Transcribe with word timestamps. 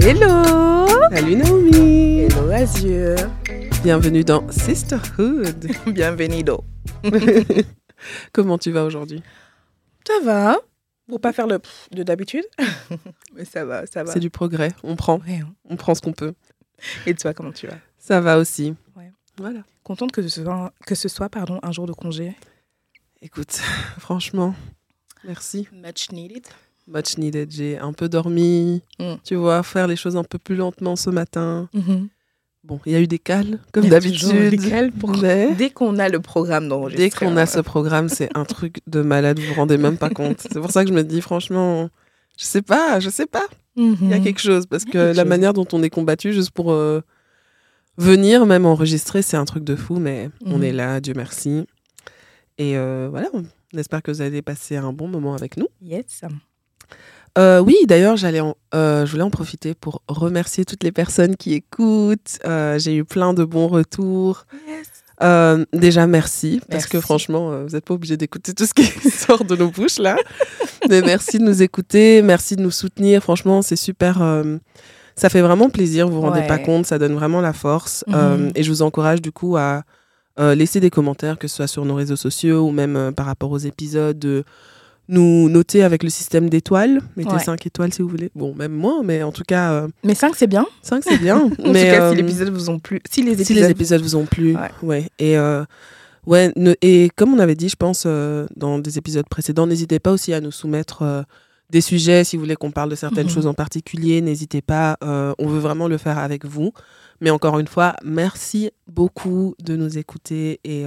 Hello 0.00 0.86
Salut 1.10 1.36
Naomi 1.36 2.20
Hello 2.22 2.50
Azure 2.50 3.16
Bienvenue 3.82 4.24
dans 4.24 4.50
Sisterhood 4.50 5.68
Bienvenido 5.86 6.64
Comment 8.32 8.58
tu 8.58 8.70
vas 8.70 8.84
aujourd'hui? 8.84 9.22
Ça 10.06 10.14
va 10.24 10.56
Pour 11.08 11.20
pas 11.20 11.32
faire 11.32 11.46
le 11.46 11.60
de 11.92 12.02
d'habitude 12.02 12.44
Mais 13.34 13.44
ça 13.44 13.64
va, 13.64 13.86
ça 13.86 14.04
va. 14.04 14.12
C'est 14.12 14.20
du 14.20 14.30
progrès, 14.30 14.72
on 14.82 14.96
prend, 14.96 15.18
Ouais, 15.20 15.40
hein. 15.42 15.54
on 15.68 15.76
prend 15.76 15.94
ce 15.94 16.00
qu'on 16.00 16.12
peut. 16.12 16.34
Et 17.06 17.14
toi, 17.14 17.34
comment 17.34 17.52
tu 17.52 17.66
vas? 17.66 17.78
Ça 17.98 18.20
va 18.20 18.38
aussi. 18.38 18.74
Ouais. 18.96 19.12
Voilà. 19.36 19.60
Contente 19.82 20.12
que 20.12 20.22
ce 20.26 20.42
soit, 20.42 20.72
que 20.86 20.94
ce 20.94 21.08
soit 21.08 21.28
pardon, 21.28 21.58
un 21.62 21.72
jour 21.72 21.86
de 21.86 21.92
congé. 21.92 22.36
Écoute, 23.20 23.52
franchement, 23.98 24.54
merci. 25.24 25.68
Much 25.72 26.10
needed. 26.12 26.46
Much 26.88 27.18
needed. 27.18 27.50
J'ai 27.52 27.78
un 27.78 27.92
peu 27.92 28.08
dormi, 28.08 28.82
Mm. 28.98 29.14
tu 29.24 29.34
vois, 29.34 29.62
faire 29.62 29.86
les 29.86 29.96
choses 29.96 30.16
un 30.16 30.24
peu 30.24 30.38
plus 30.38 30.56
lentement 30.56 30.96
ce 30.96 31.10
matin. 31.10 31.68
Mhm. 31.74 32.08
Bon, 32.64 32.80
il 32.86 32.92
y 32.92 32.96
a 32.96 33.00
eu 33.00 33.06
des 33.06 33.18
cales, 33.18 33.60
comme 33.72 33.88
d'habitude. 33.88 34.50
des 34.50 34.56
cales 34.58 34.90
pour- 34.92 35.16
mais 35.18 35.54
Dès 35.54 35.70
qu'on 35.70 35.98
a 35.98 36.08
le 36.08 36.20
programme 36.20 36.68
d'enregistrement. 36.68 37.08
dès 37.08 37.10
qu'on 37.34 37.36
a 37.38 37.46
ce 37.46 37.60
programme, 37.60 38.08
c'est 38.08 38.28
un 38.36 38.44
truc 38.44 38.80
de 38.86 39.00
malade, 39.00 39.38
vous 39.38 39.46
vous 39.48 39.54
rendez 39.54 39.78
même 39.78 39.96
pas 39.96 40.10
compte. 40.10 40.40
C'est 40.40 40.60
pour 40.60 40.70
ça 40.70 40.82
que 40.82 40.88
je 40.90 40.94
me 40.94 41.02
dis, 41.04 41.20
franchement, 41.20 41.88
je 42.36 42.44
sais 42.44 42.62
pas, 42.62 43.00
je 43.00 43.08
sais 43.10 43.26
pas. 43.26 43.46
Il 43.76 44.08
y 44.08 44.12
a 44.12 44.18
quelque 44.18 44.40
chose 44.40 44.66
parce 44.66 44.84
que 44.84 44.98
la 44.98 45.14
chose. 45.14 45.24
manière 45.24 45.52
dont 45.52 45.66
on 45.72 45.82
est 45.84 45.88
combattu 45.90 46.32
juste 46.32 46.50
pour 46.50 46.72
euh, 46.72 47.00
venir 47.96 48.44
même 48.44 48.66
enregistrer, 48.66 49.22
c'est 49.22 49.36
un 49.36 49.44
truc 49.44 49.62
de 49.62 49.76
fou, 49.76 49.96
mais 50.00 50.30
on 50.44 50.60
est 50.60 50.72
là, 50.72 51.00
Dieu 51.00 51.14
merci. 51.16 51.64
Et 52.58 52.76
euh, 52.76 53.06
voilà, 53.08 53.28
on 53.32 53.78
espère 53.78 54.02
que 54.02 54.10
vous 54.10 54.20
allez 54.20 54.42
passer 54.42 54.76
un 54.76 54.92
bon 54.92 55.06
moment 55.06 55.34
avec 55.34 55.56
nous. 55.56 55.68
Yes. 55.80 56.22
Euh, 57.38 57.60
oui, 57.60 57.76
d'ailleurs, 57.86 58.16
j'allais, 58.16 58.40
euh, 58.74 59.06
je 59.06 59.10
voulais 59.10 59.22
en 59.22 59.30
profiter 59.30 59.74
pour 59.74 60.02
remercier 60.08 60.64
toutes 60.64 60.82
les 60.82 60.92
personnes 60.92 61.36
qui 61.36 61.54
écoutent. 61.54 62.38
Euh, 62.44 62.78
J'ai 62.78 62.96
eu 62.96 63.04
plein 63.04 63.32
de 63.32 63.44
bons 63.44 63.68
retours. 63.68 64.44
Yes. 64.66 65.66
Déjà, 65.72 66.06
merci, 66.06 66.60
parce 66.70 66.86
que 66.86 67.00
franchement, 67.00 67.62
vous 67.64 67.70
n'êtes 67.70 67.84
pas 67.84 67.94
obligé 67.94 68.16
d'écouter 68.16 68.54
tout 68.54 68.66
ce 68.66 68.74
qui 68.74 68.84
sort 69.10 69.44
de 69.44 69.56
nos 69.56 69.68
bouches 69.68 69.98
là. 69.98 70.16
Mais 70.88 71.00
merci 71.00 71.38
de 71.38 71.44
nous 71.44 71.60
écouter, 71.62 72.22
merci 72.22 72.54
de 72.54 72.62
nous 72.62 72.70
soutenir. 72.70 73.22
Franchement, 73.22 73.60
c'est 73.62 73.76
super. 73.76 74.22
ça 75.16 75.28
fait 75.28 75.40
vraiment 75.40 75.70
plaisir, 75.70 76.08
vous 76.08 76.14
vous 76.16 76.20
rendez 76.20 76.40
Ouais. 76.40 76.46
pas 76.46 76.58
compte, 76.58 76.86
ça 76.86 76.98
donne 77.00 77.14
vraiment 77.14 77.40
la 77.40 77.52
force. 77.52 78.04
Mhm. 78.06 78.52
Et 78.54 78.62
je 78.62 78.70
vous 78.70 78.82
encourage 78.82 79.20
du 79.20 79.32
coup 79.32 79.56
à 79.56 79.82
laisser 80.38 80.78
des 80.78 80.90
commentaires, 80.90 81.36
que 81.36 81.48
ce 81.48 81.56
soit 81.56 81.66
sur 81.66 81.84
nos 81.84 81.96
réseaux 81.96 82.16
sociaux 82.16 82.66
ou 82.68 82.70
même 82.70 83.12
par 83.16 83.26
rapport 83.26 83.50
aux 83.50 83.58
épisodes. 83.58 84.44
Nous 85.08 85.48
noter 85.48 85.82
avec 85.82 86.02
le 86.02 86.10
système 86.10 86.50
d'étoiles. 86.50 87.00
Mettez 87.16 87.30
Ouais. 87.32 87.38
5 87.38 87.66
étoiles 87.66 87.92
si 87.94 88.02
vous 88.02 88.08
voulez. 88.08 88.30
Bon, 88.34 88.54
même 88.54 88.72
moins, 88.72 89.02
mais 89.02 89.22
en 89.22 89.32
tout 89.32 89.42
cas, 89.46 89.72
euh, 89.72 89.88
Mais 90.04 90.14
5, 90.14 90.34
c'est 90.36 90.46
bien. 90.46 90.66
5 90.82 91.02
c'est 91.04 91.18
bien. 91.18 91.38
En 91.64 91.72
mais, 91.72 91.90
tout 91.90 91.96
cas, 91.96 92.02
euh, 92.02 92.10
si 92.10 92.16
l'épisode 92.16 92.50
vous 92.50 92.68
ont 92.70 92.78
plu. 92.78 93.00
Si 93.10 93.22
les 93.22 93.34
si 93.36 93.42
épisodes. 93.42 93.64
les 93.64 93.70
épisodes 93.70 94.02
vous 94.02 94.16
ont 94.16 94.26
plu, 94.26 94.54
Ouais. 94.56 94.70
ouais. 94.82 95.08
Et 95.18 95.38
euh, 95.38 95.64
ouais, 96.26 96.52
ne- 96.56 96.74
et 96.82 97.10
comme 97.16 97.32
on 97.34 97.38
avait 97.38 97.54
dit, 97.54 97.68
je 97.70 97.76
pense 97.76 98.04
euh, 98.06 98.46
dans 98.56 98.78
des 98.78 98.98
épisodes 98.98 99.26
précédents, 99.28 99.66
n'hésitez 99.66 99.98
pas 99.98 100.12
aussi 100.12 100.34
à 100.34 100.40
nous 100.42 100.52
soumettre 100.52 101.24
des 101.70 101.80
sujets 101.80 102.24
si 102.24 102.36
vous 102.36 102.42
voulez 102.42 102.56
qu'on 102.56 102.70
parle 102.70 102.90
de 102.90 102.94
certaines 102.96 103.26
Mhm. 103.26 103.32
choses 103.32 103.46
en 103.46 103.54
particulier. 103.54 104.20
N'hésitez 104.20 104.60
pas, 104.62 104.96
on 105.02 105.46
veut 105.46 105.58
vraiment 105.60 105.88
le 105.88 105.96
faire 105.98 106.18
avec 106.18 106.44
vous. 106.44 106.72
Mais 107.20 107.30
encore 107.30 107.58
une 107.58 107.66
fois, 107.66 107.94
merci 108.04 108.70
beaucoup 108.86 109.54
de 109.62 109.74
nous 109.74 109.98
écouter 109.98 110.60
et 110.64 110.84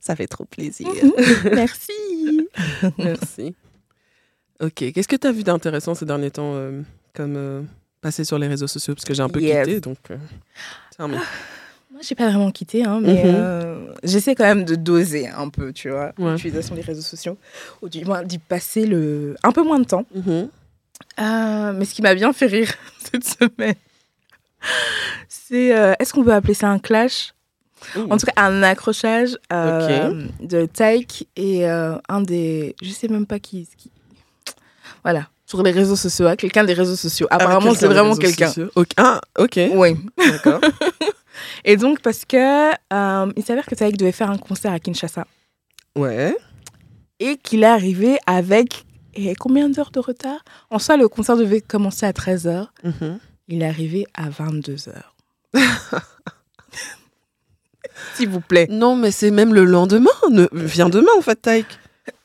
ça 0.00 0.14
fait 0.16 0.26
trop 0.26 0.44
plaisir. 0.44 0.88
Merci. 1.52 1.92
merci. 2.98 3.54
Ok, 4.60 4.74
qu'est-ce 4.92 5.08
que 5.08 5.16
tu 5.16 5.26
as 5.26 5.32
vu 5.32 5.42
d'intéressant 5.42 5.94
ces 5.94 6.04
derniers 6.06 6.30
temps 6.30 6.52
euh, 6.54 6.82
comme 7.14 7.34
euh, 7.36 7.62
passer 8.00 8.24
sur 8.24 8.38
les 8.38 8.46
réseaux 8.48 8.66
sociaux? 8.68 8.94
Parce 8.94 9.04
que 9.04 9.14
j'ai 9.14 9.22
un 9.22 9.28
peu 9.28 9.40
Yes. 9.40 9.66
quitté, 9.66 9.80
donc. 9.80 9.98
euh, 10.10 10.16
tiens, 10.94 11.08
mais- 11.08 11.16
Moi, 11.90 12.00
j'ai 12.02 12.14
pas 12.14 12.24
vraiment 12.28 12.50
quitté, 12.50 12.84
hein, 12.84 13.00
mais 13.02 13.22
Mhm. 13.24 13.34
euh, 13.34 13.92
j'essaie 14.02 14.34
quand 14.34 14.44
même 14.44 14.64
de 14.64 14.76
doser 14.76 15.28
un 15.28 15.50
peu, 15.50 15.72
tu 15.74 15.90
vois, 15.90 16.12
Ouais. 16.18 16.32
l'utilisation 16.32 16.74
des 16.74 16.80
réseaux 16.80 17.02
sociaux, 17.02 17.36
ou 17.82 17.88
du 17.90 18.02
moins 18.04 18.22
d'y 18.22 18.38
passer 18.38 18.86
le... 18.86 19.36
un 19.42 19.52
peu 19.52 19.62
moins 19.62 19.78
de 19.78 19.84
temps. 19.84 20.06
Mhm. 20.14 20.48
Euh, 21.20 21.72
mais 21.74 21.84
ce 21.84 21.92
qui 21.94 22.00
m'a 22.00 22.14
bien 22.14 22.32
fait 22.32 22.46
rire 22.46 22.72
cette 23.12 23.24
semaine, 23.24 23.74
c'est, 25.28 25.66
est-ce 25.98 26.12
qu'on 26.14 26.24
peut 26.24 26.32
appeler 26.32 26.54
ça 26.54 26.68
un 26.70 26.78
clash? 26.78 27.34
Ouh. 27.96 28.06
En 28.10 28.16
tout 28.16 28.26
cas, 28.26 28.32
un 28.36 28.62
accrochage 28.62 29.36
euh, 29.52 30.26
de 30.40 30.66
Taïk 30.66 31.28
et 31.36 31.68
euh, 31.68 31.96
un 32.08 32.20
des... 32.22 32.74
Je 32.82 32.90
sais 32.90 33.08
même 33.08 33.26
pas 33.26 33.38
qui... 33.38 33.68
qui- 33.76 33.90
Voilà, 35.02 35.28
sur 35.46 35.62
les 35.62 35.70
réseaux 35.72 35.96
sociaux, 35.96 36.26
hein, 36.26 36.36
quelqu'un 36.36 36.64
des 36.64 36.74
réseaux 36.74 36.96
sociaux. 36.96 37.26
Ah, 37.30 37.36
Apparemment, 37.36 37.74
c'est 37.74 37.86
vraiment 37.86 38.16
quelqu'un. 38.16 38.46
sociaux. 38.48 38.70
Ok. 38.76 38.90
Ah, 38.96 39.20
ok. 39.38 39.58
Oui. 39.74 39.96
D'accord. 40.18 40.60
Et 41.64 41.76
donc, 41.76 42.00
parce 42.00 42.24
que 42.24 42.70
euh, 42.92 43.32
il 43.36 43.42
s'avère 43.44 43.66
que 43.66 43.74
Taïk 43.74 43.96
devait 43.96 44.12
faire 44.12 44.30
un 44.30 44.38
concert 44.38 44.72
à 44.72 44.78
Kinshasa 44.78 45.26
Ouais. 45.96 46.36
et 47.20 47.36
qu'il 47.36 47.62
est 47.62 47.66
arrivé 47.66 48.18
avec 48.26 48.84
et 49.14 49.34
combien 49.34 49.68
d'heures 49.68 49.90
de 49.90 50.00
retard? 50.00 50.38
En 50.70 50.78
soi, 50.78 50.96
le 50.96 51.06
concert 51.08 51.36
devait 51.36 51.60
commencer 51.60 52.06
à 52.06 52.12
13h. 52.12 52.66
Mhm. 52.84 53.18
Il 53.48 53.62
est 53.62 53.66
arrivé 53.66 54.06
à 54.14 54.30
22h. 54.30 54.92
S'il 58.14 58.28
vous 58.28 58.40
plaît. 58.40 58.66
Non, 58.70 58.96
mais 58.96 59.10
c'est 59.10 59.30
même 59.30 59.54
le 59.54 59.64
lendemain. 59.64 60.10
Ne... 60.30 60.48
Viens 60.52 60.88
demain, 60.88 61.12
en 61.18 61.22
fait, 61.22 61.36
Taïk. 61.36 61.66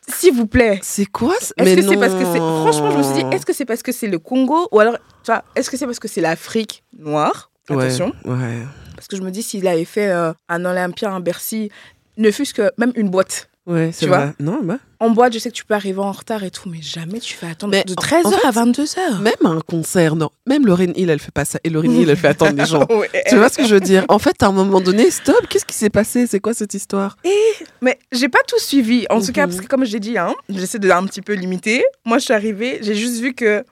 S'il 0.07 0.33
vous 0.33 0.47
plaît. 0.47 0.79
C'est 0.83 1.05
quoi 1.05 1.35
Est-ce 1.57 1.75
que 1.75 1.81
c'est 1.81 1.97
parce 1.97 2.13
que 2.13 2.25
c'est. 2.25 2.37
Franchement, 2.37 2.91
je 2.91 2.97
me 2.97 3.03
suis 3.03 3.13
dit, 3.13 3.35
est-ce 3.35 3.45
que 3.45 3.53
c'est 3.53 3.65
parce 3.65 3.83
que 3.83 3.91
c'est 3.91 4.07
le 4.07 4.19
Congo 4.19 4.67
Ou 4.71 4.79
alors, 4.79 4.97
tu 5.23 5.31
vois, 5.31 5.43
est-ce 5.55 5.69
que 5.69 5.77
c'est 5.77 5.85
parce 5.85 5.99
que 5.99 6.07
c'est 6.07 6.21
l'Afrique 6.21 6.83
noire? 6.97 7.51
Ouais, 7.69 7.85
Attention. 7.85 8.13
Ouais. 8.23 8.63
Parce 8.95 9.07
que 9.07 9.17
je 9.17 9.21
me 9.21 9.31
dis, 9.31 9.43
s'il 9.43 9.67
avait 9.67 9.85
fait 9.85 10.07
euh, 10.07 10.31
un 10.47 10.63
Olympia, 10.63 11.11
un 11.11 11.19
Bercy, 11.19 11.69
ne 12.17 12.31
fût-ce 12.31 12.53
que 12.53 12.71
même 12.77 12.93
une 12.95 13.09
boîte. 13.09 13.49
Ouais, 13.67 13.91
c'est 13.93 14.05
Tu 14.05 14.09
vrai. 14.09 14.33
Non, 14.39 14.61
bah. 14.63 14.77
En 15.01 15.09
boîte, 15.11 15.33
je 15.33 15.39
sais 15.39 15.49
que 15.49 15.55
tu 15.55 15.65
peux 15.65 15.73
arriver 15.73 15.99
en 15.99 16.11
retard 16.13 16.43
et 16.43 16.49
tout, 16.51 16.69
mais 16.69 16.81
jamais 16.81 17.19
tu 17.19 17.33
fais 17.33 17.47
attendre 17.47 17.71
Mais 17.71 17.83
de 17.83 17.91
en- 17.91 17.95
13h 18.01 18.25
en 18.27 18.31
fait, 18.31 18.47
à 18.47 18.51
22h. 18.51 19.19
Même 19.21 19.33
un 19.43 19.59
concert, 19.59 20.15
non. 20.15 20.29
Même 20.47 20.65
Lorraine 20.65 20.93
Hill, 20.95 21.09
elle 21.09 21.19
fait 21.19 21.33
pas 21.33 21.43
ça. 21.45 21.59
Et 21.65 21.69
Lorraine 21.69 21.91
Hill, 21.91 22.09
elle 22.09 22.15
fait 22.17 22.29
attendre 22.29 22.53
les 22.57 22.65
gens. 22.65 22.85
Ouais. 22.89 23.09
tu 23.27 23.35
vois 23.35 23.49
ce 23.49 23.57
que 23.57 23.65
je 23.67 23.73
veux 23.75 23.81
dire? 23.81 24.05
En 24.07 24.19
fait, 24.19 24.41
à 24.41 24.47
un 24.47 24.51
moment 24.53 24.79
donné, 24.81 25.11
stop. 25.11 25.45
Qu'est-ce 25.49 25.65
qui 25.65 25.75
s'est 25.75 25.89
passé? 25.89 26.25
C'est 26.27 26.39
quoi 26.39 26.53
cette 26.53 26.73
histoire? 26.73 27.17
Mais 27.81 27.99
j'ai 28.13 28.29
pas 28.29 28.39
tout 28.47 28.57
suivi. 28.59 29.05
En 29.09 29.19
tout 29.21 29.31
cas, 29.33 29.45
Mhm. 29.45 29.49
parce 29.51 29.61
que 29.61 29.67
comme 29.67 29.85
j'ai 29.85 29.99
dit, 29.99 30.17
hein, 30.17 30.33
j'essaie 30.49 30.79
de 30.79 30.89
un 30.89 31.05
petit 31.05 31.21
peu 31.21 31.33
limiter. 31.33 31.83
Moi, 32.05 32.17
je 32.19 32.23
suis 32.23 32.33
arrivée, 32.33 32.79
j'ai 32.81 32.95
juste 32.95 33.19
vu 33.21 33.33
que 33.33 33.63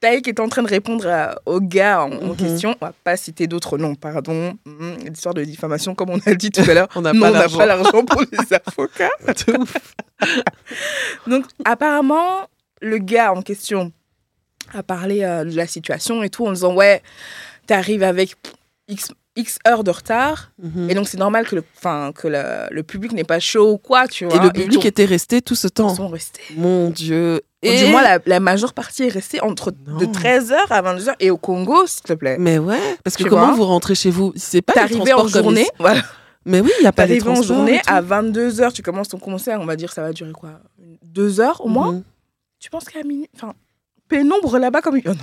Taïk 0.00 0.28
était 0.28 0.40
en 0.40 0.48
train 0.48 0.62
de 0.62 0.68
répondre 0.68 1.06
à- 1.08 1.40
au 1.44 1.60
gars 1.60 2.02
en, 2.04 2.10
Mhm. 2.10 2.36
question. 2.36 2.74
On 2.80 2.86
va 2.86 2.92
pas 3.04 3.16
citer 3.16 3.46
d'autres 3.48 3.78
noms, 3.78 3.96
pardon. 3.96 4.56
Mhm, 4.64 4.98
L'histoire 5.08 5.34
de 5.34 5.42
diffamation, 5.42 5.94
comme 5.96 6.10
on 6.10 6.20
a 6.24 6.34
dit 6.34 6.50
tout 6.50 6.62
à 6.68 6.74
l'heure. 6.74 6.88
On 6.94 7.00
n'a 7.00 7.12
pas 7.12 7.66
l'argent. 7.66 8.04
pour 8.04 8.20
les 8.22 8.38
avocats. 8.66 9.10
Donc, 11.26 11.44
apparemment, 11.64 12.48
le 12.80 12.98
gars 12.98 13.32
en 13.32 13.42
question 13.42 13.92
a 14.72 14.82
parlé 14.82 15.22
euh, 15.24 15.44
de 15.44 15.56
la 15.56 15.66
situation 15.66 16.22
et 16.22 16.30
tout 16.30 16.46
en 16.46 16.52
disant 16.52 16.74
Ouais, 16.74 17.02
t'arrives 17.66 18.02
avec 18.02 18.34
X, 18.88 19.12
X 19.38 19.58
heures 19.66 19.84
de 19.84 19.90
retard. 19.90 20.52
Mhm. 20.62 20.90
Et 20.90 20.94
donc, 20.94 21.08
c'est 21.08 21.16
normal 21.16 21.46
que 21.48 21.54
le, 21.56 21.64
enfin, 21.78 22.12
que 22.14 22.28
le, 22.28 22.42
le 22.70 22.82
public 22.82 23.12
n'est 23.12 23.24
pas 23.24 23.38
chaud 23.40 23.72
ou 23.72 23.78
quoi, 23.78 24.06
tu 24.06 24.26
vois. 24.26 24.36
Et 24.36 24.40
le 24.40 24.50
public 24.50 24.80
ils 24.82 24.86
était 24.86 25.04
resté 25.06 25.40
tout 25.40 25.54
ce 25.54 25.68
temps. 25.68 25.94
sont 25.94 26.08
restés. 26.08 26.42
Mon 26.56 26.90
Dieu. 26.90 27.40
Ou 27.64 27.68
Du 27.70 27.86
moins, 27.86 28.02
la, 28.02 28.18
la 28.26 28.38
majeure 28.40 28.72
partie 28.74 29.04
est 29.04 29.08
restée 29.08 29.40
entre 29.40 29.72
Non. 29.86 29.96
de 29.98 30.04
13h 30.06 30.54
à 30.70 30.82
22h. 30.82 31.14
Et 31.20 31.30
au 31.30 31.36
Congo, 31.38 31.86
s'il 31.86 32.02
te 32.02 32.12
plaît. 32.12 32.36
Mais 32.38 32.58
ouais, 32.58 32.78
parce 33.02 33.16
que 33.16 33.22
Tu 33.24 33.28
comment 33.30 33.52
vous 33.54 33.64
rentrez 33.64 33.94
chez 33.94 34.10
vous? 34.10 34.32
C'est 34.36 34.62
pas 34.62 34.74
arrivé 34.80 35.12
en 35.12 35.18
transports 35.20 35.42
journée. 35.42 35.62
ici. 35.62 35.70
Voilà. 35.78 36.02
Mais 36.44 36.60
oui, 36.60 36.70
il 36.78 36.82
n'y 36.82 36.86
a 36.88 36.92
pas 36.92 37.06
les 37.06 37.14
arrivé 37.14 37.28
en 37.30 37.34
transports 37.34 37.56
journée 37.56 37.74
et 37.84 37.90
à 37.90 38.00
22h, 38.00 38.72
tu 38.72 38.82
commences 38.82 39.08
ton 39.08 39.18
concert. 39.18 39.60
On 39.60 39.66
va 39.66 39.74
dire 39.76 39.92
ça 39.92 40.02
va 40.02 40.12
durer 40.12 40.32
quoi? 40.32 40.60
Deux 41.02 41.40
heures 41.40 41.60
au 41.64 41.68
moins? 41.68 41.92
Mhm. 41.92 42.02
Tu 42.60 42.70
penses 42.70 42.84
qu'à 42.84 43.02
minuit. 43.02 43.28
Enfin, 43.36 43.54
pénombre 44.08 44.58
là-bas 44.58 44.80
comme. 44.80 45.00
Oh 45.04 45.08
non. 45.08 45.14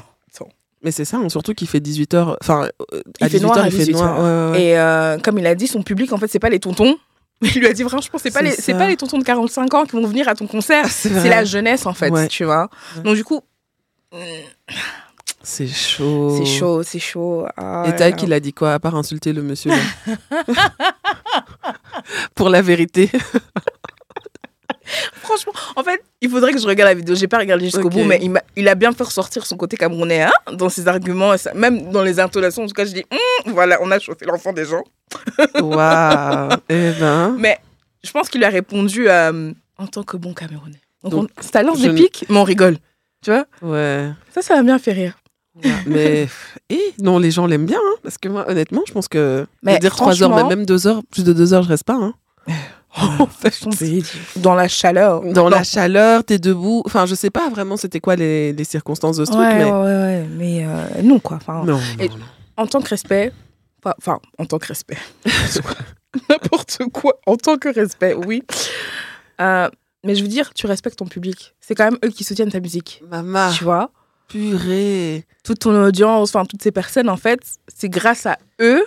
Mais 0.84 0.92
c'est 0.92 1.06
ça, 1.06 1.18
hein, 1.18 1.30
surtout 1.30 1.54
qu'il 1.54 1.68
fait 1.68 1.80
18h. 1.80 2.36
Enfin, 2.42 2.68
euh, 2.94 3.02
à 3.22 3.26
Il 3.26 3.30
fait 3.30 3.38
18h, 3.40 3.42
noir 3.42 3.58
à 3.58 3.66
il 3.68 3.72
fait 3.72 3.78
18 3.86 3.94
noir. 3.94 4.52
ouais. 4.52 4.62
Et 4.64 4.78
euh, 4.80 5.18
comme 5.18 5.40
il 5.40 5.48
a 5.48 5.56
dit, 5.56 5.68
son 5.68 5.82
public, 5.84 6.14
en 6.14 6.18
fait, 6.18 6.28
c'est 6.28 6.40
pas 6.40 6.50
les 6.50 6.60
tontons. 6.60 6.98
Il 7.42 7.60
lui 7.60 7.68
a 7.68 7.74
dit, 7.74 7.84
franchement, 7.84 8.18
c'est 8.22 8.32
pas, 8.32 8.42
les, 8.42 8.52
c'est 8.52 8.74
pas 8.74 8.88
les 8.88 8.96
tontons 8.96 9.18
de 9.20 9.24
45 9.26 9.74
ans 9.74 9.84
qui 9.86 9.92
vont 9.98 10.06
venir 10.08 10.28
à 10.30 10.36
ton 10.36 10.48
concert. 10.48 10.88
C'est 10.90 11.10
C'est 11.10 11.28
la 11.30 11.44
jeunesse, 11.44 11.86
en 11.86 11.94
fait, 11.94 12.10
Ouais. 12.10 12.28
tu 12.30 12.46
vois. 12.46 12.70
Donc, 13.04 13.16
du 13.16 13.24
coup, 13.26 13.42
C'est 15.44 15.68
chaud. 15.68 16.38
c'est 16.38 16.46
chaud, 16.46 16.82
c'est 16.84 17.00
chaud. 17.00 17.46
Ah, 17.58 17.84
Et 17.88 17.96
Taïk, 17.96 18.24
il 18.24 18.32
a 18.32 18.40
dit 18.40 18.54
quoi 18.54 18.74
à 18.74 18.80
part 18.80 18.96
insulter 18.96 19.34
le 19.34 19.42
monsieur 19.44 19.72
Pour 22.36 22.50
la 22.50 22.62
vérité. 22.62 23.10
Franchement, 25.22 25.54
en 25.76 25.84
fait, 25.84 26.02
il 26.26 26.30
faudrait 26.32 26.52
que 26.54 26.60
je 26.60 26.68
regarde 26.68 26.90
la 26.90 26.96
vidéo. 26.96 27.16
J'ai 27.16 27.28
pas 27.28 27.38
regardé 27.38 27.66
jusqu'au 27.66 27.90
bout, 27.90 28.04
mais 28.04 28.20
il, 28.56 28.68
a 28.68 28.76
bien 28.76 28.92
fait 28.92 29.04
ressortir 29.04 29.46
son 29.46 29.58
côté 29.58 29.78
camerounais 29.78 30.24
hein, 30.24 30.32
dans 30.54 30.70
ses 30.70 30.88
arguments, 30.88 31.34
et 31.34 31.38
ça- 31.38 31.54
même 31.54 31.92
dans 31.92 32.02
les 32.04 32.20
intonations. 32.20 32.64
En 32.64 32.68
tout 32.68 32.74
cas, 32.74 32.86
je 32.86 32.94
dis, 32.94 33.06
Hum, 33.12 33.54
voilà, 33.54 33.78
on 33.82 33.90
a 33.92 34.00
chauffé 34.00 34.26
l'enfant 34.26 34.54
des 34.54 34.66
gens. 34.66 34.84
Waouh 35.62 36.50
Eh 36.70 36.92
ben. 37.00 37.36
Mais 37.40 37.58
je 38.04 38.12
pense 38.12 38.30
qu'il 38.30 38.44
a 38.44 38.50
répondu 38.50 39.10
euh, 39.10 39.52
en 39.78 39.88
tant 39.88 40.04
que 40.04 40.18
bon 40.18 40.34
camerounais. 40.34 40.82
Donc, 41.04 41.12
Donc, 41.14 41.30
on- 41.38 41.42
ça 41.42 41.64
lance 41.64 41.80
des 41.82 41.94
pics, 41.94 42.26
mais 42.30 42.38
on 42.38 42.44
rigole. 42.44 42.78
Tu 43.24 43.32
vois? 43.32 43.46
Ouais. 43.62 44.10
Ça, 44.34 44.42
ça 44.42 44.56
m'a 44.58 44.64
bien 44.64 44.80
fait 44.80 44.92
rire. 44.92 45.14
Mais 45.86 46.28
et 46.70 46.94
non, 47.02 47.18
les 47.20 47.32
gens 47.32 47.46
l'aiment 47.48 47.66
bien, 47.66 47.80
hein, 47.80 47.96
parce 48.04 48.18
que 48.18 48.28
moi, 48.28 48.46
honnêtement, 48.50 48.82
je 48.88 48.92
pense 48.94 49.08
que 49.08 49.46
Mais 49.64 49.80
dire 49.80 49.96
trois 49.96 50.22
heures, 50.22 50.36
mais 50.36 50.44
même 50.44 50.66
deux 50.66 50.86
heures, 50.88 51.02
plus 51.12 51.24
de 51.24 51.32
deux 51.34 51.54
heures, 51.54 51.64
je 51.64 51.70
reste 51.70 51.86
pas. 51.86 51.94
Hein. 51.96 52.14
Oh, 53.02 53.28
laisse 53.44 53.60
tomber. 53.60 54.04
Dans 54.38 54.56
la 54.56 54.68
chaleur. 54.68 55.22
Dans 55.22 55.50
la 55.50 55.64
chaleur, 55.64 56.24
t'es 56.24 56.40
debout. 56.40 56.82
Enfin, 56.86 57.06
je 57.06 57.16
sais 57.16 57.30
pas 57.30 57.50
vraiment 57.50 57.76
c'était 57.78 58.00
quoi 58.00 58.16
les, 58.16 58.54
les 58.54 58.64
circonstances 58.64 59.18
de 59.18 59.26
ce 59.26 59.32
Ouais, 59.32 59.38
truc, 59.50 59.58
mais 59.58 59.72
ouais, 59.72 59.82
ouais, 59.82 60.28
mais 60.38 60.66
euh, 60.66 61.02
non, 61.04 61.20
quoi. 61.20 61.38
Enfin, 61.38 61.64
non, 61.66 61.80
Et- 62.00 62.08
non, 62.10 62.16
non. 62.18 62.26
en 62.58 62.68
tant 62.68 62.82
que 62.82 62.90
respect, 62.90 63.34
enfin, 63.98 64.20
en 64.38 64.46
tant 64.46 64.60
que 64.60 64.68
respect, 64.68 64.98
n'importe 66.30 66.78
quoi, 66.94 67.20
en 67.26 67.36
tant 67.38 67.58
que 67.58 67.74
respect, 67.74 68.14
oui. 68.14 68.44
Euh, 69.42 69.70
mais 70.06 70.16
je 70.16 70.22
veux 70.22 70.28
dire, 70.30 70.54
tu 70.54 70.66
respectes 70.68 70.98
ton 71.00 71.06
public. 71.08 71.54
C'est 71.60 71.76
quand 71.76 71.86
même 71.86 72.00
eux 72.06 72.10
qui 72.10 72.24
soutiennent 72.24 72.52
ta 72.52 72.60
musique. 72.60 73.02
Maman, 73.10 73.52
Tu 73.52 73.64
vois? 73.64 73.92
Purée. 74.30 75.26
Toute 75.44 75.60
ton 75.60 75.76
audience, 75.84 76.30
enfin, 76.36 76.46
toutes 76.46 76.62
ces 76.64 76.72
personnes, 76.72 77.10
en 77.10 77.18
fait, 77.18 77.40
c'est 77.68 77.90
grâce 77.90 78.26
à 78.26 78.38
eux 78.62 78.86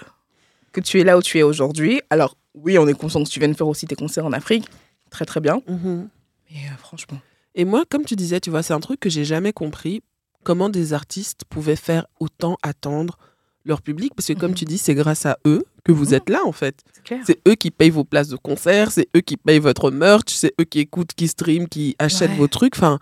que 0.72 0.81
tu 0.81 1.00
es 1.00 1.04
là 1.04 1.19
où 1.19 1.22
tu 1.22 1.38
es 1.38 1.43
aujourd'hui. 1.43 2.00
Alors, 2.11 2.37
oui, 2.62 2.78
on 2.78 2.87
est 2.88 2.94
conscient 2.94 3.22
que 3.22 3.28
tu 3.28 3.38
viennes 3.40 3.55
faire 3.55 3.69
aussi 3.69 3.87
tes 3.87 3.96
concerts 3.96 4.26
en 4.26 4.32
Afrique. 4.32 4.66
Très, 5.10 5.25
très 5.25 5.40
bien. 5.40 5.60
Mais 5.69 6.56
euh, 6.56 6.76
franchement. 6.78 7.19
Et 7.55 7.64
moi, 7.64 7.84
comme 7.88 8.05
tu 8.05 8.14
disais, 8.16 8.40
tu 8.40 8.50
vois, 8.50 8.62
c'est 8.62 8.75
un 8.75 8.81
truc 8.81 9.00
que 9.00 9.10
j'ai 9.10 9.25
jamais 9.25 9.52
compris. 9.52 10.02
Comment 10.44 10.69
des 10.69 10.93
artistes 10.93 11.43
pouvaient 11.49 11.76
faire 11.76 12.06
autant 12.20 12.56
attendre 12.62 13.19
leur 13.64 13.82
public 13.82 14.12
Parce 14.14 14.28
que, 14.28 14.32
comme 14.34 14.50
Mhm. 14.52 14.56
tu 14.56 14.64
dis, 14.64 14.78
c'est 14.78 14.94
grâce 14.94 15.26
à 15.26 15.38
eux 15.46 15.64
que 15.84 15.93
vous 15.93 16.06
Mhm. 16.08 16.14
êtes 16.14 16.31
là, 16.31 16.40
en 16.44 16.52
fait. 16.52 16.81
C'est 17.26 17.40
eux 17.49 17.55
qui 17.55 17.70
payent 17.70 17.90
vos 17.90 18.05
places 18.05 18.28
de 18.28 18.37
concert, 18.37 18.93
c'est 18.93 19.08
eux 19.16 19.20
qui 19.20 19.37
payent 19.37 19.58
votre 19.58 19.90
merch, 19.90 20.28
c'est 20.28 20.52
eux 20.61 20.64
qui 20.64 20.78
écoutent, 20.81 21.12
qui 21.14 21.26
streament, 21.28 21.69
qui 21.69 21.96
achètent 21.99 22.31
Ouais. 22.31 22.37
vos 22.37 22.49
trucs. 22.49 22.76
Enfin, 22.76 22.99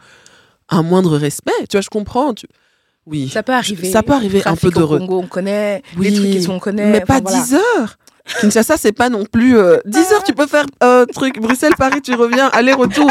un 0.69 0.83
moindre 0.83 1.17
respect. 1.19 1.53
Tu 1.69 1.77
vois, 1.77 1.83
je 1.83 1.89
comprends. 1.91 2.35
tu- 2.35 2.47
Oui. 3.05 3.29
Ça 3.29 3.45
peut 3.45 3.53
arriver. 3.53 3.89
Ça 3.91 4.03
peut 4.03 4.13
arriver 4.15 4.43
un 4.47 4.57
peu 4.57 4.71
de 4.71 4.75
Congo, 4.75 5.21
on 5.21 5.27
connaît. 5.29 5.83
Oui, 5.97 6.09
Les 6.11 6.17
trucs 6.17 6.31
qui 6.33 6.43
sont, 6.43 6.55
on 6.55 6.59
connaît. 6.59 6.91
Mais 6.91 7.01
pas 7.03 7.21
voilà. 7.21 7.41
10 7.41 7.55
heures. 7.55 7.99
Kinshasa, 8.41 8.77
c'est 8.77 8.93
pas 8.93 9.09
non 9.09 9.25
plus. 9.25 9.57
euh, 9.57 9.79
10 9.85 9.99
heures, 10.13 10.23
tu 10.25 10.33
peux 10.35 10.47
faire 10.47 10.67
euh, 10.83 11.07
truc. 11.07 11.39
Bruxelles, 11.41 11.75
Paris, 11.79 12.03
tu 12.03 12.15
reviens, 12.15 12.49
aller-retour. 12.49 13.11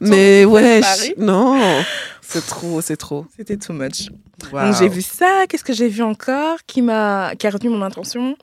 Mais 0.00 0.44
ouais, 0.44 0.80
non. 1.16 1.82
C'est 2.22 2.44
trop, 2.46 2.80
c'est 2.80 2.96
trop. 2.96 3.26
C'était 3.36 3.56
too 3.56 3.72
much. 3.72 4.10
Wow. 4.52 4.66
Donc 4.66 4.74
j'ai 4.78 4.88
vu 4.88 5.00
ça. 5.02 5.46
Qu'est-ce 5.48 5.64
que 5.64 5.72
j'ai 5.72 5.88
vu 5.88 6.02
encore 6.02 6.58
qui 6.66 6.82
m'a 6.82 7.32
qui 7.38 7.46
a 7.46 7.50
retenu 7.50 7.70
mon 7.70 7.82
attention? 7.82 8.36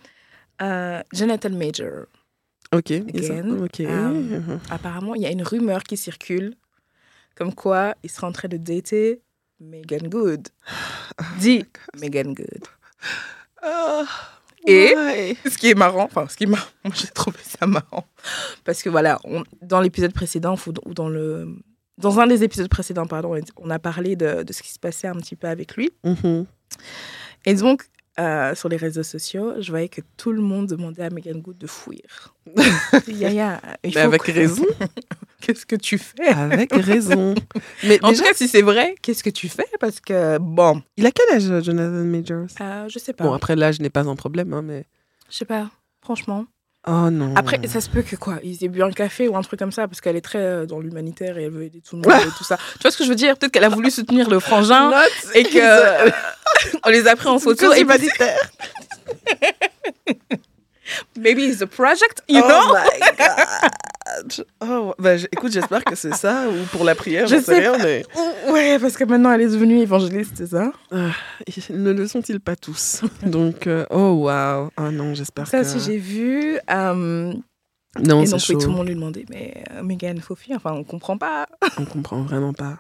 Euh, 0.62 1.02
Jonathan 1.14 1.50
Major. 1.52 2.06
Ok. 2.74 2.92
Again. 2.92 3.60
Ok. 3.64 3.82
Euh, 3.82 4.40
Apparemment, 4.72 5.14
il 5.16 5.22
y 5.22 5.26
a 5.28 5.30
une 5.32 5.44
rumeur 5.44 5.84
qui 5.84 5.98
circule 5.98 6.56
comme 7.36 7.54
quoi 7.54 7.94
il 8.04 8.10
serait 8.10 8.26
en 8.28 8.32
train 8.32 8.48
de 8.48 8.58
dater 8.58 9.22
Megan 9.60 10.08
Good. 10.10 10.48
Dit 11.40 11.66
Megan 12.02 12.34
Good. 12.34 12.64
Ah, 13.62 14.04
Et- 14.68 14.96
ouais. 14.96 15.38
Ce 15.50 15.58
qui 15.58 15.70
est 15.70 15.76
marrant, 15.76 16.04
enfin 16.06 16.28
ce 16.30 16.36
qui 16.38 16.44
est 16.44 16.48
marrant, 16.48 16.66
moi 16.84 16.94
j'ai 16.96 17.08
trouvé 17.08 17.38
ça 17.44 17.66
marrant 17.68 18.06
parce 18.64 18.82
que 18.84 18.90
voilà, 18.90 19.20
on- 19.24 19.44
dans 19.62 19.82
l'épisode 19.82 20.14
précédent 20.14 20.56
ou 20.86 20.94
dans 20.94 21.10
le 21.10 21.48
dans 21.98 22.20
un 22.20 22.28
des 22.28 22.44
épisodes 22.44 22.68
précédents 22.70 23.06
pardon, 23.06 23.40
on 23.58 23.70
a 23.70 23.80
parlé 23.80 24.16
de, 24.16 24.44
de 24.44 24.54
ce 24.54 24.62
qui 24.62 24.70
se 24.72 24.80
passait 24.80 25.08
un 25.08 25.16
petit 25.16 25.36
peu 25.38 25.48
avec 25.48 25.76
lui. 25.78 25.92
Mhm. 26.04 26.46
Et 27.46 27.54
donc, 27.54 27.84
euh, 28.20 28.54
sur 28.56 28.68
les 28.70 28.76
réseaux 28.78 29.04
sociaux, 29.04 29.54
je 29.62 29.70
voyais 29.70 29.88
que 29.88 30.02
tout 30.18 30.32
le 30.34 30.42
monde 30.42 30.68
demandait 30.68 31.04
à 31.04 31.10
Megan 31.10 31.40
Good 31.42 31.58
de 31.58 31.68
fuir. 31.68 32.34
Yaya, 33.08 33.62
il 33.84 33.92
Mais 33.96 34.02
faut 34.02 34.08
avec 34.08 34.24
que- 34.24 34.32
raison. 34.32 34.66
Qu'est-ce 35.46 35.68
que 35.68 35.76
tu 35.76 36.00
fais? 36.00 36.28
Avec 36.30 36.74
raison. 36.74 37.36
Mais 37.84 38.00
En 38.04 38.10
déjà, 38.10 38.24
tout 38.24 38.30
cas, 38.30 38.36
si 38.36 38.48
c'est 38.48 38.64
vrai, 38.64 38.96
qu'est-ce 39.04 39.24
que 39.24 39.30
tu 39.30 39.48
fais? 39.48 39.68
Parce 39.80 40.00
que, 40.00 40.40
bon, 40.40 40.82
il 40.98 41.06
a 41.06 41.12
quel 41.12 41.36
âge, 41.36 41.64
Jonathan 41.64 42.04
Majors? 42.04 42.48
Euh, 42.62 42.90
je 42.90 42.98
sais 42.98 43.14
pas. 43.14 43.26
Bon, 43.26 43.34
après, 43.34 43.56
l'âge 43.56 43.80
n'est 43.80 43.92
pas 43.92 44.02
un 44.02 44.16
problème, 44.16 44.54
hein, 44.54 44.64
mais. 44.64 44.86
Je 45.30 45.38
sais 45.38 45.46
pas, 45.46 45.70
franchement. 46.02 46.46
Oh 46.88 47.12
non. 47.12 47.36
Après, 47.36 47.60
ça 47.68 47.80
se 47.80 47.90
peut 47.92 48.02
que 48.02 48.16
quoi 48.16 48.40
Ils 48.44 48.64
aient 48.64 48.68
bu 48.70 48.82
un 48.82 48.90
café 48.90 49.28
ou 49.28 49.38
un 49.38 49.42
truc 49.44 49.60
comme 49.60 49.72
ça, 49.72 49.88
parce 49.88 50.02
qu'elle 50.02 50.16
est 50.16 50.22
très 50.22 50.40
euh, 50.40 50.66
dans 50.66 50.80
l'humanitaire 50.80 51.38
et 51.38 51.44
elle 51.44 51.52
veut 51.52 51.64
aider 51.66 51.82
tout 51.88 51.96
le 51.96 52.02
monde 52.02 52.22
et 52.22 52.38
tout 52.38 52.44
ça. 52.44 52.58
Tu 52.74 52.82
vois 52.82 52.90
ce 52.92 52.98
que 52.98 53.04
je 53.04 53.10
veux 53.10 53.16
dire? 53.16 53.38
Peut-être 53.38 53.52
qu'elle 53.52 53.64
a 53.64 53.70
voulu 53.70 53.92
soutenir 53.92 54.28
le 54.28 54.40
frangin 54.40 54.92
et 55.36 55.44
que 55.44 56.10
on 56.86 56.90
les 56.90 57.08
a 57.08 57.16
pris 57.16 57.28
en 57.28 57.38
photo. 57.38 57.72
Et 57.74 57.82
humanitaire. 57.82 58.50
maybe 61.18 61.40
it's 61.44 61.62
a 61.62 61.68
project, 61.68 62.22
you 62.28 62.42
oh 62.44 62.48
know? 62.48 62.74
my 62.74 63.00
god. 63.18 64.46
Oh, 64.62 64.94
j- 65.18 65.28
écoute, 65.32 65.52
j'espère 65.52 65.84
que 65.84 65.96
c'est 65.96 66.14
ça 66.14 66.48
ou 66.48 66.66
pour 66.72 66.84
la 66.84 66.94
prière, 66.96 67.28
Je 67.28 67.38
je 67.38 67.42
sais 67.42 67.60
rien, 67.60 67.78
mais 67.80 68.06
Ouais, 68.52 68.78
parce 68.80 68.96
que 68.98 69.04
maintenant 69.04 69.32
elle 69.32 69.42
est 69.42 69.48
devenue 69.48 69.80
évangéliste, 69.80 70.34
c'est 70.38 70.48
ça? 70.48 70.72
Ne 71.72 71.92
le 71.92 72.08
sont-ils 72.08 72.40
pas 72.40 72.56
tous? 72.56 73.02
Donc, 73.24 73.68
euh, 73.68 73.86
oh 73.90 74.12
waouh. 74.24 74.70
Ah 74.78 74.92
non, 74.92 75.14
j'espère 75.16 75.48
Ça 75.48 75.62
que. 75.62 75.66
aussi, 75.66 75.80
j'ai 75.80 75.98
vu. 75.98 76.60
euh, 76.70 77.34
Non, 78.00 78.26
c'est 78.26 78.38
chaud. 78.40 78.60
tout 78.60 78.68
le 78.68 78.74
monde 78.74 78.88
lui 78.88 78.96
demandait, 78.96 79.26
mais 79.30 79.64
euh, 79.74 79.82
Megan, 79.84 80.20
faut 80.22 80.36
fuir. 80.36 80.58
Enfin, 80.58 80.74
on 80.74 80.84
comprend 80.84 81.18
pas. 81.18 81.48
On 81.78 81.86
comprend 81.86 82.22
vraiment 82.22 82.54
pas. 82.54 82.78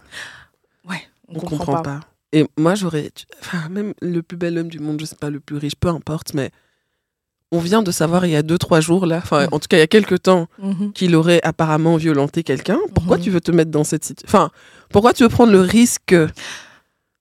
Ouais, 0.87 1.01
on, 1.27 1.37
On, 1.37 1.39
comprend, 1.39 1.57
comprend, 1.57 1.73
pas. 1.77 1.81
pas. 1.81 1.99
Et 2.33 2.45
moi, 2.57 2.75
j'aurais. 2.75 3.09
Enfin, 3.41 3.67
même 3.69 3.93
le 4.01 4.21
plus 4.21 4.37
bel 4.37 4.57
homme 4.59 4.67
du 4.67 4.79
monde, 4.79 4.99
je 4.99 5.05
sais 5.05 5.15
pas, 5.15 5.29
le 5.31 5.39
plus 5.39 5.57
riche, 5.57 5.75
peu 5.79 5.87
importe, 5.89 6.33
mais 6.35 6.51
on 7.55 7.59
vient 7.59 7.81
de 7.83 7.91
savoir 7.91 8.25
il 8.25 8.31
y 8.31 8.35
a 8.35 8.41
deux, 8.43 8.57
trois 8.57 8.81
jours, 8.81 9.05
là, 9.05 9.17
enfin, 9.17 9.45
Mm. 9.45 9.49
en 9.53 9.59
tout 9.59 9.67
cas, 9.69 9.77
il 9.77 9.79
y 9.79 9.83
a 9.83 9.87
quelques 9.87 10.21
temps, 10.23 10.47
Mhm. 10.59 10.91
qu'il 10.93 11.15
aurait 11.15 11.39
apparemment 11.43 11.95
violenté 11.97 12.43
quelqu'un. 12.43 12.79
Pourquoi 12.93 13.17
Mhm. 13.17 13.23
tu 13.23 13.29
veux 13.31 13.41
te 13.41 13.51
mettre 13.51 13.71
dans 13.71 13.83
cette 13.83 14.03
situation 14.03 14.27
Enfin, 14.37 14.49
pourquoi 14.89 15.13
tu 15.13 15.23
veux 15.23 15.29
prendre 15.29 15.51
le 15.51 15.61
risque 15.61 16.15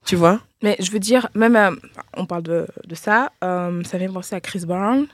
Tu 0.07 0.17
vois? 0.17 0.41
Mais 0.63 0.77
je 0.81 0.91
veux 0.91 0.99
dire, 0.99 1.29
même, 1.35 1.57
euh, 1.57 1.71
on 2.17 2.27
parle 2.27 2.43
de, 2.43 2.67
de 2.87 2.95
ça, 2.95 3.31
euh, 3.43 3.83
ça 3.85 3.97
vient 3.99 4.13
penser 4.13 4.35
à 4.35 4.41
Chris 4.41 4.63
Brown. 4.67 5.07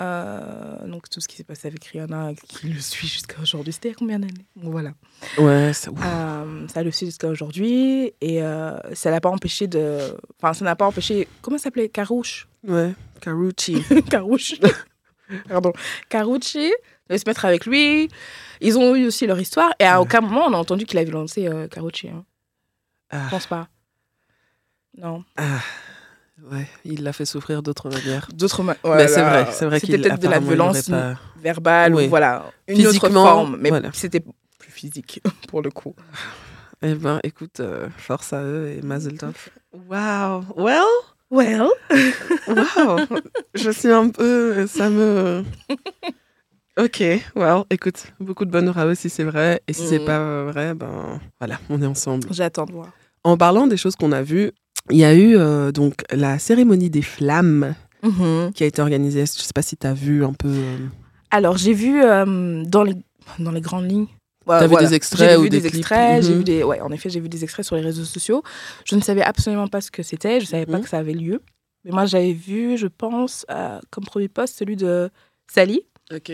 Euh, 0.00 0.86
donc, 0.86 1.08
tout 1.10 1.20
ce 1.20 1.26
qui 1.28 1.36
s'est 1.36 1.44
passé 1.44 1.68
avec 1.68 1.84
Rihanna, 1.84 2.32
qui 2.48 2.68
le 2.68 2.80
suit 2.80 3.08
jusqu'à 3.08 3.40
aujourd'hui. 3.40 3.72
C'était 3.72 3.88
il 3.88 3.92
y 3.92 3.94
a 3.94 3.98
combien 3.98 4.18
d'années? 4.18 4.46
Bon, 4.56 4.70
voilà. 4.70 4.92
Ouais, 5.38 5.70
ouf. 5.70 6.00
Euh, 6.04 6.68
ça 6.68 6.82
le 6.82 6.90
suit 6.90 7.06
jusqu'à 7.06 7.28
aujourd'hui. 7.28 8.12
Et 8.20 8.42
euh, 8.42 8.78
ça 8.94 9.10
l'a 9.10 9.20
pas 9.20 9.28
empêché 9.30 9.66
de. 9.66 9.98
Enfin, 10.40 10.52
ça 10.54 10.64
n'a 10.64 10.76
pas 10.76 10.86
empêché. 10.86 11.26
Comment 11.42 11.58
ça 11.58 11.64
s'appelait? 11.64 11.88
Carouche 11.88 12.48
Ouais, 12.66 12.94
Karuchi. 13.20 13.82
Carouche. 14.10 14.54
Pardon. 15.48 15.72
Carucci 16.08 16.72
de 17.10 17.16
se 17.16 17.24
mettre 17.26 17.44
avec 17.44 17.66
lui. 17.66 18.08
Ils 18.60 18.78
ont 18.78 18.94
eu 18.94 19.06
aussi 19.06 19.26
leur 19.26 19.38
histoire. 19.40 19.72
Et 19.78 19.84
à 19.84 19.98
Ouais. 19.98 20.02
aucun 20.06 20.20
moment, 20.20 20.46
on 20.46 20.52
a 20.54 20.56
entendu 20.56 20.84
qu'il 20.86 20.98
avait 20.98 21.10
lancé 21.10 21.46
euh, 21.48 21.68
Carucci. 21.68 22.08
Hein. 22.08 22.24
Je 23.12 23.16
Ah, 23.18 23.26
pense 23.30 23.46
pas. 23.46 23.68
Non. 24.96 25.24
ah, 25.36 25.58
ouais, 26.50 26.66
il 26.84 27.02
l'a 27.02 27.12
fait 27.12 27.24
souffrir 27.24 27.62
d'autres 27.62 27.88
manières. 27.90 28.28
D'autres 28.34 28.62
ma- 28.62 28.72
Mais 28.74 28.78
voilà. 28.84 29.08
c'est 29.08 29.22
vrai, 29.22 29.46
c'est 29.52 29.66
vrai 29.66 29.80
C'était 29.80 29.92
qu'il 29.94 30.02
peut-être 30.02 30.20
de 30.20 30.28
la 30.28 30.38
violence 30.40 30.88
pas- 30.88 31.14
verbale 31.42 31.94
Oui. 31.94 32.06
ou 32.06 32.08
voilà. 32.08 32.44
Une 32.66 32.86
autre 32.86 33.08
forme. 33.10 33.56
Mais 33.60 33.68
voilà. 33.70 33.90
c'était 33.92 34.20
plus 34.58 34.70
physique, 34.72 35.20
pour 35.48 35.62
le 35.62 35.70
coup. 35.70 35.94
Eh 36.82 36.94
ben, 36.94 37.18
écoute, 37.24 37.60
euh, 37.60 37.88
force 37.96 38.32
à 38.32 38.42
eux 38.42 38.68
et 38.76 38.82
Mazel 38.82 39.18
Tov. 39.18 39.48
Wow. 39.72 40.44
Well, 40.56 40.82
Well? 41.30 41.68
wow. 42.48 42.98
Je 43.54 43.70
suis 43.70 43.90
un 43.92 44.08
peu, 44.08 44.66
ça 44.66 44.88
me. 44.88 45.44
Ok, 46.80 47.02
well, 47.34 47.64
écoute, 47.70 48.12
beaucoup 48.20 48.44
de 48.44 48.52
bonheur 48.52 48.78
à 48.78 48.86
eux 48.86 48.94
si 48.94 49.10
c'est 49.10 49.24
vrai. 49.24 49.60
Et 49.66 49.72
si 49.72 49.84
c'est 49.88 49.98
Mhm. 49.98 50.04
pas 50.04 50.44
vrai, 50.44 50.74
ben 50.74 51.20
voilà, 51.40 51.58
on 51.68 51.82
est 51.82 51.86
ensemble. 51.86 52.28
J'attends 52.30 52.66
de 52.66 52.72
voir. 52.72 52.92
En 53.24 53.36
parlant 53.36 53.66
des 53.66 53.76
choses 53.76 53.96
qu'on 53.96 54.12
a 54.12 54.22
vues, 54.22 54.52
il 54.90 54.98
y 54.98 55.04
a 55.04 55.14
eu 55.14 55.36
euh, 55.36 55.72
donc 55.72 55.94
la 56.10 56.38
cérémonie 56.38 56.90
des 56.90 57.02
flammes 57.02 57.74
qui 58.54 58.62
a 58.62 58.66
été 58.66 58.80
organisée. 58.80 59.20
Je 59.26 59.42
sais 59.42 59.52
pas 59.54 59.62
si 59.62 59.76
tu 59.76 59.86
as 59.86 59.94
vu 59.94 60.24
un 60.24 60.32
peu. 60.32 60.48
euh, 60.48 60.76
Alors, 61.30 61.56
j'ai 61.56 61.72
vu 61.74 62.00
euh, 62.02 62.62
dans, 62.64 62.82
les, 62.84 62.94
dans 63.38 63.50
les 63.50 63.60
grandes 63.60 63.90
lignes. 63.90 64.06
T'as 64.46 64.66
vu 64.66 64.76
des 64.76 64.94
extraits 64.94 65.30
J'ai 65.30 65.36
ou 65.36 65.42
vu 65.42 65.50
des 65.50 65.60
des, 65.60 65.66
extraits. 65.66 66.22
J'ai 66.24 66.30
Mhm. 66.32 66.38
vu 66.38 66.44
des, 66.44 66.62
ouais, 66.62 66.80
en 66.80 66.90
effet, 66.90 67.10
j'ai 67.10 67.20
vu 67.20 67.28
des 67.28 67.42
extraits 67.44 67.66
sur 67.66 67.76
les 67.76 67.82
réseaux 67.82 68.04
sociaux. 68.04 68.42
Je 68.86 68.94
ne 68.96 69.00
savais 69.02 69.22
absolument 69.22 69.68
pas 69.68 69.80
ce 69.82 69.90
que 69.90 70.02
c'était. 70.02 70.40
Je 70.40 70.46
savais 70.46 70.64
pas 70.64 70.78
Mhm. 70.78 70.82
que 70.84 70.88
ça 70.88 70.98
avait 70.98 71.12
lieu. 71.12 71.42
Mais 71.84 71.90
moi, 71.90 72.06
j'avais 72.06 72.32
vu, 72.32 72.78
je 72.78 72.86
pense, 72.86 73.44
comme 73.90 74.04
premier 74.04 74.28
post, 74.28 74.56
celui 74.58 74.76
de 74.76 75.10
Sally, 75.52 75.82
Ok. 76.14 76.32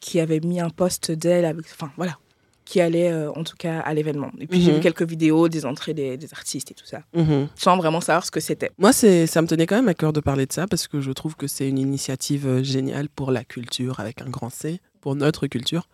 qui 0.00 0.20
avait 0.20 0.40
mis 0.40 0.60
un 0.60 0.70
post 0.70 1.10
d'elle, 1.12 1.44
avec, 1.44 1.64
enfin 1.72 1.90
voilà, 1.96 2.18
qui 2.66 2.80
allait 2.82 3.10
euh, 3.10 3.30
en 3.32 3.44
tout 3.44 3.54
cas 3.56 3.78
à 3.80 3.94
l'événement. 3.94 4.30
Et 4.38 4.46
puis 4.46 4.60
j'ai 4.60 4.70
Mhm. 4.72 4.76
vu 4.78 4.82
quelques 4.82 5.08
vidéos 5.08 5.48
des 5.48 5.64
entrées 5.64 5.94
des, 5.94 6.18
des 6.18 6.32
artistes 6.34 6.70
et 6.70 6.74
tout 6.74 6.84
ça, 6.84 7.00
Mhm. 7.14 7.48
sans 7.54 7.76
vraiment 7.78 8.02
savoir 8.02 8.26
ce 8.26 8.30
que 8.30 8.40
c'était. 8.40 8.70
Moi, 8.76 8.92
ça 8.92 9.06
me 9.06 9.46
tenait 9.46 9.66
quand 9.66 9.76
même 9.76 9.88
à 9.88 9.94
cœur 9.94 10.12
de 10.12 10.20
parler 10.20 10.44
de 10.46 10.52
ça 10.52 10.66
parce 10.66 10.86
que 10.88 11.00
je 11.00 11.12
trouve 11.12 11.36
que 11.36 11.46
c'est 11.46 11.68
une 11.68 11.78
initiative 11.78 12.46
euh, 12.46 12.62
géniale 12.62 13.08
pour 13.08 13.30
la 13.30 13.44
culture 13.44 14.00
avec 14.00 14.20
un 14.20 14.28
grand 14.28 14.50
C, 14.50 14.80
pour 15.00 15.14
notre 15.14 15.46
culture. 15.46 15.88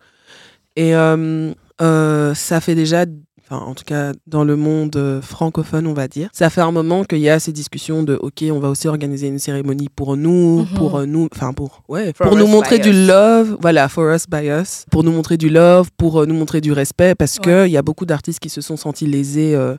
Et 0.75 0.95
euh, 0.95 1.53
euh, 1.81 2.33
ça 2.33 2.59
fait 2.59 2.73
déjà, 2.75 3.05
enfin, 3.45 3.63
en 3.65 3.73
tout 3.73 3.83
cas, 3.85 4.11
dans 4.27 4.43
le 4.43 4.55
monde 4.55 4.95
euh, 4.95 5.21
francophone, 5.21 5.85
on 5.87 5.93
va 5.93 6.07
dire, 6.07 6.29
ça 6.33 6.49
fait 6.49 6.61
un 6.61 6.71
moment 6.71 7.03
qu'il 7.03 7.19
y 7.19 7.29
a 7.29 7.39
ces 7.39 7.51
discussions 7.51 8.03
de 8.03 8.15
OK, 8.15 8.43
on 8.51 8.59
va 8.59 8.69
aussi 8.69 8.87
organiser 8.87 9.27
une 9.27 9.39
cérémonie 9.39 9.89
pour 9.95 10.15
nous, 10.17 10.59
Mhm. 10.61 10.67
pour 10.75 10.95
euh, 10.97 11.05
nous, 11.05 11.27
enfin, 11.33 11.53
pour, 11.53 11.83
ouais, 11.89 12.13
For 12.15 12.27
pour 12.27 12.35
nous 12.37 12.45
us, 12.45 12.51
montrer 12.51 12.79
du 12.79 12.89
us. 12.89 13.07
love, 13.07 13.57
voilà, 13.61 13.87
for 13.89 14.13
us, 14.13 14.25
by 14.29 14.47
us, 14.49 14.85
pour 14.91 15.03
nous 15.03 15.11
montrer 15.11 15.37
du 15.37 15.49
love, 15.49 15.89
pour 15.97 16.21
euh, 16.21 16.25
nous 16.25 16.35
montrer 16.35 16.61
du 16.61 16.71
respect 16.71 17.15
parce 17.15 17.37
qu'il 17.39 17.67
y 17.71 17.77
a 17.77 17.81
beaucoup 17.81 18.05
d'artistes 18.05 18.39
qui 18.39 18.49
se 18.49 18.61
sont 18.61 18.77
sentis 18.77 19.05
lésés. 19.07 19.55
euh, 19.55 19.75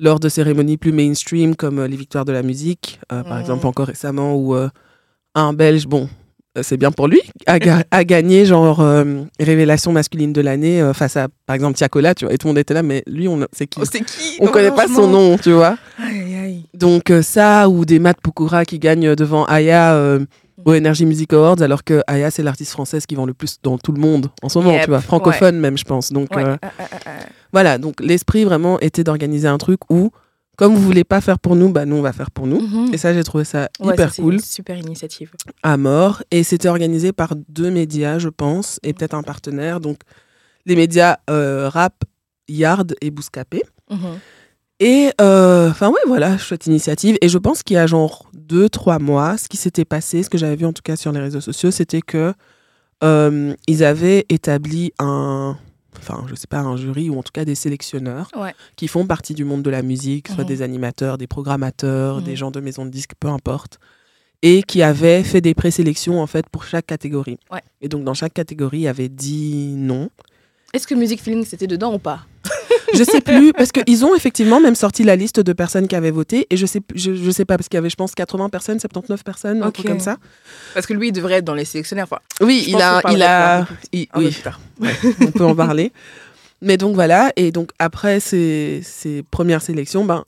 lors 0.00 0.18
de 0.18 0.28
cérémonies 0.28 0.78
plus 0.78 0.90
mainstream 0.90 1.54
comme 1.54 1.84
les 1.84 1.96
victoires 1.96 2.24
de 2.24 2.32
la 2.32 2.42
musique, 2.42 2.98
euh, 3.12 3.22
par 3.22 3.34
Mhm. 3.34 3.40
exemple 3.40 3.66
encore 3.68 3.86
récemment, 3.86 4.34
où 4.34 4.52
euh, 4.56 4.68
un 5.36 5.52
Belge, 5.52 5.86
bon, 5.86 6.08
c'est 6.60 6.76
bien 6.76 6.90
pour 6.92 7.08
lui, 7.08 7.20
a, 7.46 7.58
ga- 7.58 7.84
a 7.90 8.04
gagné 8.04 8.44
genre 8.44 8.80
euh, 8.80 9.22
révélation 9.40 9.90
masculine 9.92 10.32
de 10.34 10.40
l'année 10.42 10.82
euh, 10.82 10.92
face 10.92 11.16
à, 11.16 11.28
par 11.46 11.54
exemple, 11.54 11.76
Tiakola, 11.78 12.14
tu 12.14 12.26
vois, 12.26 12.34
et 12.34 12.38
tout 12.38 12.46
le 12.46 12.50
monde 12.50 12.58
était 12.58 12.74
là, 12.74 12.82
mais 12.82 13.02
lui, 13.06 13.26
on 13.28 13.40
c'est 13.52 13.66
qui? 13.66 13.80
Oh, 13.80 13.86
c'est 13.90 14.00
qui? 14.00 14.36
On 14.40 14.48
connaît 14.48 14.70
pas 14.70 14.86
son 14.86 15.06
nom, 15.06 15.38
tu 15.38 15.52
vois. 15.52 15.76
Aïe, 15.98 16.34
aïe. 16.34 16.66
Donc 16.74 17.10
euh, 17.10 17.22
ça, 17.22 17.68
ou 17.70 17.84
des 17.86 17.98
Matt 17.98 18.18
Pokora 18.20 18.64
qui 18.66 18.78
gagnent 18.78 19.14
devant 19.14 19.44
Aya 19.46 19.94
euh, 19.94 20.20
aux 20.66 20.74
Energy 20.74 21.06
Music 21.06 21.32
Awards, 21.32 21.62
alors 21.62 21.84
que 21.84 22.02
Aya, 22.06 22.30
c'est 22.30 22.42
l'artiste 22.42 22.72
française 22.72 23.06
qui 23.06 23.14
vend 23.14 23.24
le 23.26 23.32
plus 23.34 23.56
dans 23.62 23.78
tout 23.78 23.92
le 23.92 24.00
monde 24.00 24.28
en 24.42 24.48
ce 24.50 24.58
moment, 24.58 24.72
Yep, 24.74 24.82
tu 24.84 24.90
vois, 24.90 25.00
francophone 25.00 25.58
même, 25.58 25.78
je 25.78 25.84
pense. 25.84 26.12
Donc 26.12 26.34
Ouais. 26.36 26.44
euh, 26.44 26.56
ah, 26.62 26.70
ah, 26.78 26.84
ah. 27.06 27.10
voilà, 27.52 27.78
donc 27.78 27.94
l'esprit 28.00 28.44
vraiment 28.44 28.78
était 28.80 29.04
d'organiser 29.04 29.48
un 29.48 29.58
truc 29.58 29.80
où, 29.90 30.10
comme 30.56 30.74
vous 30.74 30.82
voulez 30.82 31.04
pas 31.04 31.20
faire 31.20 31.38
pour 31.38 31.56
nous, 31.56 31.70
bah 31.70 31.84
nous, 31.86 31.96
on 31.96 32.02
va 32.02 32.12
faire 32.12 32.30
pour 32.30 32.46
nous. 32.46 32.60
Mhm. 32.60 32.92
Et 32.94 32.98
ça, 32.98 33.12
j'ai 33.14 33.24
trouvé 33.24 33.44
ça 33.44 33.68
Ouais, 33.80 33.94
hyper 33.94 34.12
ça, 34.12 34.22
cool, 34.22 34.34
une 34.34 34.40
super 34.40 34.76
initiative. 34.76 35.32
à 35.62 35.76
mort. 35.76 36.22
Et 36.30 36.42
c'était 36.42 36.68
organisé 36.68 37.12
par 37.12 37.34
deux 37.48 37.70
médias, 37.70 38.18
je 38.18 38.28
pense, 38.28 38.78
et 38.82 38.92
peut-être 38.92 39.14
un 39.14 39.22
partenaire. 39.22 39.80
Donc, 39.80 39.98
les 40.66 40.76
médias 40.76 41.16
euh, 41.30 41.68
Rap, 41.68 42.04
Yard 42.48 42.94
et 43.00 43.10
Bouscapé. 43.10 43.62
Mhm. 43.90 43.98
Et 44.80 45.10
euh, 45.20 45.70
enfin 45.70 45.90
ouais 45.90 46.00
voilà 46.08 46.36
chouette 46.38 46.66
initiative 46.66 47.16
et 47.20 47.28
je 47.28 47.38
pense 47.38 47.62
qu'il 47.62 47.74
y 47.74 47.78
a 47.78 47.86
genre 47.86 48.28
deux 48.34 48.68
trois 48.68 48.98
mois 48.98 49.36
ce 49.38 49.48
qui 49.48 49.56
s'était 49.56 49.84
passé 49.84 50.24
ce 50.24 50.30
que 50.30 50.36
j'avais 50.38 50.56
vu 50.56 50.66
en 50.66 50.72
tout 50.72 50.82
cas 50.82 50.96
sur 50.96 51.12
les 51.12 51.20
réseaux 51.20 51.40
sociaux 51.42 51.70
c'était 51.70 52.00
que 52.00 52.32
euh, 53.04 53.54
ils 53.68 53.84
avaient 53.84 54.26
établi 54.28 54.92
un 54.98 55.56
enfin 55.98 56.24
je 56.28 56.34
sais 56.34 56.46
pas 56.46 56.60
un 56.60 56.76
jury 56.76 57.10
ou 57.10 57.18
en 57.18 57.22
tout 57.22 57.32
cas 57.32 57.44
des 57.44 57.54
sélectionneurs 57.54 58.28
Ouais. 58.36 58.54
qui 58.76 58.88
font 58.88 59.06
partie 59.06 59.34
du 59.34 59.44
monde 59.44 59.62
de 59.62 59.70
la 59.70 59.82
musique 59.82 60.28
soit 60.28 60.44
Mhm. 60.44 60.48
des 60.48 60.62
animateurs 60.62 61.18
des 61.18 61.26
programmateurs 61.26 62.18
Mhm. 62.18 62.24
des 62.24 62.36
gens 62.36 62.50
de 62.50 62.60
maisons 62.60 62.84
de 62.84 62.90
disques 62.90 63.12
peu 63.20 63.28
importe 63.28 63.78
et 64.42 64.62
qui 64.62 64.82
avaient 64.82 65.22
fait 65.22 65.40
des 65.40 65.54
présélections 65.54 66.20
en 66.20 66.26
fait 66.26 66.48
pour 66.48 66.64
chaque 66.64 66.86
catégorie 66.86 67.38
Ouais. 67.50 67.60
et 67.80 67.88
donc 67.88 68.04
dans 68.04 68.14
chaque 68.14 68.34
catégorie 68.34 68.78
il 68.78 68.82
y 68.82 68.88
avait 68.88 69.08
10 69.08 69.74
noms 69.76 70.10
Est-ce 70.74 70.86
que 70.86 70.94
Music 70.94 71.20
Feeling 71.20 71.44
c'était 71.44 71.66
dedans 71.66 71.94
ou 71.94 71.98
pas? 71.98 72.26
Je 72.94 73.02
sais 73.04 73.20
plus, 73.20 73.52
parce 73.52 73.72
qu'ils 73.72 74.04
ont 74.04 74.14
effectivement 74.14 74.60
même 74.60 74.74
sorti 74.74 75.04
la 75.04 75.16
liste 75.16 75.40
de 75.40 75.52
personnes 75.52 75.88
qui 75.88 75.94
avaient 75.96 76.10
voté, 76.10 76.46
et 76.50 76.56
je 76.56 76.66
sais, 76.66 76.80
je, 76.94 77.14
je 77.14 77.30
sais 77.30 77.44
pas, 77.44 77.56
parce 77.56 77.68
qu'il 77.68 77.76
y 77.76 77.78
avait, 77.78 77.90
je 77.90 77.96
pense, 77.96 78.14
80 78.14 78.48
personnes, 78.48 78.78
79 78.80 79.24
personnes, 79.24 79.62
un 79.62 79.68
Ok. 79.68 79.74
truc 79.74 79.86
comme 79.86 80.00
ça. 80.00 80.16
Parce 80.74 80.86
que 80.86 80.94
lui, 80.94 81.08
il 81.08 81.12
devrait 81.12 81.34
être 81.36 81.44
dans 81.44 81.54
les 81.54 81.64
sélectionnaires. 81.64 82.04
Enfin, 82.04 82.20
Oui, 82.40 82.64
il 82.68 82.76
a, 82.76 83.00
il 83.10 83.22
a, 83.22 83.66
il- 83.92 84.06
un 84.12 84.20
oui, 84.20 84.36
on 85.20 85.30
peut 85.30 85.44
en 85.44 85.54
parler. 85.54 85.92
Mais 86.60 86.76
donc 86.76 86.94
voilà, 86.94 87.32
et 87.36 87.50
donc 87.50 87.70
après 87.78 88.20
ces, 88.20 88.80
ces 88.84 89.22
premières 89.24 89.62
sélections, 89.62 90.04
ben, 90.04 90.24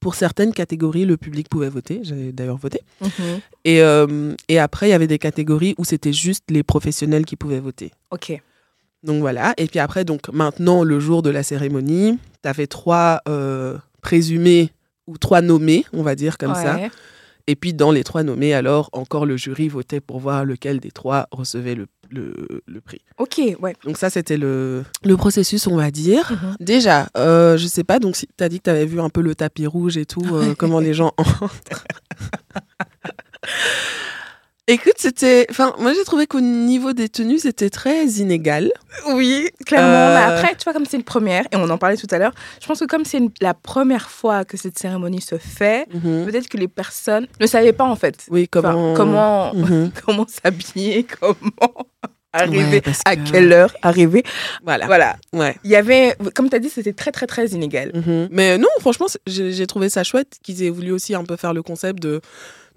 pour 0.00 0.14
certaines 0.14 0.52
catégories, 0.52 1.04
le 1.06 1.16
public 1.16 1.48
pouvait 1.48 1.70
voter, 1.70 2.00
j'ai 2.04 2.30
d'ailleurs 2.30 2.58
voté. 2.58 2.80
Mhm. 3.00 3.10
Et, 3.64 3.82
euh, 3.82 4.34
et 4.48 4.58
après, 4.58 4.88
il 4.88 4.90
y 4.90 4.94
avait 4.94 5.06
des 5.08 5.18
catégories 5.18 5.74
où 5.78 5.84
c'était 5.84 6.12
juste 6.12 6.44
les 6.50 6.62
professionnels 6.62 7.24
qui 7.24 7.36
pouvaient 7.36 7.58
voter. 7.58 7.90
Ok. 8.10 8.40
Donc 9.02 9.20
voilà. 9.20 9.54
Et 9.56 9.66
puis 9.66 9.78
après, 9.78 10.04
donc 10.04 10.28
maintenant, 10.32 10.82
le 10.82 11.00
jour 11.00 11.22
de 11.22 11.30
la 11.30 11.42
cérémonie, 11.42 12.18
tu 12.42 12.48
avais 12.48 12.66
trois 12.66 13.20
euh, 13.28 13.78
présumés 14.02 14.72
ou 15.06 15.18
trois 15.18 15.40
nommés, 15.40 15.84
on 15.92 16.02
va 16.02 16.14
dire 16.14 16.38
comme 16.38 16.54
ça. 16.54 16.78
Et 17.46 17.56
puis 17.56 17.72
dans 17.72 17.92
les 17.92 18.04
trois 18.04 18.24
nommés, 18.24 18.52
alors 18.52 18.90
encore 18.92 19.24
le 19.24 19.38
jury 19.38 19.68
votait 19.68 20.00
pour 20.00 20.18
voir 20.18 20.44
lequel 20.44 20.80
des 20.80 20.90
trois 20.90 21.28
recevait 21.30 21.74
le, 21.74 21.86
le, 22.10 22.34
le 22.66 22.80
prix. 22.82 23.00
Ok, 23.16 23.40
ouais. 23.60 23.74
Donc 23.84 23.96
ça, 23.96 24.10
c'était 24.10 24.36
le, 24.36 24.84
le 25.02 25.16
processus, 25.16 25.66
on 25.66 25.76
va 25.76 25.90
dire. 25.90 26.30
Mhm. 26.30 26.56
Déjà, 26.60 27.08
euh, 27.16 27.56
je 27.56 27.66
sais 27.66 27.84
pas, 27.84 28.00
donc 28.00 28.16
si 28.16 28.26
tu 28.26 28.44
as 28.44 28.50
dit 28.50 28.58
que 28.58 28.64
tu 28.64 28.70
avais 28.70 28.84
vu 28.84 29.00
un 29.00 29.08
peu 29.08 29.22
le 29.22 29.34
tapis 29.34 29.66
rouge 29.66 29.96
et 29.96 30.04
tout, 30.04 30.26
euh, 30.32 30.54
comment 30.58 30.78
les 30.78 30.92
gens 30.92 31.14
entrent. 31.16 31.50
Écoute, 34.70 34.94
c'était. 34.98 35.46
Enfin, 35.50 35.74
moi 35.78 35.94
j'ai 35.94 36.04
trouvé 36.04 36.26
qu'au 36.26 36.40
niveau 36.42 36.92
des 36.92 37.08
tenues, 37.08 37.38
c'était 37.38 37.70
très 37.70 38.04
inégal. 38.06 38.70
Oui, 39.08 39.48
clairement. 39.64 39.88
Euh, 39.88 40.14
Mais 40.14 40.34
après, 40.34 40.54
tu 40.56 40.64
vois, 40.64 40.74
comme 40.74 40.84
c'est 40.84 40.98
une 40.98 41.04
première, 41.04 41.44
et 41.52 41.56
on 41.56 41.68
en 41.70 41.78
parlait 41.78 41.96
tout 41.96 42.06
à 42.10 42.18
l'heure, 42.18 42.32
je 42.60 42.66
pense 42.66 42.78
que 42.80 42.84
comme 42.84 43.06
c'est 43.06 43.16
une- 43.18 43.30
la 43.40 43.54
première 43.54 44.10
fois 44.10 44.44
que 44.44 44.58
cette 44.58 44.78
cérémonie 44.78 45.22
se 45.22 45.38
fait, 45.38 45.86
Mhm. 45.94 46.26
peut-être 46.26 46.48
que 46.48 46.58
les 46.58 46.68
personnes 46.68 47.26
ne 47.40 47.46
savaient 47.46 47.72
pas 47.72 47.84
en 47.84 47.96
fait 47.96 48.26
Oui, 48.30 48.46
Enfin, 48.54 48.72
comment. 48.72 48.94
comment, 48.94 49.54
Mhm. 49.54 49.90
comment 50.04 50.26
s'habiller, 50.28 51.04
comment 51.18 51.86
arriver, 52.34 52.82
Ouais, 52.86 52.92
à 53.06 53.16
que- 53.16 53.30
quelle 53.30 53.50
heure 53.54 53.74
arriver. 53.80 54.22
Voilà. 54.62 54.84
Voilà. 54.84 55.16
Ouais. 55.32 55.56
Il 55.64 55.70
y 55.70 55.76
avait, 55.76 56.14
comme 56.34 56.50
tu 56.50 56.56
as 56.56 56.58
dit, 56.58 56.68
c'était 56.68 56.92
très, 56.92 57.10
très, 57.10 57.26
très 57.26 57.46
inégal. 57.48 57.90
Mhm. 57.94 58.28
Mais 58.30 58.58
non, 58.58 58.68
franchement, 58.80 59.06
j'ai 59.26 59.66
trouvé 59.66 59.88
ça 59.88 60.04
chouette 60.04 60.36
qu'ils 60.42 60.62
aient 60.62 60.68
voulu 60.68 60.92
aussi 60.92 61.14
un 61.14 61.24
peu 61.24 61.36
faire 61.36 61.54
le 61.54 61.62
concept 61.62 62.00
de, 62.02 62.20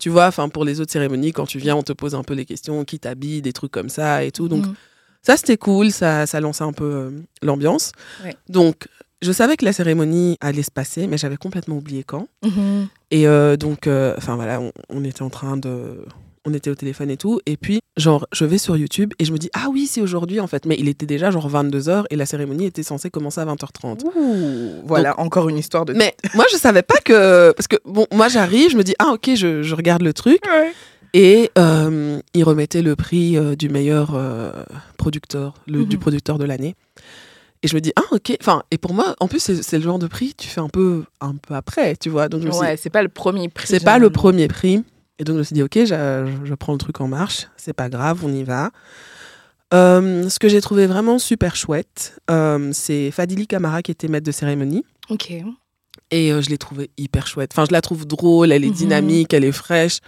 tu 0.01 0.09
vois, 0.09 0.27
enfin 0.27 0.49
pour 0.49 0.65
les 0.65 0.81
autres 0.81 0.91
cérémonies, 0.91 1.31
quand 1.31 1.45
tu 1.45 1.59
viens, 1.59 1.75
on 1.77 1.83
te 1.83 1.93
pose 1.93 2.15
un 2.15 2.23
peu 2.23 2.33
les 2.33 2.45
questions, 2.45 2.83
qui 2.83 2.99
t'habille, 2.99 3.41
des 3.41 3.53
trucs 3.53 3.71
comme 3.71 3.87
ça 3.89 4.23
et 4.25 4.31
tout. 4.31 4.47
Donc 4.49 4.65
Mhm. 4.65 4.73
ça, 5.21 5.37
c'était 5.37 5.57
cool, 5.57 5.91
ça, 5.91 6.25
ça 6.25 6.39
lançait 6.41 6.63
un 6.63 6.73
peu 6.73 6.83
euh, 6.93 7.11
l'ambiance. 7.43 7.91
Ouais. 8.23 8.35
Donc, 8.49 8.87
je 9.21 9.31
savais 9.31 9.55
que 9.55 9.65
la 9.65 9.71
cérémonie 9.73 10.35
allait 10.41 10.63
se 10.63 10.71
passer, 10.71 11.05
mais 11.05 11.17
j'avais 11.19 11.37
complètement 11.37 11.77
oublié 11.77 12.03
quand. 12.03 12.27
Mhm. 12.43 12.87
Et 13.11 13.27
euh, 13.27 13.55
donc, 13.55 13.85
euh, 13.85 14.15
enfin 14.17 14.35
voilà, 14.35 14.59
on, 14.59 14.71
on 14.89 15.03
était 15.03 15.21
en 15.21 15.29
train 15.29 15.57
de. 15.57 16.03
On 16.45 16.53
était 16.55 16.69
au 16.71 16.75
téléphone 16.75 17.11
et 17.11 17.17
tout. 17.17 17.39
Et 17.45 17.55
puis, 17.55 17.81
genre, 17.97 18.25
je 18.33 18.45
vais 18.45 18.57
sur 18.57 18.75
YouTube 18.75 19.13
et 19.19 19.25
je 19.25 19.31
me 19.31 19.37
dis, 19.37 19.49
ah 19.53 19.67
oui, 19.71 19.85
c'est 19.85 20.01
aujourd'hui 20.01 20.39
en 20.39 20.47
fait. 20.47 20.65
Mais 20.65 20.75
il 20.79 20.87
était 20.89 21.05
déjà 21.05 21.29
genre 21.29 21.47
22h 21.49 22.05
et 22.09 22.15
la 22.15 22.25
cérémonie 22.25 22.65
était 22.65 22.81
censée 22.83 23.09
commencer 23.11 23.39
à 23.41 23.45
20h30. 23.45 24.03
Ouh, 24.15 24.81
voilà, 24.85 25.19
encore 25.19 25.49
une 25.49 25.57
histoire 25.57 25.85
de. 25.85 25.93
Mais 25.93 26.15
moi, 26.33 26.45
je 26.51 26.57
savais 26.57 26.81
pas 26.81 26.97
que. 27.03 27.51
Parce 27.51 27.67
que, 27.67 27.75
bon, 27.85 28.07
moi, 28.11 28.27
j'arrive, 28.27 28.71
je 28.71 28.77
me 28.77 28.83
dis, 28.83 28.95
ah, 28.97 29.11
ok, 29.13 29.31
je, 29.35 29.61
je 29.61 29.75
regarde 29.75 30.01
le 30.01 30.13
truc. 30.13 30.41
Ouais. 30.47 30.71
Et 31.13 31.51
euh, 31.57 32.19
ils 32.33 32.43
remettaient 32.43 32.81
le 32.81 32.95
prix 32.95 33.37
euh, 33.37 33.55
du 33.55 33.67
meilleur 33.69 34.15
euh, 34.15 34.51
producteur, 34.97 35.55
le, 35.67 35.83
du 35.85 35.97
Mhm. 35.97 36.01
producteur 36.01 36.37
de 36.39 36.45
l'année. 36.45 36.75
Et 37.63 37.67
je 37.67 37.75
me 37.75 37.81
dis, 37.81 37.91
ah, 37.97 38.01
ok. 38.11 38.35
Enfin, 38.41 38.63
et 38.71 38.77
pour 38.79 38.93
moi, 38.95 39.13
en 39.19 39.27
plus, 39.27 39.39
c'est 39.61 39.77
le 39.77 39.83
genre 39.83 39.99
de 39.99 40.07
prix, 40.07 40.33
tu 40.35 40.47
fais 40.47 40.61
un 40.61 40.69
peu, 40.69 41.03
un 41.19 41.35
peu 41.35 41.53
après, 41.53 41.95
tu 41.97 42.09
vois. 42.09 42.29
Donc, 42.29 42.41
je 42.41 42.47
Ouais, 42.57 42.77
c'est 42.77 42.89
pas 42.89 43.03
le 43.03 43.09
premier 43.09 43.49
prix. 43.49 43.67
c'est 43.67 43.83
pas 43.83 43.99
le 43.99 44.09
premier 44.09 44.47
prix. 44.47 44.81
Et 45.21 45.23
donc, 45.23 45.35
je 45.35 45.39
me 45.39 45.43
suis 45.43 45.53
dit, 45.53 45.61
ok, 45.61 45.73
je, 45.85 46.33
je 46.45 46.53
prends 46.55 46.71
le 46.73 46.79
truc 46.79 46.99
en 46.99 47.07
marche. 47.07 47.45
C'est 47.55 47.73
pas 47.73 47.89
grave, 47.89 48.21
on 48.25 48.33
y 48.33 48.41
va. 48.43 48.71
Euh, 49.71 50.27
ce 50.29 50.39
que 50.39 50.49
j'ai 50.49 50.61
trouvé 50.61 50.87
vraiment 50.87 51.19
super 51.19 51.55
chouette, 51.55 52.19
euh, 52.31 52.71
c'est 52.73 53.11
Fadili 53.11 53.45
Camara 53.45 53.83
qui 53.83 53.91
était 53.91 54.07
maître 54.07 54.25
de 54.25 54.31
cérémonie. 54.31 54.83
Ok. 55.09 55.31
Et 56.09 56.33
euh, 56.33 56.41
je 56.41 56.49
l'ai 56.49 56.57
trouvée 56.57 56.89
hyper 56.97 57.27
chouette. 57.27 57.51
Enfin, 57.53 57.65
je 57.67 57.71
la 57.71 57.81
trouve 57.81 58.07
drôle, 58.07 58.51
elle 58.51 58.65
est 58.65 58.69
Mhm. 58.69 58.73
dynamique, 58.73 59.33
elle 59.35 59.43
est 59.45 59.51
fraîche. 59.51 59.99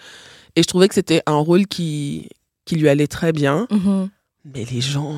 Et 0.55 0.63
je 0.63 0.67
trouvais 0.67 0.87
que 0.87 0.95
c'était 0.95 1.21
un 1.27 1.35
rôle 1.37 1.67
qui, 1.67 2.29
qui 2.65 2.75
lui 2.75 2.89
allait 2.89 3.05
très 3.07 3.31
bien. 3.33 3.67
Mhm. 3.69 4.09
Mais 4.53 4.65
les 4.65 4.81
gens. 4.81 5.15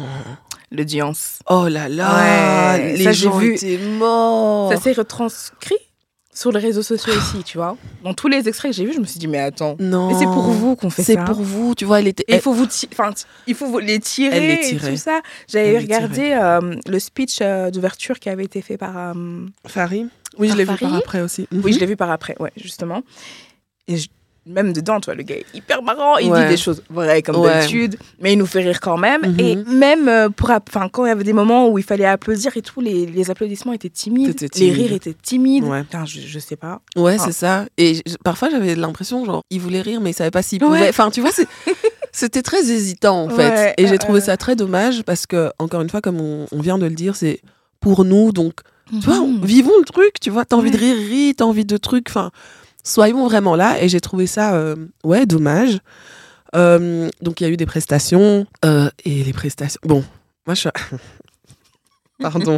L'audience. 0.72 1.40
Oh 1.50 1.68
là 1.70 1.88
là 1.88 2.74
Ouais, 2.76 2.98
Les 2.98 3.04
ça, 3.06 3.12
j'ai 3.14 3.26
gens 3.30 3.38
vu. 3.38 3.56
étaient 3.56 3.78
morts 3.78 4.74
Ça 4.74 4.80
s'est 4.80 4.92
retranscrit 4.94 5.76
sur 6.36 6.52
les 6.52 6.60
réseaux 6.60 6.84
sociaux 6.84 7.14
aussi, 7.18 7.44
tu 7.44 7.58
vois. 7.58 7.76
Dans 8.04 8.14
tous 8.14 8.28
les 8.28 8.48
extraits 8.48 8.70
que 8.72 8.78
j'ai 8.78 8.86
vus, 8.86 8.94
je 8.94 9.00
me 9.00 9.06
suis 9.06 9.20
dit, 9.20 9.28
mais 9.28 9.40
attends. 9.40 9.76
Non. 9.80 10.10
Mais 10.10 10.14
c'est 10.20 10.26
pour 10.26 10.44
vous 10.44 10.76
qu'on 10.76 10.92
fait 10.92 11.02
ça. 11.02 11.14
C'est 11.14 11.26
pour 11.26 11.42
vous, 11.42 11.74
tu 11.74 11.86
vois, 11.86 12.00
elle 12.00 12.08
était. 12.08 12.26
Il 12.28 12.40
faut 12.42 12.54
vous 12.54 12.68
ti- 12.68 12.88
enfin, 12.92 13.12
il 13.48 13.56
faut 13.56 13.66
vous 13.68 13.80
les 13.80 14.00
tirer, 14.00 14.36
Elle 14.36 14.48
les 14.62 14.70
et 14.76 14.78
tout 14.78 14.98
ça. 14.98 15.22
J'avais 15.48 15.80
regardé 15.80 16.32
euh, 16.40 16.76
le 16.88 17.00
speech 17.00 17.40
euh, 17.42 17.72
d'ouverture 17.72 18.20
qui 18.20 18.30
avait 18.30 18.44
été 18.46 18.62
fait 18.62 18.78
par 18.78 18.96
euh, 19.16 19.46
Farid 19.66 20.10
Oui, 20.38 20.50
je 20.50 20.56
l'ai 20.56 20.66
vu 20.66 20.76
par 20.78 20.94
après 20.94 21.22
aussi. 21.22 21.48
Oui, 21.52 21.74
je 21.74 21.80
l'ai 21.80 21.86
vu 21.88 21.96
par 21.96 22.12
après, 22.12 22.36
ouais, 22.40 22.52
justement. 22.58 23.02
Et 23.88 23.98
je- 23.98 24.10
même 24.46 24.74
dedans, 24.74 25.00
tu 25.00 25.06
vois, 25.06 25.16
le 25.16 25.24
gars 25.24 25.36
est 25.38 25.46
hyper 25.54 25.82
marrant. 25.82 26.18
Il 26.18 26.32
Ouais. 26.32 26.44
dit 26.44 26.50
des 26.50 26.58
choses 26.58 26.84
vraies 26.90 27.22
comme 27.22 27.38
Ouais. 27.38 27.50
d'habitude, 27.50 27.98
mais 28.20 28.34
il 28.34 28.38
nous 28.38 28.46
fait 28.46 28.62
rire 28.62 28.80
quand 28.80 28.98
même. 28.98 29.22
Mhm. 29.26 29.40
Et 29.40 29.56
même 29.56 30.08
euh, 30.08 30.30
pour, 30.30 30.50
enfin, 30.52 30.88
quand 30.90 31.06
il 31.06 31.10
y 31.10 31.12
avait 31.12 31.24
des 31.24 31.34
moments 31.34 31.70
où 31.70 31.78
il 31.80 31.84
fallait 31.84 32.06
applaudir 32.06 32.56
et 32.56 32.62
tout, 32.62 32.80
les, 32.82 33.06
les 33.08 33.32
applaudissements 33.32 33.74
étaient 33.74 33.90
timides, 33.90 34.36
les 34.58 34.72
rires 34.72 34.94
étaient 34.94 35.16
timides. 35.20 35.64
Ouais. 35.64 35.82
Putain, 35.84 36.06
je, 36.06 36.20
je 36.22 36.40
sais 36.40 36.56
pas. 36.56 36.82
Ouais, 36.96 37.18
c'est 37.18 37.32
ça. 37.32 37.66
Et 37.78 38.02
parfois, 38.24 38.50
j'avais 38.50 38.76
l'impression, 38.76 39.26
genre, 39.26 39.42
il 39.50 39.60
voulait 39.60 39.82
rire, 39.82 40.00
mais 40.02 40.12
il 40.12 40.14
savait 40.14 40.32
pas 40.32 40.42
s'il 40.44 40.60
pouvait. 40.60 40.80
Ouais. 40.82 40.90
Enfin, 40.90 41.10
tu 41.12 41.22
vois, 41.22 41.32
c'était 42.12 42.42
très 42.42 42.60
hésitant, 42.70 43.24
en 43.24 43.30
fait. 43.30 43.74
Et 43.78 43.88
j'ai 43.88 43.98
trouvé 43.98 44.20
euh. 44.20 44.24
ça 44.24 44.38
très 44.38 44.56
dommage 44.56 45.04
parce 45.04 45.26
que, 45.26 45.52
encore 45.60 45.82
une 45.82 45.90
fois, 45.90 46.02
comme 46.02 46.20
on, 46.22 46.46
on 46.52 46.60
vient 46.60 46.78
de 46.78 46.86
le 46.86 46.96
dire, 46.96 47.16
c'est 47.16 47.42
pour 47.80 48.06
nous. 48.06 48.32
Donc, 48.32 48.62
tu 48.92 48.98
vois, 49.00 49.20
Mhm. 49.20 49.44
vivons 49.44 49.78
le 49.80 49.86
truc, 49.86 50.20
tu 50.22 50.30
vois. 50.30 50.46
T'as 50.46 50.56
envie 50.56 50.72
de 50.72 50.78
rire, 50.78 50.96
rire, 50.96 51.34
t'as 51.38 51.46
envie 51.46 51.66
de 51.66 51.78
trucs. 51.78 52.08
Enfin, 52.10 52.32
soyons 52.86 53.26
vraiment 53.28 53.56
là. 53.58 53.82
Et 53.84 53.90
j'ai 53.90 54.00
trouvé 54.00 54.28
ça, 54.28 54.56
euh, 54.56 54.76
ouais, 55.04 55.26
dommage. 55.26 55.80
Euh, 56.56 57.10
donc, 57.22 57.42
il 57.42 57.44
y 57.44 57.48
a 57.48 57.50
eu 57.50 57.58
des 57.58 57.66
prestations. 57.66 58.48
euh, 58.64 58.90
et 59.04 59.24
les 59.26 59.34
prestations. 59.34 59.80
Bon, 59.84 60.06
moi, 60.48 60.54
je 60.56 60.62
suis. 60.62 60.70
Pardon. 62.20 62.58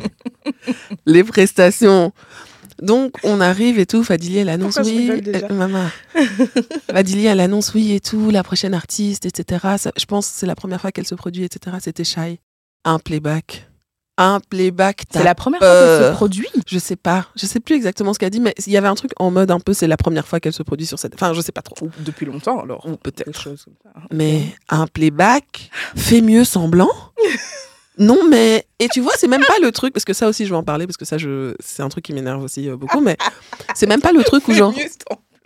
les 1.08 1.24
prestations. 1.24 2.12
Donc, 2.80 3.14
on 3.24 3.42
arrive 3.42 3.80
et 3.80 3.88
tout. 3.88 4.04
Fadili, 4.04 4.38
elle 4.38 4.50
annonce 4.50 4.76
Pourquoi 4.76 4.92
oui. 4.94 5.22
maman. 5.50 5.88
Fadili, 6.92 7.26
elle 7.26 7.40
annonce 7.40 7.74
oui 7.74 7.94
et 7.94 8.00
tout. 8.00 8.30
La 8.30 8.44
prochaine 8.44 8.76
artiste, 8.76 9.26
etc. 9.26 9.78
Ça- 9.80 9.92
je 9.98 10.06
pense 10.06 10.28
que 10.28 10.34
c'est 10.36 10.46
la 10.46 10.54
première 10.56 10.80
fois 10.80 10.92
qu'elle 10.92 11.08
se 11.08 11.16
produit, 11.16 11.44
etc. 11.44 11.78
C'était 11.82 12.04
Shai. 12.04 12.40
Un 12.86 13.00
playback. 13.00 13.67
Un 14.18 14.40
playback. 14.40 15.04
C'est 15.12 15.24
la 15.24 15.36
première 15.36 15.60
fois 15.60 15.70
qu'elle 15.70 16.08
se 16.08 16.14
produit. 16.14 16.48
Je 16.68 16.80
sais 16.80 16.96
pas. 16.96 17.28
Je 17.36 17.46
sais 17.46 17.60
plus 17.60 17.76
exactement 17.76 18.14
ce 18.14 18.20
qu'elle 18.20 18.30
dit, 18.30 18.40
mais 18.40 18.54
il 18.66 18.74
y 18.74 18.78
avait 18.78 18.88
un 18.88 18.96
truc 18.96 19.12
en 19.18 19.32
mode 19.32 19.52
un 19.52 19.60
peu, 19.60 19.74
c'est 19.74 19.88
la 19.88 19.98
première 19.98 20.28
fois 20.28 20.40
qu'elle 20.40 20.54
se 20.54 20.64
produit 20.64 20.86
sur 20.86 21.00
cette. 21.00 21.14
Enfin, 21.14 21.34
je 21.34 21.42
sais 21.42 21.52
pas 21.52 21.62
trop. 21.62 21.86
Ou 21.86 21.90
depuis 22.00 22.26
longtemps 22.26 22.60
alors. 22.60 22.86
Ou 22.88 22.98
peut-être. 22.98 23.50
Mais 24.12 24.44
un 24.70 24.88
playback 24.88 25.70
fait 25.96 26.22
mieux 26.22 26.44
semblant. 26.44 26.92
Non, 28.00 28.20
mais. 28.30 28.68
Et 28.80 28.88
tu 28.90 29.02
vois, 29.02 29.14
c'est 29.18 29.28
même 29.28 29.44
pas 29.44 29.58
le 29.62 29.72
truc, 29.72 29.94
parce 29.94 30.06
que 30.06 30.14
ça 30.14 30.28
aussi, 30.28 30.46
je 30.46 30.52
vais 30.52 30.56
en 30.56 30.64
parler, 30.64 30.86
parce 30.86 30.98
que 30.98 31.06
ça, 31.06 31.18
je... 31.18 31.56
c'est 31.60 31.82
un 31.82 31.90
truc 31.90 32.06
qui 32.06 32.14
m'énerve 32.14 32.44
aussi 32.44 32.70
euh, 32.70 32.78
beaucoup, 32.78 33.02
mais 33.02 33.18
c'est 33.74 33.88
même 33.88 34.02
pas 34.02 34.12
le 34.12 34.24
truc 34.24 34.48
où 34.48 34.54
genre. 34.54 34.74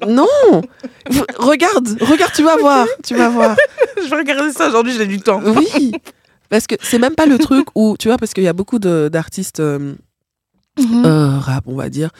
Non 0.07 0.27
Regarde, 1.37 1.97
regarde, 2.01 2.33
tu 2.33 2.43
vas 2.43 2.57
voir, 2.57 2.87
tu 3.03 3.15
vas 3.15 3.29
voir. 3.29 3.55
je 4.03 4.09
vais 4.09 4.15
regarder 4.17 4.51
ça 4.51 4.67
aujourd'hui, 4.67 4.93
j'ai 4.97 5.05
du 5.05 5.21
temps. 5.21 5.39
Oui, 5.45 5.93
parce 6.51 6.67
que 6.67 6.75
c'est 6.81 6.99
même 6.99 7.15
pas 7.15 7.25
le 7.25 7.37
truc 7.39 7.65
où, 7.75 7.95
tu 7.97 8.09
vois, 8.09 8.17
parce 8.17 8.33
qu'il 8.33 8.43
y 8.43 8.47
a 8.49 8.53
beaucoup 8.53 8.77
d'artistes 8.77 9.61
euh, 9.61 9.95
mhm. 10.77 11.05
euh, 11.05 11.39
rap, 11.39 11.63
on 11.65 11.75
va 11.75 11.89
dire. 11.89 12.11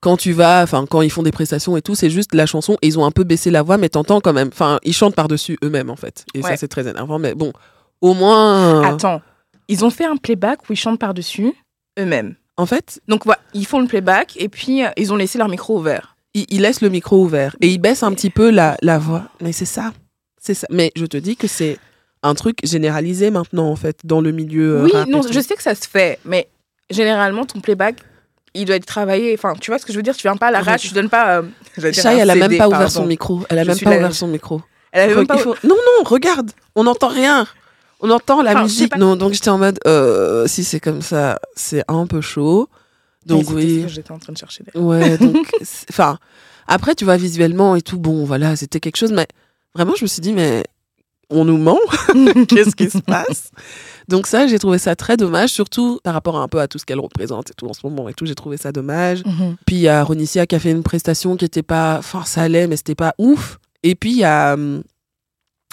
Quand 0.00 0.18
tu 0.18 0.32
vas, 0.32 0.62
enfin, 0.62 0.84
quand 0.88 1.00
ils 1.00 1.10
font 1.10 1.22
des 1.22 1.32
prestations 1.32 1.74
et 1.74 1.80
tout, 1.80 1.94
c'est 1.94 2.10
juste 2.10 2.34
la 2.34 2.44
chanson 2.44 2.76
et 2.82 2.86
ils 2.86 2.98
ont 2.98 3.06
un 3.06 3.10
peu 3.10 3.24
baissé 3.24 3.50
la 3.50 3.62
voix, 3.62 3.78
mais 3.78 3.88
t'entends 3.88 4.20
quand 4.20 4.34
même. 4.34 4.48
Enfin, 4.52 4.78
ils 4.84 4.92
chantent 4.92 5.14
par-dessus 5.14 5.58
eux-mêmes, 5.64 5.88
en 5.88 5.96
fait. 5.96 6.26
Et 6.34 6.42
ça, 6.42 6.58
c'est 6.58 6.68
très 6.68 6.86
énervant, 6.86 7.18
mais 7.18 7.34
bon, 7.34 7.54
au 8.02 8.12
moins. 8.12 8.82
Attends, 8.82 9.22
ils 9.68 9.86
ont 9.86 9.90
fait 9.90 10.04
un 10.04 10.16
playback 10.16 10.68
où 10.68 10.74
ils 10.74 10.76
chantent 10.76 11.00
par-dessus 11.00 11.54
eux-mêmes. 11.98 12.34
En 12.58 12.66
fait. 12.66 13.00
Donc, 13.08 13.24
voilà, 13.24 13.40
ils 13.54 13.66
font 13.66 13.80
le 13.80 13.86
playback 13.86 14.34
et 14.36 14.50
puis 14.50 14.84
euh, 14.84 14.90
ils 14.98 15.14
ont 15.14 15.16
laissé 15.16 15.38
leur 15.38 15.48
micro 15.48 15.78
ouvert. 15.78 16.16
Ils, 16.34 16.60
laissent 16.60 16.82
le 16.82 16.90
micro 16.90 17.24
ouvert 17.24 17.56
et 17.62 17.68
ils 17.68 17.78
baissent 17.78 18.02
un 18.02 18.12
petit 18.12 18.28
peu 18.28 18.50
la, 18.50 18.76
la 18.82 18.98
voix. 18.98 19.24
Mais 19.40 19.52
c'est 19.52 19.64
ça. 19.64 19.94
C'est 20.38 20.52
ça. 20.52 20.66
Mais 20.70 20.92
je 20.94 21.06
te 21.06 21.16
dis 21.16 21.36
que 21.36 21.46
c'est 21.46 21.78
un 22.22 22.34
truc 22.34 22.58
généralisé 22.64 23.30
maintenant, 23.30 23.68
en 23.68 23.76
fait, 23.76 24.00
dans 24.04 24.20
le 24.20 24.32
milieu. 24.32 24.78
Euh, 24.78 24.84
oui, 24.84 24.92
non, 25.08 25.22
je 25.22 25.40
sais 25.40 25.54
que 25.54 25.62
ça 25.62 25.74
se 25.74 25.88
fait, 25.88 26.18
mais 26.24 26.48
généralement, 26.90 27.44
ton 27.44 27.60
playback, 27.60 27.96
il 28.54 28.64
doit 28.64 28.76
être 28.76 28.86
travaillé. 28.86 29.34
Enfin, 29.34 29.54
tu 29.60 29.70
vois 29.70 29.78
ce 29.78 29.86
que 29.86 29.92
je 29.92 29.98
veux 29.98 30.02
dire 30.02 30.16
Tu 30.16 30.22
viens 30.22 30.36
pas 30.36 30.48
à 30.48 30.50
la 30.50 30.60
rage, 30.60 30.82
tu 30.82 30.94
donnes 30.94 31.10
pas. 31.10 31.38
Euh, 31.38 31.92
Chai, 31.92 32.18
elle 32.18 32.30
a 32.30 32.34
même 32.34 32.56
pas 32.56 32.68
ouvert 32.68 32.90
son 32.90 33.06
micro. 33.06 33.42
Elle 33.48 33.58
a 33.58 33.64
même 33.64 33.78
pas 33.78 33.96
ouvert 33.96 34.14
son 34.14 34.28
micro. 34.28 34.62
Elle 34.92 35.14
même 35.14 35.26
pas... 35.26 35.36
Non, 35.36 35.54
non, 35.64 36.04
regarde, 36.04 36.52
on 36.74 36.84
n'entend 36.84 37.08
rien. 37.08 37.46
On 38.00 38.10
entend 38.10 38.42
la 38.42 38.62
musique. 38.62 38.96
Non, 38.96 39.16
donc 39.16 39.32
j'étais 39.32 39.48
en 39.48 39.58
mode, 39.58 39.78
euh, 39.86 40.46
si 40.46 40.64
c'est 40.64 40.80
comme 40.80 41.02
ça, 41.02 41.38
c'est 41.54 41.82
un 41.88 42.06
peu 42.06 42.20
chaud. 42.20 42.68
Donc 43.24 43.50
oui. 43.50 43.84
J'étais 43.88 44.12
en 44.12 44.18
train 44.18 44.32
de 44.32 44.38
chercher. 44.38 44.64
Ouais, 44.74 45.18
donc, 45.18 45.50
enfin, 45.90 46.18
après, 46.66 46.94
tu 46.94 47.04
vois, 47.04 47.16
visuellement 47.16 47.76
et 47.76 47.82
tout, 47.82 47.98
bon, 47.98 48.24
voilà, 48.24 48.56
c'était 48.56 48.80
quelque 48.80 48.96
chose, 48.96 49.12
mais 49.12 49.26
vraiment, 49.74 49.94
je 49.96 50.04
me 50.04 50.08
suis 50.08 50.20
dit, 50.20 50.32
mais 50.32 50.64
on 51.30 51.44
nous 51.44 51.58
ment 51.58 51.78
Qu'est-ce 52.48 52.76
qui 52.76 52.90
se 52.90 52.98
passe? 52.98 53.50
Donc 54.08 54.26
ça, 54.26 54.46
j'ai 54.46 54.58
trouvé 54.58 54.78
ça 54.78 54.94
très 54.94 55.16
dommage, 55.16 55.50
surtout 55.50 55.98
par 56.04 56.14
rapport 56.14 56.36
un 56.36 56.48
peu 56.48 56.60
à 56.60 56.68
tout 56.68 56.78
ce 56.78 56.84
qu'elle 56.84 57.00
représente 57.00 57.50
et 57.50 57.54
tout 57.54 57.66
en 57.66 57.72
ce 57.72 57.80
moment 57.84 58.08
et 58.08 58.14
tout, 58.14 58.26
j'ai 58.26 58.34
trouvé 58.36 58.56
ça 58.56 58.70
dommage. 58.72 59.24
Mhm. 59.24 59.56
Puis 59.66 59.76
il 59.76 59.82
y 59.82 59.88
a 59.88 60.04
Ronicia 60.04 60.46
qui 60.46 60.54
a 60.54 60.60
fait 60.60 60.70
une 60.70 60.82
prestation 60.82 61.36
qui 61.36 61.44
était 61.44 61.62
pas, 61.64 61.96
enfin 61.98 62.24
ça 62.24 62.42
allait, 62.42 62.68
mais 62.68 62.76
c'était 62.76 62.94
pas 62.94 63.14
ouf. 63.18 63.58
Et 63.82 63.94
puis 63.94 64.10
il 64.12 64.18
y 64.18 64.24
a 64.24 64.54
hum, 64.54 64.82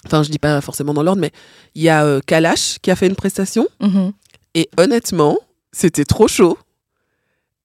Enfin, 0.05 0.23
je 0.23 0.29
dis 0.29 0.39
pas 0.39 0.59
forcément 0.61 0.93
dans 0.93 1.03
l'ordre, 1.03 1.21
mais 1.21 1.31
il 1.75 1.81
y 1.81 1.89
a 1.89 2.03
euh, 2.03 2.19
Kalash 2.25 2.77
qui 2.81 2.91
a 2.91 2.95
fait 2.95 3.07
une 3.07 3.15
prestation. 3.15 3.67
Mhm. 3.79 4.11
Et 4.55 4.69
honnêtement, 4.77 5.37
c'était 5.71 6.05
trop 6.05 6.27
chaud. 6.27 6.57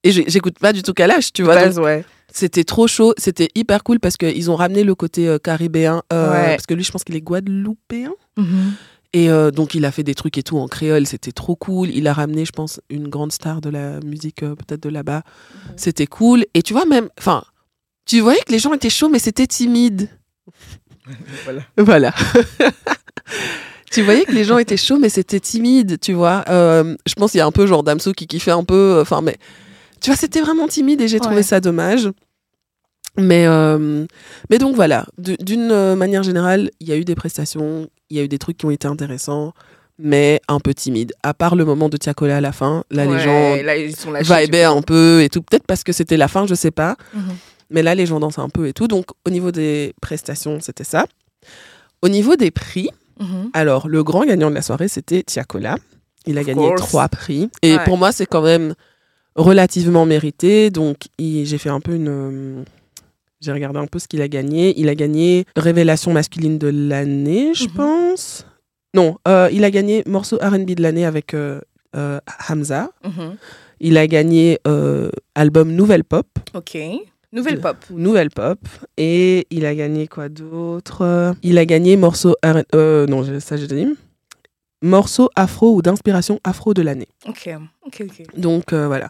Et 0.03 0.11
j'écoute 0.11 0.57
pas 0.59 0.71
du 0.71 0.81
tout 0.81 0.93
Kalash, 0.93 1.33
tu 1.33 1.43
vois. 1.43 1.67
ouais. 1.67 2.05
C'était 2.31 2.63
trop 2.63 2.87
chaud, 2.87 3.13
c'était 3.17 3.49
hyper 3.55 3.83
cool 3.83 3.99
parce 3.99 4.17
qu'ils 4.17 4.51
ont 4.51 4.55
ramené 4.55 4.83
le 4.83 4.95
côté 4.95 5.27
euh, 5.27 5.39
caribéen. 5.39 6.03
Euh, 6.13 6.31
parce 6.31 6.65
que 6.65 6.73
lui, 6.73 6.83
je 6.83 6.91
pense 6.91 7.03
qu'il 7.03 7.15
est 7.15 7.21
guadeloupéen. 7.21 8.13
Mhm. 8.37 8.73
Et 9.13 9.27
donc, 9.55 9.73
il 9.73 9.85
a 9.85 9.91
fait 9.91 10.03
des 10.03 10.13
trucs 10.13 10.37
et 10.37 10.43
tout 10.43 10.59
en 10.59 10.67
créole, 10.67 11.07
c'était 11.07 11.31
trop 11.31 11.55
cool. 11.55 11.89
Il 11.89 12.07
a 12.07 12.13
ramené, 12.13 12.45
je 12.45 12.51
pense, 12.51 12.79
une 12.91 13.07
grande 13.07 13.31
star 13.31 13.59
de 13.59 13.71
la 13.71 13.99
musique, 14.01 14.41
peut-être 14.41 14.83
de 14.83 14.89
là-bas. 14.89 15.23
Mhm. 15.23 15.73
C'était 15.77 16.05
cool. 16.05 16.45
Et 16.53 16.61
tu 16.61 16.73
vois, 16.73 16.85
même, 16.85 17.09
enfin, 17.17 17.43
tu 18.05 18.19
voyais 18.19 18.41
que 18.45 18.51
les 18.51 18.59
gens 18.59 18.71
étaient 18.73 18.89
chauds, 18.89 19.09
mais 19.09 19.17
c'était 19.17 19.47
timide. 19.47 20.09
voilà. 21.43 21.61
Voilà. 21.77 22.13
tu 23.91 24.01
voyais 24.01 24.25
que 24.25 24.31
les 24.31 24.43
gens 24.43 24.57
étaient 24.57 24.77
chauds, 24.77 24.99
mais 24.99 25.09
c'était 25.09 25.39
timide, 25.39 25.99
tu 25.99 26.13
vois. 26.13 26.43
Euh, 26.49 26.95
je 27.05 27.13
pense 27.13 27.31
qu'il 27.31 27.39
y 27.39 27.41
a 27.41 27.45
un 27.45 27.51
peu 27.51 27.65
genre 27.65 27.83
Damso 27.83 28.13
qui 28.13 28.27
kiffait 28.27 28.51
un 28.51 28.63
peu. 28.63 28.97
Euh, 28.97 29.01
enfin, 29.01 29.21
mais 29.21 29.37
tu 30.01 30.09
vois, 30.09 30.17
c'était 30.17 30.41
vraiment 30.41 30.67
timide 30.67 31.01
et 31.01 31.07
j'ai 31.07 31.19
trouvé 31.19 31.43
ça 31.43 31.59
dommage. 31.59 32.09
Mais, 33.17 33.47
euh, 33.47 34.05
mais 34.49 34.57
donc 34.59 34.75
voilà, 34.75 35.05
d'une 35.17 35.95
manière 35.95 36.23
générale, 36.23 36.69
il 36.79 36.87
y 36.87 36.91
a 36.91 36.95
eu 36.95 37.03
des 37.03 37.15
prestations, 37.15 37.89
il 38.09 38.17
y 38.17 38.19
a 38.19 38.23
eu 38.23 38.27
des 38.27 38.37
trucs 38.37 38.57
qui 38.57 38.65
ont 38.65 38.71
été 38.71 38.87
intéressants, 38.87 39.53
mais 39.97 40.41
un 40.47 40.59
peu 40.59 40.73
timides. 40.73 41.11
À 41.23 41.33
part 41.33 41.55
le 41.55 41.65
moment 41.65 41.89
de 41.89 41.97
Tiakola 41.97 42.37
à 42.37 42.41
la 42.41 42.53
fin, 42.53 42.83
là 42.89 43.05
les 43.05 43.19
gens 43.19 43.55
là, 43.63 43.77
ils 43.77 43.95
sont 43.95 44.13
un 44.13 44.81
peu 44.81 45.21
et 45.21 45.29
tout. 45.29 45.41
Peut-être 45.41 45.67
parce 45.67 45.83
que 45.83 45.91
c'était 45.91 46.17
la 46.17 46.27
fin, 46.27 46.47
je 46.47 46.55
sais 46.55 46.71
pas. 46.71 46.95
Mhm. 47.13 47.35
Mais 47.71 47.83
là, 47.83 47.93
les 47.93 48.05
gens 48.05 48.19
dansent 48.19 48.39
un 48.39 48.49
peu 48.49 48.67
et 48.67 48.73
tout. 48.73 48.87
Donc, 48.87 49.05
au 49.25 49.29
niveau 49.29 49.51
des 49.51 49.93
prestations, 50.01 50.59
c'était 50.59 50.83
ça. 50.83 51.05
Au 52.01 52.09
niveau 52.09 52.35
des 52.35 52.49
prix, 52.49 52.89
mhm. 53.19 53.51
alors, 53.53 53.87
le 53.87 54.03
grand 54.03 54.25
gagnant 54.25 54.49
de 54.49 54.55
la 54.55 54.63
soirée, 54.63 54.87
c'était 54.87 55.21
Tiakola. 55.21 55.75
Il 56.25 56.37
a 56.37 56.43
gagné 56.43 56.73
trois 56.77 57.09
prix. 57.09 57.49
Et 57.61 57.77
pour 57.85 57.97
moi, 57.97 58.11
c'est 58.11 58.25
quand 58.25 58.41
même 58.41 58.73
relativement 59.35 60.05
mérité. 60.05 60.69
Donc, 60.69 61.07
j'ai 61.19 61.57
fait 61.57 61.69
un 61.69 61.79
peu 61.79 61.95
une. 61.95 62.07
Euh, 62.07 62.63
j'ai 63.41 63.51
regardé 63.51 63.79
un 63.79 63.87
peu 63.87 63.99
ce 63.99 64.07
qu'il 64.07 64.21
a 64.21 64.27
gagné. 64.27 64.77
Il 64.79 64.89
a 64.89 64.95
gagné 64.95 65.45
Révélation 65.55 66.11
masculine 66.11 66.57
de 66.57 66.67
l'année, 66.67 67.53
je 67.53 67.65
mhm. 67.65 67.73
pense. 67.73 68.45
Non, 68.93 69.17
euh, 69.27 69.49
il 69.51 69.63
a 69.63 69.71
gagné 69.71 70.03
morceau 70.05 70.37
RB 70.41 70.65
de 70.65 70.81
l'année 70.81 71.05
avec 71.05 71.33
euh, 71.33 71.61
Hamza. 72.49 72.89
Mhm. 73.03 73.35
Il 73.79 73.97
a 73.97 74.07
gagné 74.07 74.59
album 75.35 75.71
Nouvelle 75.71 76.03
Pop. 76.03 76.27
Ok. 76.53 76.77
Nouvelle 77.31 77.61
pop. 77.61 77.77
Nouvelle 77.91 78.31
pop. 78.31 78.57
Et 78.97 79.45
il 79.51 79.65
a 79.65 79.75
gagné 79.75 80.07
quoi 80.07 80.29
d'autre? 80.29 81.35
Il 81.43 81.57
a 81.59 81.65
gagné 81.65 81.95
morceau. 81.95 82.35
Non, 82.73 83.23
ça 83.39 83.55
j'ai 83.55 83.67
dit. 83.67 83.87
Morceau 84.81 85.29
afro 85.35 85.73
ou 85.73 85.81
d'inspiration 85.81 86.39
afro 86.43 86.73
de 86.73 86.81
l'année. 86.81 87.07
Ok, 87.27 87.49
ok, 87.85 88.03
ok. 88.05 88.37
Donc 88.37 88.73
euh, 88.73 88.87
voilà. 88.87 89.09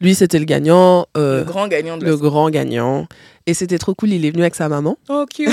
Lui, 0.00 0.14
c'était 0.14 0.38
le 0.38 0.44
gagnant. 0.44 1.06
Euh, 1.16 1.40
le 1.40 1.44
grand 1.44 1.68
gagnant 1.68 1.98
de 1.98 2.04
Le 2.06 2.16
grand 2.16 2.48
gagnant. 2.50 3.06
Et 3.46 3.54
c'était 3.54 3.78
trop 3.78 3.94
cool, 3.94 4.10
il 4.12 4.24
est 4.24 4.30
venu 4.30 4.42
avec 4.42 4.54
sa 4.54 4.68
maman. 4.68 4.96
Oh, 5.08 5.26
cute 5.34 5.50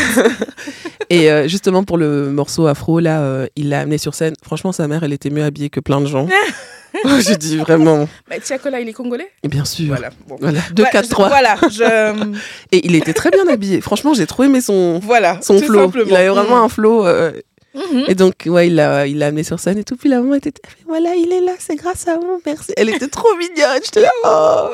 Et 1.10 1.30
justement, 1.48 1.84
pour 1.84 1.98
le 1.98 2.30
morceau 2.30 2.68
afro, 2.68 3.00
là, 3.00 3.48
il 3.56 3.70
l'a 3.70 3.82
amené 3.82 3.98
sur 3.98 4.14
scène. 4.14 4.36
Franchement, 4.44 4.72
sa 4.72 4.88
mère, 4.88 5.04
elle 5.04 5.14
était 5.14 5.30
mieux 5.30 5.44
habillée 5.44 5.70
que 5.70 5.80
plein 5.80 6.00
de 6.00 6.06
gens. 6.06 6.28
je 7.04 7.34
dis 7.36 7.58
vraiment. 7.58 8.08
Mais 8.30 8.40
Tiakola, 8.40 8.80
il 8.80 8.90
est 8.90 8.94
congolais? 8.94 9.30
Bien 9.44 9.66
sûr. 9.66 9.88
Voilà. 9.88 10.10
voilà. 10.40 10.60
2, 10.74 10.84
4, 10.92 11.10
3. 11.10 11.28
Voilà. 11.30 11.56
Je... 11.70 12.38
Et 12.72 12.86
il 12.86 12.96
était 12.96 13.14
très 13.14 13.30
bien 13.30 13.48
habillé. 13.48 13.82
Franchement, 13.82 14.14
j'ai 14.14 14.28
trop 14.28 14.44
aimé 14.44 14.62
son, 14.62 15.00
voilà, 15.00 15.40
son 15.42 15.60
flow. 15.60 15.92
Il 16.06 16.16
avait 16.16 16.30
vraiment 16.30 16.64
un 16.64 16.70
flow. 16.70 17.06
Euh, 17.06 17.32
mhm. 17.78 18.06
Et 18.08 18.16
donc, 18.16 18.34
ouais, 18.48 18.68
il 18.68 18.76
l'a 18.76 19.08
il 19.08 19.22
amené 19.24 19.44
sur 19.44 19.60
scène 19.60 19.78
et 19.78 19.84
tout. 19.84 19.96
Puis 19.96 20.10
la 20.10 20.20
maman 20.20 20.36
était, 20.36 20.54
voilà, 20.88 21.16
il 21.16 21.32
est 21.32 21.42
là, 21.42 21.54
c'est 21.60 21.76
grâce 21.76 22.08
à 22.08 22.18
vous, 22.18 22.42
merci. 22.46 22.74
Elle 22.76 22.90
était 22.90 23.08
trop 23.08 23.30
mignonne. 23.38 23.82
J'étais 23.84 24.02
là, 24.02 24.12
oh, 24.26 24.70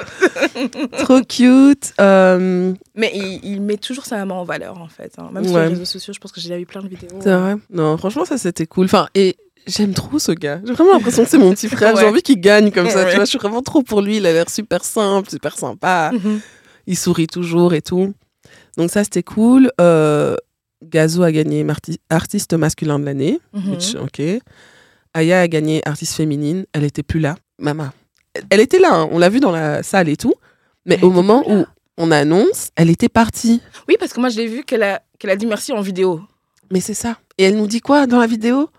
trop 0.99 1.21
cute. 1.21 1.93
Euh, 1.99 2.73
Mais 2.95 3.11
il, 3.13 3.39
il, 3.43 3.61
met 3.61 3.77
toujours 3.77 4.05
sa 4.05 4.17
maman 4.17 4.41
en 4.41 4.43
valeur, 4.43 4.79
en 4.79 4.87
fait. 4.87 5.13
Hein. 5.17 5.29
Même 5.31 5.47
sur 5.47 5.57
les 5.59 5.67
réseaux 5.67 5.85
sociaux, 5.85 6.13
je 6.13 6.19
pense 6.19 6.31
que 6.31 6.41
j'ai 6.41 6.57
vu 6.57 6.65
plein 6.65 6.81
de 6.81 6.87
vidéos. 6.87 7.19
C'est 7.21 7.35
vrai. 7.35 7.55
Non, 7.69 7.97
franchement, 7.97 8.25
ça, 8.25 8.37
c'était 8.37 8.65
cool. 8.65 8.85
Enfin, 8.85 9.07
et 9.15 9.35
J'aime 9.65 9.93
trop 9.93 10.19
ce 10.19 10.31
gars. 10.31 10.59
J'ai 10.65 10.73
vraiment 10.73 10.93
l'impression 10.93 11.23
que 11.23 11.29
c'est 11.29 11.37
mon 11.37 11.51
petit 11.51 11.69
frère. 11.69 11.95
J'ai 11.95 12.05
envie 12.05 12.21
qu'il 12.21 12.39
gagne 12.39 12.71
comme 12.71 12.89
ça. 12.89 13.05
Tu 13.05 13.15
vois, 13.15 13.25
je 13.25 13.29
suis 13.29 13.39
vraiment 13.39 13.61
trop 13.61 13.81
pour 13.81 14.01
lui. 14.01 14.17
Il 14.17 14.25
a 14.25 14.33
l'air 14.33 14.49
super 14.49 14.83
simple, 14.83 15.29
super 15.29 15.57
sympa. 15.57 16.11
Mhm. 16.13 16.41
Il 16.87 16.97
sourit 16.97 17.27
toujours 17.27 17.73
et 17.73 17.81
tout. 17.81 18.13
Donc 18.77 18.89
ça, 18.89 19.03
c'était 19.03 19.23
cool. 19.23 19.71
Euh, 19.79 20.35
Gazo 20.83 21.23
a 21.23 21.31
gagné 21.31 21.65
artiste 22.09 22.53
masculin 22.53 22.99
de 22.99 23.05
l'année. 23.05 23.39
Mhm. 23.53 23.77
Ok. 24.03 24.21
Aya 25.13 25.41
a 25.41 25.47
gagné 25.47 25.81
artiste 25.85 26.13
féminine. 26.15 26.65
Elle 26.73 26.83
était 26.83 27.03
plus 27.03 27.19
là. 27.19 27.35
Maman. 27.59 27.89
Elle 28.49 28.59
était 28.59 28.79
là. 28.79 28.93
Hein. 28.93 29.09
On 29.11 29.19
l'a 29.19 29.29
vu 29.29 29.39
dans 29.39 29.51
la 29.51 29.83
salle 29.83 30.09
et 30.09 30.17
tout. 30.17 30.33
Mais 30.85 31.01
au 31.03 31.11
moment 31.11 31.43
où 31.49 31.65
on 31.97 32.11
annonce, 32.11 32.69
elle 32.75 32.89
était 32.89 33.09
partie. 33.09 33.61
Oui, 33.87 33.95
parce 33.99 34.11
que 34.13 34.19
moi, 34.19 34.29
je 34.29 34.37
l'ai 34.37 34.47
vu 34.47 34.63
qu'elle 34.63 34.83
a, 34.83 35.01
qu'elle 35.19 35.29
a 35.31 35.35
dit 35.35 35.45
merci 35.45 35.71
en 35.71 35.81
vidéo. 35.81 36.21
Mais 36.71 36.79
c'est 36.79 36.93
ça. 36.95 37.17
Et 37.37 37.43
elle 37.43 37.57
nous 37.57 37.67
dit 37.67 37.81
quoi 37.81 38.07
dans 38.07 38.19
la 38.19 38.27
vidéo? 38.27 38.69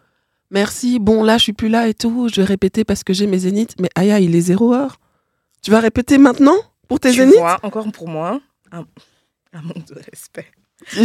Merci, 0.50 0.98
bon 1.00 1.24
là 1.24 1.36
je 1.38 1.44
suis 1.44 1.52
plus 1.52 1.68
là 1.68 1.88
et 1.88 1.94
tout, 1.94 2.28
je 2.28 2.40
vais 2.40 2.46
répéter 2.46 2.84
parce 2.84 3.02
que 3.02 3.12
j'ai 3.12 3.26
mes 3.26 3.38
zéniths. 3.38 3.74
Mais 3.80 3.88
Aya, 3.96 4.20
il 4.20 4.36
est 4.36 4.40
zéro 4.40 4.72
heure. 4.72 4.98
Tu 5.62 5.70
vas 5.70 5.80
répéter 5.80 6.18
maintenant 6.18 6.56
pour 6.86 7.00
tes 7.00 7.10
tu 7.10 7.16
zéniths? 7.18 7.38
vois, 7.38 7.58
encore 7.62 7.90
pour 7.90 8.08
moi, 8.08 8.40
un, 8.70 8.84
manque 9.62 9.86
de 9.86 9.94
respect. 10.10 10.46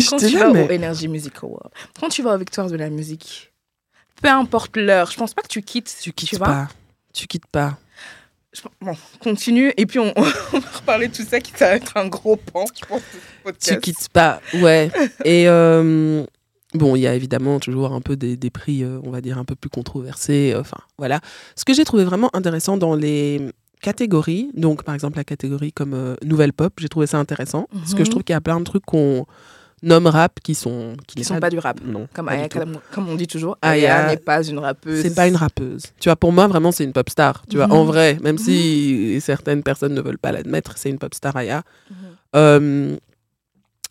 Quand 0.09 0.17
tu 0.17 0.37
vas 0.37 0.51
au 0.51 0.69
Energy 0.71 1.07
Music 1.07 1.33
Award, 1.43 1.71
quand 1.99 2.09
tu 2.09 2.21
vas 2.23 2.35
aux 2.35 2.37
victoires 2.37 2.69
de 2.69 2.75
la 2.75 2.89
musique, 2.89 3.51
peu 4.21 4.29
importe 4.29 4.75
l'heure, 4.77 5.11
je 5.11 5.17
pense 5.17 5.33
pas 5.33 5.41
que 5.41 5.47
tu 5.47 5.61
quittes. 5.61 5.95
Tu 6.01 6.11
quittes 6.11 6.39
pas. 6.39 6.67
Tu 7.13 7.27
quittes 7.27 7.47
pas. 7.47 7.77
Bon, 8.81 8.95
continue 9.21 9.71
et 9.77 9.85
puis 9.85 9.99
on, 9.99 10.11
va 10.11 10.59
reparler 10.73 11.07
de 11.07 11.13
tout 11.15 11.23
ça 11.23 11.39
qui 11.39 11.51
va 11.53 11.67
être 11.75 11.95
un 11.97 12.07
gros 12.07 12.35
pan, 12.35 12.65
je 12.75 12.85
pense, 12.85 13.01
Tu 13.63 13.79
quittes 13.79 14.09
pas, 14.11 14.41
ouais. 14.55 14.89
et 15.25 15.47
euh, 15.47 16.25
Bon, 16.73 16.95
il 16.95 17.01
y 17.01 17.07
a 17.07 17.15
évidemment 17.15 17.59
toujours 17.59 17.93
un 17.93 18.01
peu 18.01 18.15
des, 18.15 18.37
des 18.37 18.49
prix, 18.51 18.83
euh, 18.83 18.99
on 19.03 19.09
va 19.11 19.21
dire, 19.21 19.37
un 19.39 19.45
peu 19.45 19.55
plus 19.55 19.69
controversés. 19.71 20.51
euh, 20.53 20.61
Enfin, 20.61 20.77
voilà. 20.99 21.19
Ce 21.55 21.65
que 21.65 21.73
j'ai 21.73 21.83
trouvé 21.83 22.03
vraiment 22.03 22.29
intéressant 22.33 22.77
dans 22.77 22.93
les 22.95 23.51
catégories, 23.81 24.49
donc 24.55 24.83
par 24.83 24.93
exemple 24.93 25.17
la 25.17 25.23
catégorie 25.23 25.71
comme 25.71 25.93
euh, 25.95 26.15
nouvelle 26.23 26.53
pop, 26.53 26.73
j'ai 26.79 26.89
trouvé 26.89 27.07
ça 27.07 27.17
intéressant. 27.17 27.67
Parce 27.71 27.93
que 27.93 27.99
je 27.99 28.03
Mhm. 28.03 28.09
trouve 28.09 28.23
qu'il 28.23 28.33
y 28.33 28.37
a 28.37 28.41
plein 28.41 28.59
de 28.59 28.65
trucs 28.65 28.85
qu'on 28.85 29.25
nomme 29.83 30.07
rap 30.07 30.39
qui 30.41 30.55
sont 30.55 30.95
Qui 31.07 31.17
n'est 31.19 31.23
sont 31.23 31.39
pas 31.39 31.49
du 31.49 31.59
rap. 31.59 31.79
Non, 31.83 32.07
Comme, 32.13 32.29
Aya, 32.29 32.47
on 32.97 33.15
dit 33.15 33.27
toujours, 33.27 33.57
Aya, 33.61 33.95
Aya 33.97 34.07
n'est 34.09 34.17
pas 34.17 34.43
une 34.47 34.59
rappeuse. 34.59 35.01
C'est 35.01 35.15
pas 35.15 35.27
une 35.27 35.35
rappeuse. 35.35 35.83
Tu 35.99 36.09
vois, 36.09 36.15
pour 36.15 36.31
moi, 36.31 36.47
vraiment, 36.47 36.71
c'est 36.71 36.83
une 36.83 36.93
pop 36.93 37.09
star. 37.09 37.43
Tu 37.49 37.57
vois, 37.57 37.67
Mhm. 37.67 37.73
en 37.73 37.83
vrai, 37.85 38.17
même 38.21 38.37
si 38.37 39.19
certaines 39.21 39.63
personnes 39.63 39.93
ne 39.93 40.01
veulent 40.01 40.17
pas 40.17 40.31
l'admettre, 40.31 40.73
c'est 40.77 40.89
une 40.89 40.99
pop 40.99 41.13
star 41.13 41.35
Aya. 41.35 41.63
Mhm. 41.89 41.95
Euh, 42.35 42.95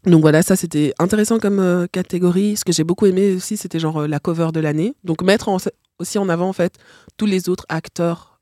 donc 0.06 0.20
voilà, 0.20 0.42
ça 0.42 0.54
c'était 0.56 0.94
intéressant 0.98 1.38
comme 1.38 1.58
euh, 1.58 1.86
catégorie. 1.90 2.56
Ce 2.56 2.64
que 2.64 2.72
j'ai 2.72 2.84
beaucoup 2.84 3.06
aimé 3.06 3.34
aussi, 3.34 3.56
c'était 3.56 3.80
genre 3.80 4.02
euh, 4.02 4.06
la 4.06 4.20
cover 4.20 4.50
de 4.52 4.60
l'année. 4.60 4.94
Donc 5.04 5.22
mettre 5.22 5.48
en- 5.48 5.56
aussi 5.98 6.18
en 6.18 6.28
avant 6.28 6.48
en 6.48 6.52
fait 6.52 6.74
tous 7.16 7.26
les 7.26 7.48
autres 7.48 7.66
acteurs 7.68 8.38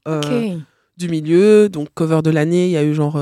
du 0.98 1.08
milieu. 1.08 1.68
Donc 1.68 1.88
cover 1.94 2.20
de 2.22 2.30
l'année, 2.30 2.66
il 2.66 2.72
y 2.72 2.76
a 2.76 2.84
eu 2.84 2.94
genre 2.94 3.16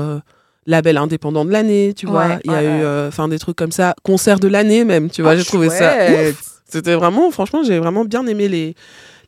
label 0.65 0.97
indépendant 0.97 1.45
de 1.45 1.51
l'année, 1.51 1.93
tu 1.95 2.05
vois. 2.07 2.27
Ouais, 2.27 2.39
Il 2.45 2.51
y 2.51 2.55
a 2.55 2.63
eu 2.63 2.83
euh, 2.83 3.07
enfin 3.07 3.27
des 3.27 3.39
trucs 3.39 3.55
comme 3.55 3.71
ça, 3.71 3.95
concert 4.03 4.39
de 4.39 4.47
l'année 4.47 4.83
même, 4.83 5.09
tu 5.09 5.21
vois. 5.21 5.31
Ah, 5.31 5.37
j'ai 5.37 5.43
trouvé 5.43 5.69
ça 5.69 6.07
chouette. 6.07 6.35
C'était 6.67 6.95
vraiment, 6.95 7.29
franchement, 7.31 7.63
j'ai 7.63 7.77
vraiment 7.79 8.05
bien 8.05 8.25
aimé 8.27 8.47
les 8.47 8.75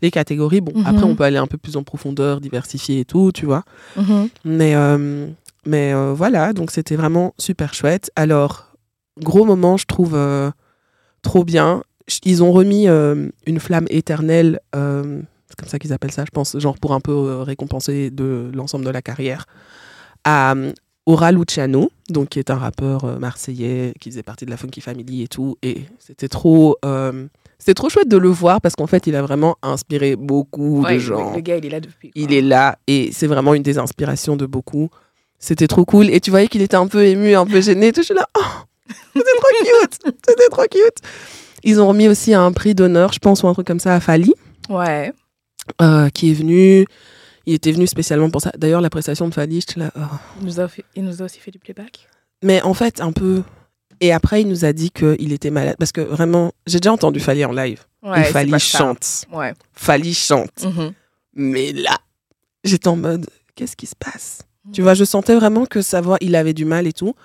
les 0.02 0.12
catégories. 0.12 0.62
Bon, 0.62 0.74
Mhm. 0.76 0.86
après 0.86 1.04
on 1.06 1.16
peut 1.16 1.24
aller 1.24 1.38
un 1.38 1.48
peu 1.48 1.58
plus 1.58 1.76
en 1.76 1.84
profondeur, 1.84 2.40
diversifier 2.42 3.00
et 3.00 3.06
tout, 3.06 3.32
tu 3.32 3.46
vois. 3.48 3.64
Mhm. 3.96 4.30
Mais, 4.46 4.76
euh, 4.76 5.28
mais 5.66 5.94
euh, 5.94 6.14
voilà, 6.16 6.54
donc 6.54 6.70
c'était 6.72 6.96
vraiment 6.96 7.34
super 7.40 7.74
chouette. 7.74 8.12
Alors, 8.16 8.76
gros 9.20 9.44
moment, 9.46 9.76
je 9.78 9.86
trouve 9.86 10.14
euh, 10.16 10.52
trop 11.24 11.44
bien. 11.44 11.82
Ils 12.24 12.44
ont 12.44 12.52
remis 12.52 12.88
une 12.88 13.60
flamme 13.60 13.86
éternelle, 13.90 14.60
c'est 14.74 15.56
comme 15.58 15.68
ça 15.68 15.78
qu'ils 15.80 15.94
appellent 15.94 16.12
ça, 16.12 16.26
je 16.26 16.32
pense, 16.32 16.58
genre 16.60 16.78
pour 16.78 16.94
un 16.94 17.00
peu 17.02 17.42
récompenser 17.42 18.12
de 18.12 18.50
l'ensemble 18.54 18.86
de 18.86 18.92
la 18.92 19.02
carrière, 19.02 19.46
à 20.24 20.54
Ora 21.10 21.32
Luciano, 21.32 21.90
donc 22.10 22.28
qui 22.30 22.40
est 22.40 22.50
un 22.52 22.56
rappeur 22.58 23.06
euh, 23.06 23.18
marseillais 23.18 23.94
qui 24.00 24.12
faisait 24.12 24.24
partie 24.24 24.46
de 24.46 24.50
la 24.52 24.58
Funky 24.58 24.82
Family 24.82 25.24
et 25.24 25.28
tout. 25.30 25.58
Et 25.64 25.84
c'était 26.00 26.28
trop, 26.28 26.78
euh, 26.84 27.28
c'était 27.58 27.74
trop 27.74 27.88
chouette 27.90 28.10
de 28.10 28.18
le 28.18 28.28
voir 28.28 28.60
parce 28.60 28.76
qu'en 28.76 28.88
fait, 28.88 29.08
il 29.08 29.16
a 29.16 29.22
vraiment 29.22 29.56
inspiré 29.64 30.18
beaucoup 30.18 30.84
Ouais, 30.84 30.96
de 30.96 31.00
gens. 31.00 31.34
Le 31.34 31.40
gars, 31.40 31.56
il 31.58 31.66
est 31.66 31.70
là 31.70 31.80
depuis. 31.80 32.12
Il 32.14 32.34
est 32.34 32.42
là 32.42 32.78
et 32.88 33.10
c'est 33.14 33.28
vraiment 33.28 33.54
une 33.54 33.64
des 33.64 33.78
inspirations 33.78 34.36
de 34.36 34.46
beaucoup. 34.46 34.90
C'était 35.40 35.68
trop 35.68 35.86
cool. 35.86 36.10
Et 36.10 36.20
tu 36.20 36.30
voyais 36.30 36.48
qu'il 36.50 36.62
était 36.62 36.76
un 36.76 36.88
peu 36.88 37.06
ému, 37.06 37.36
un 37.36 37.46
peu 37.46 37.62
gêné. 37.62 37.94
Tout, 37.94 38.02
je 38.02 38.08
suis 38.08 38.14
là, 38.14 38.28
oh, 38.38 38.42
c'était 39.16 39.24
trop 39.38 39.50
cute. 39.62 40.00
C'était 40.28 40.50
trop 40.50 40.64
cute. 40.70 40.98
Ils 41.64 41.80
ont 41.80 41.88
remis 41.88 42.10
aussi 42.10 42.34
un 42.34 42.52
prix 42.52 42.76
d'honneur, 42.76 43.14
je 43.14 43.20
pense, 43.20 43.44
ou 43.44 43.48
un 43.48 43.54
truc 43.54 43.66
comme 43.66 43.80
ça 43.80 43.94
à 43.96 44.00
Fali, 44.02 44.34
Ouais. 44.70 45.14
euh, 45.82 46.10
qui 46.10 46.32
est 46.32 46.34
venu. 46.34 46.86
Il 47.48 47.54
était 47.54 47.72
venu 47.72 47.88
spécialement 47.88 48.30
pour 48.30 48.42
ça. 48.42 48.52
D'ailleurs, 48.58 48.82
la 48.82 48.90
prestation 48.90 49.28
de 49.30 49.34
là. 49.78 49.92
oh. 49.96 50.02
Il 50.42 50.46
nous, 50.46 50.60
a 50.60 50.68
fait- 50.68 50.84
il 50.96 51.04
nous 51.04 51.22
a 51.22 51.26
aussi 51.26 51.40
fait 51.40 51.50
du 51.50 51.58
playback. 51.60 52.08
Mais 52.44 52.62
en 52.62 52.74
fait, 52.76 53.02
un 53.02 53.12
peu. 53.12 53.42
Et 54.02 54.12
après, 54.14 54.42
il 54.42 54.48
nous 54.48 54.64
a 54.66 54.74
dit 54.74 54.92
qu'il 54.92 55.32
était 55.34 55.50
malade. 55.50 55.76
Parce 55.80 55.92
que 55.94 56.02
vraiment, 56.02 56.52
j'ai 56.68 56.80
déjà 56.80 56.92
entendu 56.92 57.20
Fali 57.20 57.44
en 57.46 57.52
live. 57.54 57.84
Ouais, 58.04 58.26
Fali 58.26 58.60
chante. 58.60 59.26
Ouais. 59.32 59.54
Fali 59.74 60.14
chante. 60.14 60.64
Mhm. 60.66 60.92
Mais 61.36 61.72
là, 61.72 61.98
j'étais 62.64 62.90
en 62.90 62.96
mode, 62.98 63.28
qu'est-ce 63.56 63.76
qui 63.76 63.88
se 63.88 63.96
passe? 63.98 64.42
Tu 64.74 64.82
vois, 64.82 64.94
je 64.94 65.06
sentais 65.06 65.34
vraiment 65.36 65.66
que 65.66 65.82
sa 65.82 66.02
voix, 66.02 66.18
il 66.22 66.36
avait 66.36 66.54
du 66.54 66.66
mal 66.66 66.86
et 66.86 66.94
tout. 66.94 67.16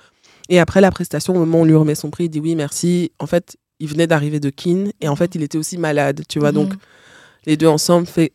Et 0.49 0.61
après 0.61 0.81
la 0.81 0.91
prestation, 0.93 1.35
au 1.35 1.39
moment 1.41 1.59
où 1.59 1.63
on 1.63 1.65
lui 1.65 1.75
remet 1.75 1.95
son 1.97 2.11
prix, 2.11 2.25
il 2.27 2.29
dit 2.31 2.41
oui, 2.41 2.55
merci. 2.55 3.11
En 3.19 3.27
fait, 3.27 3.57
il 3.81 3.89
venait 3.89 4.07
d'arriver 4.07 4.39
de 4.39 4.51
Kin 4.51 4.91
et 5.01 5.09
en 5.09 5.17
fait, 5.17 5.35
il 5.35 5.43
était 5.43 5.59
aussi 5.59 5.77
malade, 5.79 6.23
tu 6.29 6.39
vois. 6.39 6.53
Donc, 6.53 6.71
Mhm. 6.75 6.79
les 7.47 7.57
deux 7.57 7.67
ensemble 7.67 8.07
fait, 8.07 8.33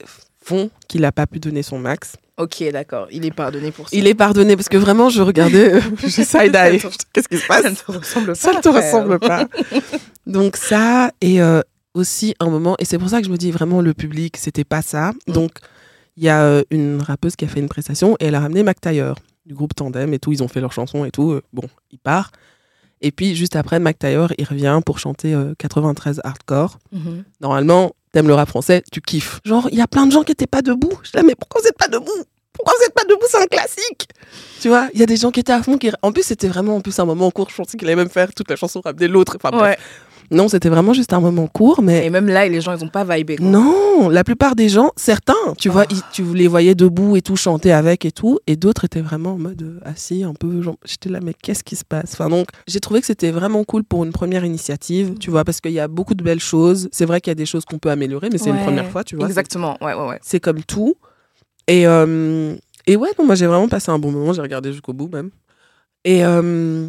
font 0.48 0.70
qu'il 0.88 1.02
n'a 1.02 1.12
pas 1.12 1.28
pu 1.28 1.40
donner 1.40 1.62
son 1.64 1.78
max. 1.80 2.16
Ok, 2.38 2.64
d'accord. 2.72 3.08
Il 3.12 3.26
est 3.26 3.32
pardonné 3.32 3.72
pour 3.72 3.90
ça. 3.90 3.96
Il 3.98 4.06
est 4.08 4.14
pardonné 4.14 4.56
parce 4.56 4.70
que 4.70 4.78
vraiment, 4.78 5.10
je 5.10 5.22
regardais, 5.22 5.74
euh, 5.76 5.82
je 6.04 6.08
side-eye. 6.08 6.80
Ça 6.80 6.90
Qu'est-ce 7.14 7.28
qui 7.28 7.38
se 7.38 7.42
Ça 7.46 7.48
passe? 7.48 7.66
ne 7.66 7.76
te 7.76 7.92
ressemble 7.92 8.28
pas. 8.28 8.36
Ça 8.36 8.54
ne 8.54 8.62
te 8.62 8.70
ressemble 8.70 9.20
pas. 9.20 9.48
Donc 10.28 10.56
ça, 10.58 11.12
et 11.22 11.42
euh, 11.42 11.62
aussi 11.94 12.36
un 12.40 12.50
moment, 12.50 12.76
et 12.80 12.86
c'est 12.86 12.98
pour 12.98 13.10
ça 13.10 13.20
que 13.22 13.26
je 13.28 13.32
me 13.32 13.38
dis 13.38 13.52
vraiment 13.52 13.82
le 13.82 13.94
public, 13.94 14.38
c'était 14.38 14.64
pas 14.64 14.82
ça. 14.82 15.12
Mm. 15.28 15.32
Donc 15.34 15.52
il 16.16 16.24
y 16.24 16.30
a 16.30 16.44
euh, 16.44 16.64
une 16.72 17.02
rappeuse 17.02 17.36
qui 17.36 17.46
a 17.46 17.48
fait 17.48 17.60
une 17.60 17.70
prestation 17.70 18.16
et 18.20 18.26
elle 18.26 18.36
a 18.36 18.40
ramené 18.40 18.64
Mac 18.64 18.80
Taylor 18.82 19.16
du 19.46 19.54
groupe 19.54 19.74
Tandem 19.76 20.14
et 20.14 20.20
tout, 20.20 20.32
ils 20.32 20.44
ont 20.44 20.48
fait 20.48 20.62
leur 20.62 20.74
chanson 20.74 21.06
et 21.06 21.12
tout. 21.12 21.32
euh, 21.32 21.42
bon, 21.54 21.64
il 21.92 22.00
part. 22.00 22.32
Et 23.02 23.12
puis 23.12 23.36
juste 23.36 23.56
après, 23.56 23.80
Mac 23.80 23.98
Taylor, 24.00 24.32
il 24.38 24.46
revient 24.46 24.80
pour 24.86 25.00
chanter 25.00 25.34
euh, 25.34 25.54
93 25.58 26.20
hardcore. 26.24 26.80
Mhm. 26.92 27.24
Normalement, 27.42 27.92
t'aimes 28.12 28.28
le 28.28 28.34
rap 28.34 28.50
français, 28.50 28.84
tu 28.92 29.02
kiffes. 29.02 29.40
Genre, 29.46 29.68
il 29.72 29.78
y 29.78 29.82
a 29.82 29.88
plein 29.88 30.06
de 30.06 30.12
gens 30.12 30.24
qui 30.24 30.32
étaient 30.32 30.48
pas 30.48 30.62
debout. 30.62 31.00
Je 31.04 31.18
dis, 31.18 31.26
mais 31.26 31.36
pourquoi 31.36 31.62
vous 31.62 31.68
êtes 31.68 31.78
pas 31.78 31.88
debout? 31.88 32.24
Pourquoi 32.54 32.74
vous 32.80 32.86
êtes 32.86 32.94
pas 32.94 33.04
debout? 33.04 33.26
C'est 33.30 33.42
un 33.42 33.46
classique. 33.46 34.08
Tu 34.60 34.68
vois, 34.68 34.90
il 34.94 35.00
y 35.00 35.04
a 35.04 35.06
des 35.06 35.18
gens 35.18 35.30
qui 35.30 35.40
étaient 35.40 35.54
à 35.54 35.62
fond. 35.62 35.78
Qui... 35.78 35.92
En 36.02 36.12
plus, 36.12 36.24
c'était 36.24 36.48
vraiment 36.48 36.78
en 36.78 36.82
plus 36.82 36.98
un 37.00 37.06
moment 37.06 37.30
court. 37.30 37.50
Je 37.52 37.56
pensais 37.56 37.78
qu'il 37.78 37.88
allait 37.88 37.96
même 37.96 38.10
faire 38.10 38.34
toute 38.34 38.50
la 38.50 38.56
chanson 38.56 38.82
ramener 38.84 39.08
l'autre. 39.08 39.38
Enfin, 39.42 39.56
bref. 39.56 39.78
Non, 40.30 40.48
c'était 40.50 40.68
vraiment 40.70 40.92
juste 40.94 41.14
un 41.14 41.22
moment 41.22 41.48
court, 41.48 41.82
mais 41.82 42.06
Et 42.06 42.10
même 42.10 42.28
là, 42.28 42.48
les 42.48 42.60
gens, 42.60 42.76
ils 42.76 42.84
ont 42.84 42.90
pas 42.90 43.04
vibé. 43.06 43.38
quoi. 43.38 43.46
non, 43.46 44.10
la 44.10 44.24
plupart 44.24 44.56
des 44.56 44.68
gens, 44.68 44.92
certains, 44.98 45.34
tu 45.58 45.70
vois, 45.70 45.86
Oh. 45.90 45.94
ils- 45.94 46.02
tu 46.12 46.24
les 46.36 46.48
voyais 46.48 46.76
debout 46.76 47.16
et 47.16 47.22
tout, 47.22 47.36
chanter 47.38 47.72
avec 47.72 48.04
et 48.04 48.12
tout, 48.12 48.40
et 48.46 48.56
d'autres 48.58 48.84
étaient 48.86 49.02
vraiment 49.02 49.34
en 49.34 49.38
mode 49.38 49.62
euh, 49.62 49.80
assis, 49.86 50.24
un 50.24 50.34
peu, 50.34 50.62
genre, 50.62 50.76
j'étais 50.86 51.10
là, 51.10 51.20
mais 51.24 51.34
qu'est-ce 51.34 51.64
qui 51.64 51.76
se 51.78 51.86
passe? 51.86 52.12
Enfin, 52.14 52.28
donc, 52.30 52.48
j'ai 52.68 52.80
trouvé 52.82 53.00
que 53.00 53.06
c'était 53.08 53.32
vraiment 53.32 53.64
cool 53.64 53.84
pour 53.86 54.04
une 54.04 54.12
première 54.12 54.44
initiative, 54.44 55.16
tu 55.18 55.32
vois, 55.32 55.46
parce 55.46 55.62
qu'il 55.62 55.72
y 55.72 55.80
a 55.80 55.88
beaucoup 55.88 56.14
de 56.14 56.24
belles 56.24 56.40
choses. 56.42 56.90
C'est 56.92 57.06
vrai 57.06 57.22
qu'il 57.22 57.32
y 57.32 57.34
a 57.34 57.36
des 57.36 57.46
choses 57.46 57.64
qu'on 57.66 57.80
peut 57.80 57.90
améliorer, 57.90 58.30
mais 58.32 58.38
c'est 58.38 58.50
une 58.50 58.60
première 58.64 58.90
fois, 58.92 59.04
tu 59.06 59.16
vois. 59.16 59.28
Exactement. 59.28 59.78
Ouais, 59.82 59.94
ouais, 59.94 60.08
ouais. 60.10 60.20
C'est 60.22 60.40
comme 60.42 60.62
tout. 60.64 60.96
Et, 61.70 61.88
euh, 61.88 62.54
et 62.86 62.96
ouais, 62.98 63.10
non, 63.18 63.26
moi, 63.26 63.36
j'ai 63.36 63.48
vraiment 63.48 63.68
passé 63.70 63.92
un 63.92 64.00
bon 64.00 64.12
moment, 64.12 64.34
j'ai 64.34 64.42
regardé 64.42 64.72
jusqu'au 64.74 64.94
bout 64.94 65.10
même. 65.12 65.30
Et 66.06 66.24
euh, 66.26 66.88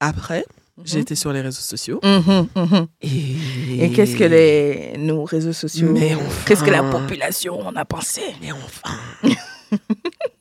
après, 0.00 0.44
j'ai 0.84 0.96
Mhm. 0.96 1.02
été 1.02 1.14
sur 1.14 1.32
les 1.32 1.40
réseaux 1.40 1.60
sociaux. 1.60 2.00
Mhm, 2.02 2.48
mhm. 2.56 2.86
Et, 3.02 3.84
Et 3.84 3.92
qu'est-ce 3.92 4.16
que 4.16 4.24
les 4.24 4.94
nos 4.98 5.24
réseaux 5.24 5.52
sociaux 5.52 5.88
Mais 5.92 6.14
enfin. 6.14 6.44
Qu'est-ce 6.46 6.64
que 6.64 6.70
la 6.70 6.82
population 6.82 7.60
en 7.60 7.74
a 7.76 7.84
pensé? 7.84 8.22
Mais 8.40 8.52
enfin 8.52 8.96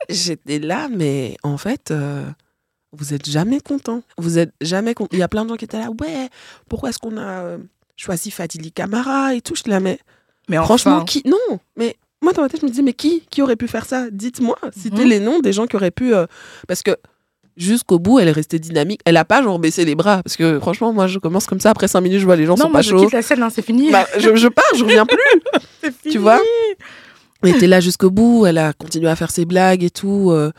J'étais 0.10 0.60
là, 0.60 0.88
mais 0.90 1.36
en 1.44 1.58
fait, 1.58 1.92
euh, 1.92 2.26
vous 2.92 3.14
êtes 3.14 3.30
jamais 3.30 3.60
content. 3.60 4.02
Vous 4.18 4.40
êtes 4.40 4.54
jamais 4.62 4.94
content. 4.96 5.10
Il 5.14 5.20
y 5.20 5.24
a 5.24 5.28
plein 5.28 5.44
de 5.46 5.50
gens 5.50 5.56
qui 5.56 5.66
étaient 5.66 5.78
là, 5.80 5.90
ouais, 6.02 6.30
pourquoi 6.68 6.90
est-ce 6.90 6.98
qu'on 7.00 7.18
a 7.18 7.44
euh, 7.44 7.58
choisi 7.96 8.32
Fadili 8.32 8.72
Camara 8.72 9.36
et 9.36 9.42
tout? 9.42 9.54
Je 9.56 9.70
là, 9.70 9.80
mais 9.80 10.00
Mais 10.48 10.58
franchement, 10.58 10.96
enfin, 10.98 11.06
qui 11.06 11.22
Non, 11.26 11.60
mais 11.78 11.96
moi 12.24 12.34
dans 12.34 12.42
ma 12.42 12.50
tête, 12.50 12.62
je 12.62 12.66
me 12.66 12.72
disais, 12.72 12.82
mais 12.82 12.94
qui 12.94 13.22
Qui 13.30 13.42
aurait 13.44 13.56
pu 13.56 13.68
faire 13.68 13.86
ça? 13.86 14.10
Dites-moi, 14.10 14.58
citez 14.76 15.06
les 15.06 15.20
noms 15.20 15.40
des 15.40 15.54
gens 15.54 15.68
qui 15.68 15.76
auraient 15.76 15.92
pu. 15.92 16.14
euh, 16.16 16.26
Parce 16.68 16.82
que 16.82 16.98
jusqu'au 17.60 18.00
bout, 18.00 18.18
elle 18.20 18.28
est 18.30 18.32
restée 18.32 18.58
dynamique. 18.58 19.02
Elle 19.06 19.18
a 19.18 19.26
pas 19.26 19.44
genre 19.44 19.60
baissé 19.60 19.86
les 19.86 19.94
bras. 19.94 20.24
Parce 20.24 20.36
que 20.38 20.60
franchement, 20.60 20.92
moi, 20.94 21.06
je 21.06 21.20
commence 21.20 21.46
comme 21.46 21.60
ça. 21.60 21.70
Après 21.70 21.88
cinq 21.88 22.02
minutes, 22.02 22.20
je 22.20 22.26
vois 22.26 22.36
les 22.36 22.46
gens 22.46 22.56
non, 22.56 22.64
sont 22.64 22.70
moi 22.70 22.80
pas 22.80 22.82
je 22.82 22.90
chauds. 22.90 23.02
quitte 23.04 23.12
la 23.14 23.22
scène, 23.22 23.44
hein, 23.44 23.50
c'est 23.54 23.62
fini. 23.62 23.92
Bah, 23.92 24.08
je, 24.18 24.36
je 24.36 24.48
pars, 24.48 24.64
je 24.76 24.84
reviens 24.84 25.06
plus. 25.06 25.20
C'est 25.82 25.94
fini. 25.94 26.18
vois 26.18 26.40
Elle 27.44 27.50
était 27.56 27.68
là 27.68 27.80
jusqu'au 27.80 28.10
bout, 28.10 28.46
elle 28.46 28.58
a 28.58 28.74
continué 28.74 29.10
à 29.10 29.16
faire 29.16 29.32
ses 29.32 29.46
blagues 29.46 29.84
et 29.84 29.90
tout. 29.90 30.32
euh. 30.32 30.52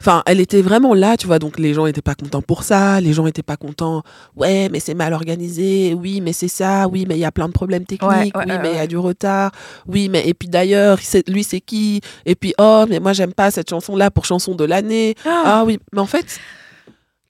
Enfin, 0.00 0.22
elle 0.26 0.38
était 0.38 0.62
vraiment 0.62 0.94
là, 0.94 1.16
tu 1.16 1.26
vois. 1.26 1.40
Donc 1.40 1.58
les 1.58 1.74
gens 1.74 1.86
étaient 1.86 2.02
pas 2.02 2.14
contents 2.14 2.40
pour 2.42 2.62
ça. 2.62 3.00
Les 3.00 3.12
gens 3.12 3.26
étaient 3.26 3.42
pas 3.42 3.56
contents. 3.56 4.02
Ouais, 4.36 4.68
mais 4.70 4.78
c'est 4.78 4.94
mal 4.94 5.12
organisé. 5.12 5.92
Oui, 5.94 6.20
mais 6.20 6.32
c'est 6.32 6.46
ça. 6.48 6.86
Oui, 6.86 7.04
mais 7.08 7.16
il 7.16 7.20
y 7.20 7.24
a 7.24 7.32
plein 7.32 7.48
de 7.48 7.52
problèmes 7.52 7.84
techniques. 7.84 8.08
Ouais, 8.08 8.16
ouais, 8.26 8.30
oui, 8.46 8.52
ouais, 8.52 8.58
mais 8.62 8.70
il 8.72 8.76
y 8.76 8.80
a 8.80 8.86
du 8.86 8.96
retard. 8.96 9.50
Oui, 9.88 10.08
mais 10.08 10.26
et 10.28 10.34
puis 10.34 10.48
d'ailleurs, 10.48 10.98
lui 11.26 11.42
c'est 11.42 11.60
qui? 11.60 12.00
Et 12.26 12.36
puis 12.36 12.54
oh, 12.58 12.84
mais 12.88 13.00
moi 13.00 13.12
j'aime 13.12 13.32
pas 13.34 13.50
cette 13.50 13.68
chanson 13.70 13.96
là 13.96 14.10
pour 14.12 14.24
chanson 14.24 14.54
de 14.54 14.64
l'année. 14.64 15.16
Ah, 15.26 15.42
Ah 15.44 15.64
oui, 15.64 15.80
mais 15.92 16.00
en 16.00 16.06
fait, 16.06 16.38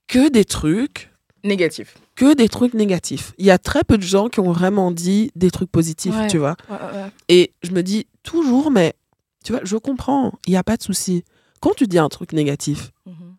que 0.06 0.28
des 0.28 0.44
trucs, 0.44 1.10
Négatif. 1.44 1.94
que 2.16 2.34
des 2.34 2.48
trucs 2.50 2.74
négatifs. 2.74 3.32
Il 3.38 3.46
y 3.46 3.50
a 3.50 3.58
très 3.58 3.82
peu 3.84 3.96
de 3.96 4.02
gens 4.02 4.28
qui 4.28 4.40
ont 4.40 4.52
vraiment 4.52 4.90
dit 4.90 5.30
des 5.36 5.50
trucs 5.50 5.70
positifs, 5.70 6.14
tu 6.28 6.36
vois. 6.38 6.56
Ouais, 6.68 6.76
ouais, 6.76 7.02
ouais. 7.02 7.10
Et 7.30 7.52
je 7.62 7.70
me 7.70 7.82
dis 7.82 8.06
toujours, 8.22 8.70
mais 8.70 8.92
tu 9.44 9.52
vois, 9.52 9.62
je 9.64 9.76
comprends, 9.76 10.32
il 10.46 10.50
n'y 10.50 10.56
a 10.56 10.64
pas 10.64 10.76
de 10.76 10.82
souci. 10.82 11.24
Quand 11.60 11.74
tu 11.74 11.86
dis 11.86 11.98
un 11.98 12.08
truc 12.08 12.32
négatif, 12.32 12.90
Mhm. 13.06 13.36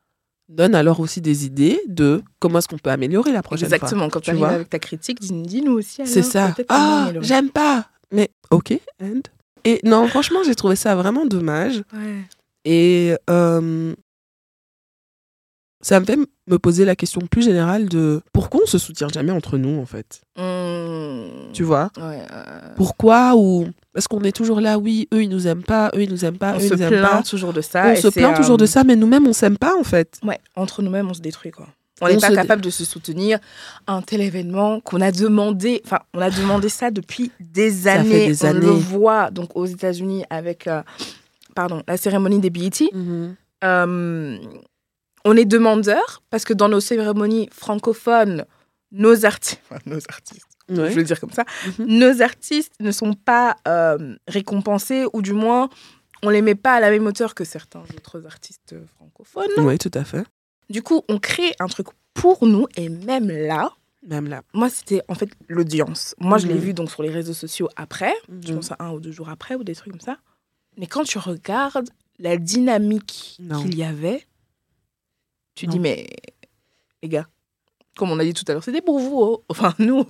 donne 0.49 0.75
alors 0.75 0.99
aussi 0.99 1.21
des 1.21 1.45
idées 1.45 1.79
de 1.87 2.23
comment 2.39 2.59
est-ce 2.59 2.67
qu'on 2.67 2.77
peut 2.77 2.89
améliorer 2.89 3.31
la 3.31 3.43
prochaine 3.43 3.65
Exactement. 3.65 4.09
Quand 4.09 4.19
tu 4.21 4.33
vois 4.33 4.49
avec 4.49 4.69
ta 4.69 4.79
critique, 4.79 5.19
dis- 5.19 5.31
dis-nous 5.43 5.73
aussi. 5.73 5.97
fois. 5.97 6.05
C'est 6.05 6.23
ça. 6.23 6.55
Ah, 6.69 7.11
j'aime 7.21 7.49
pas. 7.49 7.87
Mais 8.11 8.29
ok, 8.51 8.73
and? 9.01 9.21
Et 9.65 9.79
non, 9.83 10.07
franchement, 10.07 10.39
j'ai 10.45 10.55
trouvé 10.55 10.75
ça 10.75 10.95
vraiment 10.95 11.25
dommage. 11.25 11.83
Ouais. 11.93 12.23
Et 12.65 13.13
euh, 13.29 13.93
ça 15.81 15.99
me 15.99 16.05
fait 16.05 16.17
me 16.47 16.57
poser 16.59 16.83
la 16.85 16.95
question 16.95 17.21
plus 17.21 17.43
générale 17.43 17.87
de 17.87 18.21
pourquoi 18.33 18.61
on 18.63 18.65
se 18.65 18.77
soutient 18.77 19.07
jamais 19.09 19.31
entre 19.31 19.57
nous, 19.57 19.79
en 19.79 19.85
fait? 19.85 20.21
Mmh. 20.37 20.41
Tu 21.53 21.63
vois 21.63 21.89
Ouais, 21.97 22.21
euh, 22.31 22.73
Pourquoi 22.75 23.33
ou 23.35 23.67
est-ce 23.95 24.07
qu'on 24.07 24.21
est 24.21 24.31
toujours 24.35 24.61
là, 24.61 24.77
oui, 24.77 25.07
eux 25.13 25.23
ils 25.23 25.29
nous 25.29 25.47
aiment 25.47 25.63
pas, 25.63 25.89
eux 25.95 26.03
ils 26.03 26.09
nous 26.09 26.23
aiment 26.25 26.37
pas, 26.37 26.53
on 26.53 26.57
eux 26.59 26.63
ils 26.63 26.69
se 26.69 26.73
nous 26.75 26.81
aiment 26.81 27.01
pas. 27.01 27.09
plaint 27.09 27.25
toujours 27.29 27.53
de 27.53 27.61
ça. 27.61 27.85
on 27.87 27.95
se 27.95 28.07
plaint 28.09 28.35
toujours 28.35 28.57
de 28.57 28.65
ça, 28.65 28.83
mais 28.83 28.95
nous-mêmes 28.95 29.27
on 29.27 29.33
s'aime 29.33 29.57
pas 29.57 29.75
en 29.77 29.83
fait. 29.83 30.19
Ouais, 30.23 30.39
entre 30.55 30.81
nous-mêmes, 30.81 31.09
on 31.09 31.13
se 31.13 31.21
détruit, 31.21 31.51
quoi. 31.51 31.67
On 32.01 32.07
n'est 32.07 32.15
On 32.15 32.19
pas 32.21 32.29
se- 32.29 32.35
capable 32.35 32.61
de 32.61 32.69
se 32.69 32.85
soutenir 32.85 33.39
un 33.85 34.01
tel 34.01 34.21
événement 34.21 34.79
qu'on 34.79 35.01
a 35.01 35.11
demandé. 35.11 35.81
Enfin, 35.85 35.99
on 36.13 36.21
a 36.21 36.29
demandé 36.29 36.69
ça 36.69 36.91
depuis 36.91 37.31
des 37.41 37.69
fait 37.71 37.89
années. 37.89 38.27
des 38.27 38.45
on 38.45 38.53
le 38.53 38.69
voit 38.69 39.31
donc 39.31 39.49
aux 39.55 39.65
États-Unis 39.65 40.23
avec, 40.29 40.67
euh, 40.67 40.81
pardon, 41.55 41.83
la 41.89 41.97
cérémonie 41.97 42.39
des 42.39 42.49
BET. 42.49 42.89
Euh, 43.63 44.37
on 45.25 45.35
est 45.35 45.45
demandeur 45.45 46.21
parce 46.29 46.45
que 46.45 46.53
dans 46.53 46.69
nos 46.69 46.79
cérémonies 46.79 47.49
francophones, 47.51 48.45
nos 48.93 49.25
artistes, 49.25 49.61
nos 49.85 49.99
artistes, 50.09 50.45
Ouais. 50.69 50.89
je 50.89 50.95
vais 50.95 51.01
le 51.01 51.03
dire 51.03 51.19
comme 51.19 51.31
ça, 51.31 51.45
Mhm. 51.79 51.85
nos 51.99 52.21
artistes 52.21 52.73
ne 52.79 52.91
sont 52.91 53.13
pas 53.13 53.55
euh, 53.67 54.15
récompensés 54.27 55.05
ou 55.13 55.21
du 55.21 55.33
moins 55.33 55.69
on 56.21 56.29
les 56.29 56.41
met 56.41 56.55
pas 56.55 56.73
à 56.75 56.79
la 56.81 56.89
même 56.91 57.05
hauteur 57.07 57.33
que 57.33 57.45
certains 57.45 57.79
autres 57.95 58.25
artistes 58.25 58.75
francophones. 58.95 59.47
Oui, 59.57 59.77
tout 59.77 59.91
à 59.93 60.03
fait. 60.03 60.23
Du 60.69 60.81
coup, 60.83 61.01
on 61.07 61.17
crée 61.17 61.53
un 61.59 61.67
truc 61.67 61.87
pour 62.13 62.45
nous 62.45 62.67
et 62.75 62.89
même 62.89 63.29
là, 63.29 63.71
Même 64.05 64.27
là. 64.27 64.41
moi 64.53 64.69
c'était 64.69 65.01
en 65.07 65.15
fait 65.15 65.29
l'audience. 65.47 66.15
Moi 66.19 66.37
je 66.37 66.47
l'ai 66.47 66.55
Mhm. 66.55 66.59
vu 66.59 66.73
donc 66.73 66.91
sur 66.91 67.03
les 67.03 67.09
réseaux 67.09 67.33
sociaux 67.33 67.69
après, 67.77 68.13
je 68.43 68.49
Mhm. 68.49 68.55
pense 68.55 68.71
à 68.73 68.75
un 68.79 68.91
ou 68.91 68.99
deux 68.99 69.11
jours 69.13 69.29
après 69.29 69.55
ou 69.55 69.63
des 69.63 69.75
trucs 69.75 69.91
comme 69.93 70.01
ça. 70.01 70.17
Mais 70.77 70.87
quand 70.87 71.03
tu 71.05 71.17
regardes 71.19 71.89
la 72.19 72.35
dynamique 72.37 73.37
qu'il 73.61 73.75
y 73.77 73.83
avait, 73.83 74.25
tu 75.55 75.67
Non. 75.67 75.71
dis 75.73 75.79
mais 75.79 76.07
les 77.01 77.07
gars, 77.09 77.27
comme 77.99 78.11
on 78.11 78.17
a 78.19 78.23
dit 78.23 78.33
tout 78.33 78.45
à 78.47 78.53
l'heure, 78.53 78.63
c'était 78.63 78.81
pour 78.81 78.97
vous. 78.99 79.11
oh. 79.21 79.43
Enfin 79.49 79.73
nous, 79.79 80.05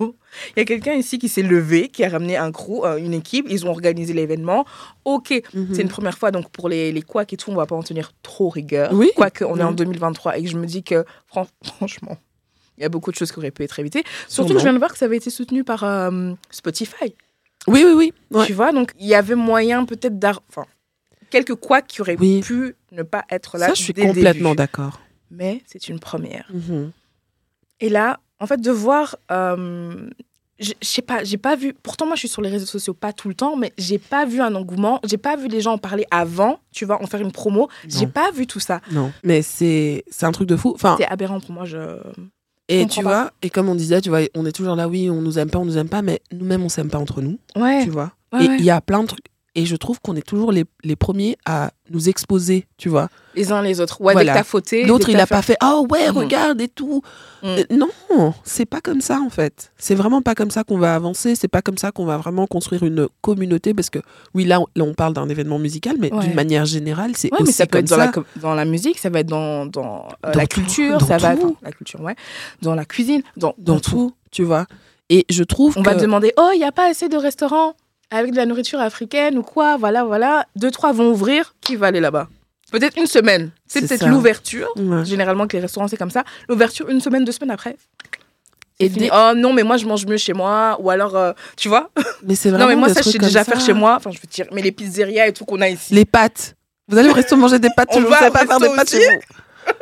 il 0.56 0.58
y 0.58 0.60
a 0.60 0.64
quelqu'un 0.64 0.94
ici 0.94 1.18
qui 1.18 1.28
s'est 1.28 1.42
levé, 1.42 1.88
qui 1.88 2.04
a 2.04 2.08
ramené 2.08 2.36
un 2.36 2.52
crew, 2.52 2.84
euh, 2.84 2.96
une 2.96 3.12
équipe, 3.12 3.46
ils 3.50 3.66
ont 3.66 3.70
organisé 3.70 4.12
l'événement. 4.14 4.64
Ok, 5.04 5.42
Mhm. 5.52 5.74
c'est 5.74 5.82
une 5.82 5.88
première 5.88 6.16
fois, 6.16 6.30
donc 6.30 6.50
pour 6.50 6.68
les, 6.68 6.92
les 6.92 7.02
couacs 7.02 7.32
et 7.32 7.36
tout, 7.36 7.50
on 7.50 7.56
va 7.56 7.66
pas 7.66 7.74
en 7.76 7.82
tenir 7.82 8.12
trop 8.22 8.48
rigueur. 8.48 8.92
Oui. 8.92 9.10
Quoique, 9.16 9.44
on 9.44 9.58
est 9.58 9.62
en 9.64 9.70
Mhm. 9.70 9.76
2023 9.76 10.38
et 10.38 10.44
que 10.44 10.48
je 10.48 10.56
me 10.56 10.66
dis 10.66 10.82
que, 10.84 11.04
fran- 11.26 11.46
franchement, 11.64 12.16
il 12.78 12.82
y 12.82 12.86
a 12.86 12.88
beaucoup 12.88 13.10
de 13.10 13.16
choses 13.16 13.32
qui 13.32 13.38
auraient 13.38 13.50
pu 13.50 13.64
être 13.64 13.78
évitées. 13.80 14.04
Surtout 14.28 14.52
que 14.54 14.58
je 14.60 14.64
viens 14.64 14.72
de 14.72 14.78
voir 14.78 14.92
que 14.92 14.98
ça 14.98 15.04
avait 15.06 15.16
été 15.18 15.28
soutenu 15.30 15.64
par 15.64 15.82
euh, 15.84 16.32
Spotify. 16.50 17.14
Oui, 17.66 17.84
oui, 17.84 17.92
oui. 17.94 18.12
Ouais. 18.30 18.46
Tu 18.46 18.52
vois, 18.54 18.72
donc 18.72 18.92
il 18.98 19.06
y 19.06 19.14
avait 19.14 19.34
moyen 19.34 19.84
peut-être 19.84 20.18
d'ar... 20.18 20.40
Enfin, 20.48 20.64
quelques 21.28 21.54
couacs 21.56 21.86
qui 21.88 22.00
auraient 22.00 22.16
Oui. 22.18 22.40
pu 22.40 22.74
ne 22.92 23.02
pas 23.02 23.24
être 23.30 23.58
là. 23.58 23.66
Ça, 23.68 23.74
je 23.74 23.82
suis 23.82 23.92
complètement 23.94 24.54
d'accord. 24.54 25.00
Mais 25.30 25.60
c'est 25.66 25.88
une 25.88 26.00
première. 26.00 26.48
Mhm. 26.52 26.92
Et 27.80 27.88
là, 27.88 28.20
en 28.38 28.46
fait, 28.46 28.60
de 28.60 28.70
voir. 28.70 29.16
euh, 29.30 30.08
je 30.58 30.72
sais 30.82 31.00
pas, 31.00 31.24
j'ai 31.24 31.38
pas 31.38 31.56
vu. 31.56 31.72
Pourtant, 31.82 32.04
moi, 32.04 32.16
je 32.16 32.20
suis 32.20 32.28
sur 32.28 32.42
les 32.42 32.50
réseaux 32.50 32.66
sociaux 32.66 32.92
pas 32.92 33.14
tout 33.14 33.28
le 33.28 33.34
temps, 33.34 33.56
mais 33.56 33.72
j'ai 33.78 33.98
pas 33.98 34.26
vu 34.26 34.42
un 34.42 34.54
engouement. 34.54 35.00
J'ai 35.04 35.16
pas 35.16 35.34
vu 35.36 35.48
les 35.48 35.62
gens 35.62 35.72
en 35.72 35.78
parler 35.78 36.04
avant, 36.10 36.58
tu 36.70 36.84
vois, 36.84 37.02
en 37.02 37.06
faire 37.06 37.20
une 37.22 37.32
promo. 37.32 37.70
J'ai 37.88 38.06
pas 38.06 38.30
vu 38.30 38.46
tout 38.46 38.60
ça. 38.60 38.82
Non. 38.92 39.10
Mais 39.24 39.40
c'est 39.40 40.04
c'est 40.10 40.26
un 40.26 40.32
truc 40.32 40.46
de 40.48 40.56
fou. 40.56 40.72
Enfin, 40.74 40.96
C'est 40.98 41.06
aberrant 41.08 41.40
pour 41.40 41.52
moi. 41.52 41.64
Je... 41.64 41.78
et 42.68 42.86
tu 42.86 42.96
pas. 43.02 43.08
vois, 43.22 43.30
et 43.40 43.48
comme 43.48 43.70
on 43.70 43.74
disait, 43.74 44.02
tu 44.02 44.10
vois, 44.10 44.20
on 44.34 44.44
est 44.44 44.52
toujours 44.52 44.76
là, 44.76 44.86
oui, 44.86 45.08
on 45.08 45.22
nous 45.22 45.38
aime 45.38 45.48
pas, 45.50 45.58
on 45.58 45.64
nous 45.64 45.78
aime 45.78 45.88
pas, 45.88 46.02
mais 46.02 46.20
nous-mêmes, 46.30 46.62
on 46.62 46.68
s'aime 46.68 46.90
pas 46.90 46.98
entre 46.98 47.22
nous, 47.22 47.38
Ouais. 47.56 47.82
tu 47.84 47.88
vois. 47.90 48.12
ouais, 48.34 48.44
et 48.44 48.48
ouais. 48.48 48.56
il 48.58 48.64
y 48.64 48.70
a 48.70 48.82
plein 48.82 49.00
de 49.02 49.08
trucs. 49.08 49.24
Et 49.56 49.66
je 49.66 49.74
trouve 49.74 50.00
qu'on 50.00 50.14
est 50.14 50.22
toujours 50.26 50.52
les, 50.52 50.64
les 50.84 50.94
premiers 50.94 51.36
à 51.44 51.72
nous 51.90 52.08
exposer, 52.08 52.66
tu 52.76 52.88
vois. 52.88 53.08
Les 53.34 53.50
uns 53.50 53.62
les 53.62 53.80
autres. 53.80 54.00
Ouais, 54.00 54.12
Voilà. 54.12 54.32
dès 54.32 54.38
que 54.38 54.44
t'as 54.44 54.48
fauté. 54.48 54.84
L'autre, 54.84 55.08
il 55.08 55.14
que 55.16 55.18
a 55.18 55.26
t'as 55.26 55.34
pas 55.36 55.42
fait 55.42 55.56
Ah 55.58 55.80
ouais, 55.90 56.08
Mhm. 56.08 56.16
regarde 56.18 56.60
et 56.60 56.68
tout. 56.68 57.02
Mm. 57.42 57.46
Euh, 57.46 57.64
non, 57.70 58.32
c'est 58.44 58.64
pas 58.64 58.80
comme 58.80 59.00
ça 59.00 59.18
en 59.20 59.28
fait. 59.28 59.72
C'est 59.76 59.96
vraiment 59.96 60.22
pas 60.22 60.36
comme 60.36 60.52
ça 60.52 60.62
qu'on 60.62 60.78
va 60.78 60.94
avancer. 60.94 61.34
C'est 61.34 61.48
pas 61.48 61.62
comme 61.62 61.78
ça 61.78 61.90
qu'on 61.90 62.04
va 62.04 62.16
vraiment 62.16 62.46
construire 62.46 62.84
une 62.84 63.08
communauté. 63.22 63.74
Parce 63.74 63.90
que 63.90 63.98
oui, 64.34 64.44
là, 64.44 64.60
on- 64.60 64.66
là 64.76 64.84
on 64.84 64.94
parle 64.94 65.14
d'un 65.14 65.28
événement 65.28 65.58
musical, 65.58 65.96
mais 65.98 66.12
Ouais. 66.14 66.20
d'une 66.26 66.34
manière 66.34 66.64
générale, 66.64 67.12
c'est 67.16 67.32
Ouais, 67.32 67.38
aussi 67.42 67.46
mais 67.48 67.52
ça 67.52 67.66
peut 67.66 67.78
comme 67.78 67.80
être 67.80 67.90
dans 67.90 67.96
ça. 67.96 68.06
la, 68.06 68.12
com- 68.12 68.24
dans 68.36 68.54
la 68.54 68.64
musique, 68.64 68.98
ça 69.00 69.10
va 69.10 69.18
être 69.18 69.26
dans, 69.28 69.66
dans, 69.66 70.06
euh, 70.26 70.30
Dans 70.32 70.38
la 70.38 70.46
tout, 70.46 70.60
culture, 70.60 70.98
dans 70.98 71.06
ça 71.06 71.16
va 71.16 71.34
tout. 71.36 71.46
enfin, 71.46 71.54
la 71.62 71.72
culture, 71.72 72.00
ouais, 72.02 72.14
dans 72.62 72.76
la 72.76 72.84
cuisine, 72.84 73.22
dans, 73.36 73.54
dans 73.58 73.80
tout, 73.80 74.12
tu 74.30 74.44
vois. 74.44 74.66
Et 75.08 75.26
je 75.28 75.42
trouve 75.42 75.76
On 75.76 75.82
que 75.82 75.88
va 75.90 75.96
demander, 75.96 76.32
oh, 76.36 76.50
il 76.54 76.58
n'y 76.58 76.64
a 76.64 76.70
pas 76.70 76.88
assez 76.88 77.08
de 77.08 77.16
restaurants? 77.16 77.74
Avec 78.10 78.32
de 78.32 78.36
la 78.36 78.46
nourriture 78.46 78.80
africaine 78.80 79.38
ou 79.38 79.42
quoi, 79.42 79.76
voilà, 79.76 80.04
voilà. 80.04 80.46
Deux, 80.56 80.70
trois 80.70 80.92
vont 80.92 81.10
ouvrir, 81.10 81.54
qui 81.60 81.76
va 81.76 81.88
aller 81.88 82.00
là-bas? 82.00 82.28
Peut-être 82.72 82.96
une 82.98 83.06
semaine. 83.06 83.50
C'est 83.66 83.86
peut-être 83.86 84.06
l'ouverture. 84.06 84.68
Ouais. 84.76 85.04
Généralement, 85.04 85.46
que 85.48 85.56
les 85.56 85.62
restaurants, 85.62 85.88
c'est 85.88 85.96
comme 85.96 86.10
ça. 86.10 86.24
L'ouverture, 86.48 86.88
une 86.88 87.00
semaine, 87.00 87.24
deux 87.24 87.32
semaines 87.32 87.50
après. 87.50 87.76
Et 88.78 88.88
dès- 88.88 89.10
Oh 89.12 89.32
non, 89.36 89.52
mais 89.52 89.62
moi, 89.64 89.76
je 89.76 89.86
mange 89.86 90.06
mieux 90.06 90.16
chez 90.16 90.32
moi. 90.32 90.76
Ou 90.80 90.88
alors, 90.88 91.16
euh, 91.16 91.32
tu 91.56 91.68
vois? 91.68 91.90
Mais 92.22 92.34
c'est 92.34 92.48
vraiment 92.50 92.64
Non, 92.64 92.70
mais 92.70 92.76
moi, 92.76 92.88
des 92.88 92.94
ça, 92.94 93.02
je 93.02 93.10
sais 93.10 93.18
déjà 93.18 93.44
ça. 93.44 93.52
faire 93.52 93.60
chez 93.60 93.72
moi. 93.72 93.96
Enfin, 93.96 94.10
je 94.10 94.18
veux 94.18 94.28
dire, 94.30 94.46
mais 94.52 94.62
les 94.62 94.72
pizzerias 94.72 95.26
et 95.26 95.32
tout 95.32 95.44
qu'on 95.44 95.60
a 95.60 95.68
ici. 95.68 95.92
Les 95.94 96.04
pâtes. 96.04 96.54
Vous 96.88 96.96
allez 96.96 97.08
au 97.10 97.12
resto 97.12 97.36
manger 97.36 97.58
des 97.58 97.68
pâtes, 97.76 97.88
On 97.92 98.00
je 98.00 98.06
ne 98.06 98.12
sais 98.12 98.30
pas 98.30 98.46
faire 98.46 98.58
des 98.60 98.68
pâtes 98.74 98.90
chez 98.90 98.98
vous. 98.98 99.72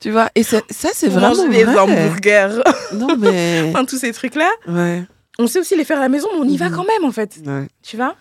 tu 0.00 0.10
vois, 0.10 0.28
et 0.34 0.42
ça, 0.42 0.60
c'est 0.70 1.08
vraiment 1.08 1.34
mange 1.34 1.50
des 1.50 1.64
vrai. 1.64 1.78
hamburgers. 1.78 2.62
Non, 2.92 3.16
mais... 3.16 3.64
enfin, 3.70 3.84
tous 3.84 3.98
ces 3.98 4.12
trucs-là. 4.12 4.48
ouais, 4.68 5.02
On 5.38 5.46
sait 5.46 5.58
aussi 5.60 5.76
les 5.76 5.84
faire 5.84 5.98
à 5.98 6.02
la 6.02 6.08
maison, 6.08 6.28
mais 6.32 6.40
on 6.40 6.48
y 6.48 6.56
va 6.56 6.68
Mhm. 6.70 6.74
quand 6.76 6.84
même, 6.84 7.04
en 7.04 7.12
fait. 7.12 7.38
ouais. 7.46 7.68
Tu 7.82 7.96
vois? 7.96 8.14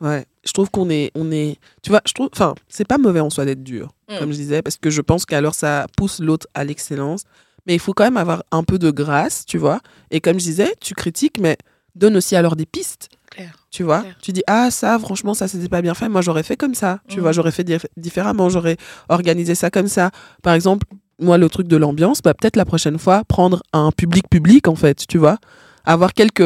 Ouais, 0.00 0.26
je 0.44 0.52
trouve 0.52 0.70
qu'on 0.70 0.90
est, 0.90 1.10
on 1.16 1.32
est, 1.32 1.56
tu 1.82 1.90
vois, 1.90 2.00
je 2.06 2.12
trouve, 2.12 2.28
enfin, 2.32 2.54
c'est 2.68 2.86
pas 2.86 2.98
mauvais 2.98 3.18
en 3.20 3.30
soi 3.30 3.44
d'être 3.44 3.64
dur, 3.64 3.88
Mm. 4.08 4.18
comme 4.18 4.30
je 4.30 4.36
disais, 4.36 4.62
parce 4.62 4.76
que 4.76 4.90
je 4.90 5.00
pense 5.00 5.26
qu'alors 5.26 5.56
ça 5.56 5.86
pousse 5.96 6.20
l'autre 6.20 6.46
à 6.54 6.62
l'excellence, 6.62 7.22
mais 7.66 7.74
il 7.74 7.80
faut 7.80 7.92
quand 7.94 8.04
même 8.04 8.16
avoir 8.16 8.44
un 8.52 8.62
peu 8.62 8.78
de 8.78 8.92
grâce, 8.92 9.44
tu 9.44 9.58
vois. 9.58 9.80
Et 10.12 10.20
comme 10.20 10.34
je 10.38 10.44
disais, 10.44 10.74
tu 10.80 10.94
critiques, 10.94 11.40
mais 11.40 11.56
donne 11.96 12.16
aussi 12.16 12.36
alors 12.36 12.54
des 12.54 12.64
pistes, 12.64 13.08
Claire. 13.32 13.56
tu 13.72 13.82
vois? 13.82 14.04
Tu 14.22 14.30
dis 14.32 14.44
ah 14.46 14.70
ça, 14.70 15.00
franchement 15.00 15.34
ça 15.34 15.48
c'était 15.48 15.68
pas 15.68 15.82
bien 15.82 15.94
fait, 15.94 16.08
moi 16.08 16.20
j'aurais 16.20 16.44
fait 16.44 16.56
comme 16.56 16.74
ça, 16.74 17.00
tu 17.08 17.16
Mm. 17.18 17.20
vois, 17.22 17.32
j'aurais 17.32 17.50
fait 17.50 17.64
dif- 17.68 17.86
différemment, 17.96 18.48
j'aurais 18.50 18.76
organisé 19.08 19.56
ça 19.56 19.68
comme 19.68 19.88
ça. 19.88 20.12
Par 20.44 20.54
exemple, 20.54 20.86
moi 21.18 21.38
le 21.38 21.48
truc 21.50 21.66
de 21.66 21.76
l'ambiance, 21.76 22.22
bah 22.22 22.34
peut-être 22.34 22.54
la 22.54 22.64
prochaine 22.64 22.98
fois 23.00 23.24
prendre 23.24 23.64
un 23.72 23.90
public 23.90 24.28
public 24.30 24.68
en 24.68 24.76
fait, 24.76 25.06
tu 25.08 25.18
vois, 25.18 25.38
avoir 25.88 26.12
quelques, 26.14 26.44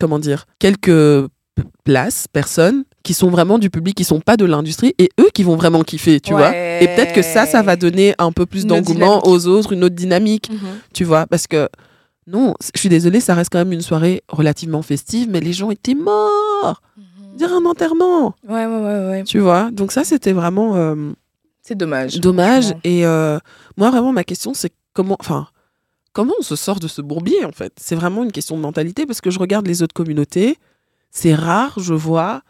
comment 0.00 0.18
dire, 0.18 0.46
quelques 0.58 1.26
places, 1.84 2.26
personnes 2.32 2.84
qui 3.04 3.14
sont 3.14 3.30
vraiment 3.30 3.58
du 3.58 3.70
public, 3.70 3.94
qui 3.96 4.02
sont 4.04 4.20
pas 4.20 4.36
de 4.36 4.44
l'industrie, 4.44 4.94
et 4.98 5.10
eux 5.20 5.28
qui 5.32 5.44
vont 5.44 5.56
vraiment 5.56 5.82
kiffer, 5.82 6.18
tu 6.20 6.32
vois. 6.32 6.50
Et 6.56 6.86
peut-être 6.88 7.12
que 7.12 7.22
ça, 7.22 7.46
ça 7.46 7.62
va 7.62 7.76
donner 7.76 8.14
un 8.18 8.32
peu 8.32 8.44
plus 8.46 8.66
d'engouement 8.66 9.26
aux 9.28 9.46
autres, 9.46 9.72
une 9.72 9.84
autre 9.84 9.94
dynamique, 9.94 10.50
Mhm. 10.50 10.58
tu 10.92 11.04
vois. 11.04 11.26
Parce 11.26 11.46
que, 11.46 11.68
non, 12.26 12.54
je 12.74 12.80
suis 12.80 12.88
désolée, 12.88 13.20
ça 13.20 13.34
reste 13.34 13.50
quand 13.52 13.58
même 13.58 13.72
une 13.72 13.82
soirée 13.82 14.22
relativement 14.28 14.82
festive, 14.82 15.28
mais 15.30 15.40
les 15.40 15.52
gens 15.52 15.70
étaient 15.70 15.94
morts. 15.94 16.82
Dire 17.36 17.52
un 17.52 17.64
enterrement, 17.66 18.34
Ouais, 18.48 18.64
ouais, 18.66 18.66
ouais, 18.66 19.08
ouais. 19.10 19.22
tu 19.24 19.38
vois. 19.40 19.70
Donc 19.72 19.92
ça, 19.92 20.02
c'était 20.04 20.32
vraiment 20.32 20.76
euh, 20.76 20.94
C'est 21.62 21.76
dommage. 21.76 22.18
dommage. 22.20 22.74
Et 22.84 23.04
euh, 23.06 23.38
moi, 23.76 23.90
vraiment, 23.90 24.12
ma 24.12 24.24
question, 24.24 24.54
c'est 24.54 24.72
comment, 24.92 25.16
enfin, 25.20 25.46
comment 26.14 26.32
on 26.38 26.42
se 26.42 26.56
sort 26.56 26.80
de 26.80 26.88
ce 26.88 27.02
bourbier, 27.02 27.44
en 27.44 27.52
fait? 27.52 27.74
C'est 27.78 27.94
vraiment 27.94 28.24
une 28.24 28.32
question 28.32 28.56
de 28.56 28.62
mentalité, 28.62 29.04
parce 29.04 29.20
que 29.20 29.30
je 29.30 29.38
regarde 29.38 29.66
les 29.66 29.82
autres 29.82 29.92
communautés, 29.94 30.56
c'est 31.10 31.34
rare, 31.34 31.74
je 31.78 31.92
vois 31.92 32.40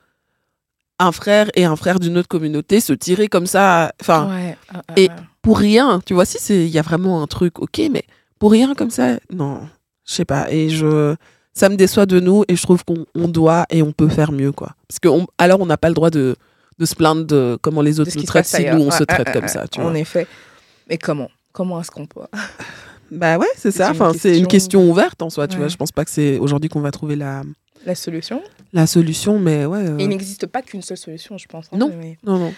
un 1.00 1.11
frère 1.11 1.50
et 1.55 1.64
un 1.64 1.74
frère 1.74 1.98
d'une 1.98 2.16
autre 2.18 2.29
communauté 2.29 2.79
se 2.79 2.92
tirer 2.92 3.27
comme 3.29 3.46
ça, 3.46 3.92
enfin, 4.00 4.29
Ouais, 4.31 4.57
ah, 4.72 4.83
ah, 4.88 4.92
et- 4.96 5.09
ah. 5.11 5.16
pour 5.42 5.59
rien. 5.59 6.00
Tu 6.07 6.14
vois, 6.14 6.24
si 6.24 6.38
c'est, 6.38 6.64
il 6.64 6.70
y 6.70 6.79
a 6.79 6.83
vraiment 6.83 7.20
un 7.22 7.27
truc, 7.27 7.59
ok, 7.59 7.81
mais 7.90 8.05
pour 8.38 8.53
rien 8.53 8.74
comme 8.74 8.90
ça, 8.90 9.18
non, 9.33 9.61
je 10.07 10.14
sais 10.14 10.24
pas. 10.24 10.50
Et 10.53 10.68
je, 10.70 11.16
ça 11.53 11.68
me 11.68 11.74
déçoit 11.77 12.07
de 12.07 12.20
nous, 12.20 12.44
et 12.46 12.55
je 12.55 12.62
trouve 12.62 12.85
qu'on 12.85 13.07
on 13.16 13.27
doit 13.29 13.66
et 13.70 13.83
on 13.83 13.90
peut 13.92 14.09
faire 14.09 14.31
mieux, 14.31 14.53
quoi. 14.53 14.77
Parce 14.88 15.00
que 15.00 15.09
on- 15.09 15.27
alors, 15.37 15.61
on 15.61 15.66
n'a 15.66 15.77
pas 15.77 15.88
le 15.88 15.94
droit 15.94 16.11
de, 16.11 16.37
de 16.79 16.85
se 16.87 16.94
plaindre 16.94 17.24
de 17.24 17.59
comment 17.61 17.83
les 17.83 17.98
autres 17.98 18.12
nous 18.16 18.22
traitent 18.22 18.46
si 18.46 18.64
nous 18.64 18.79
on 18.83 18.90
Ouais, 18.90 18.96
se 18.98 19.05
traite 19.05 19.33
comme 19.33 19.48
ça, 19.48 19.66
tu 19.66 19.81
En 19.81 19.90
vois. 19.90 19.98
effet. 19.98 20.27
Mais 20.88 20.96
comment? 20.98 21.31
Comment 21.53 21.81
est-ce 21.81 21.90
qu'on 21.90 22.07
peut? 22.07 22.20
Bah 23.14 23.38
ouais, 23.38 23.46
c'est 23.57 23.70
ça. 23.70 23.90
Enfin, 23.90 24.12
c'est 24.18 24.38
une 24.38 24.46
question- 24.46 24.88
ouverte 24.90 25.22
en 25.22 25.31
soi, 25.31 25.46
tu 25.48 25.55
Ouais. 25.55 25.61
vois. 25.61 25.68
Je 25.68 25.77
pense 25.77 25.92
pas 25.92 26.05
que 26.05 26.11
c'est 26.11 26.38
aujourd'hui 26.38 26.68
qu'on 26.68 26.81
va 26.81 26.90
trouver 26.90 27.16
la, 27.16 27.42
La 27.87 27.94
solution 27.94 28.42
la 28.72 28.87
solution, 28.88 29.38
mais 29.38 29.66
ouais. 29.66 29.79
euh, 29.88 29.98
Et 29.98 30.03
Il 30.05 30.09
n'existe 30.09 30.46
pas 30.46 30.61
qu'une 30.61 30.83
seule 30.83 30.96
solution, 30.96 31.38
je 31.38 31.46
pense. 31.46 31.66
hein, 31.72 31.77
Non. 31.79 31.92
Mais... 31.96 32.18
Non, 32.24 32.38
non. 32.38 32.53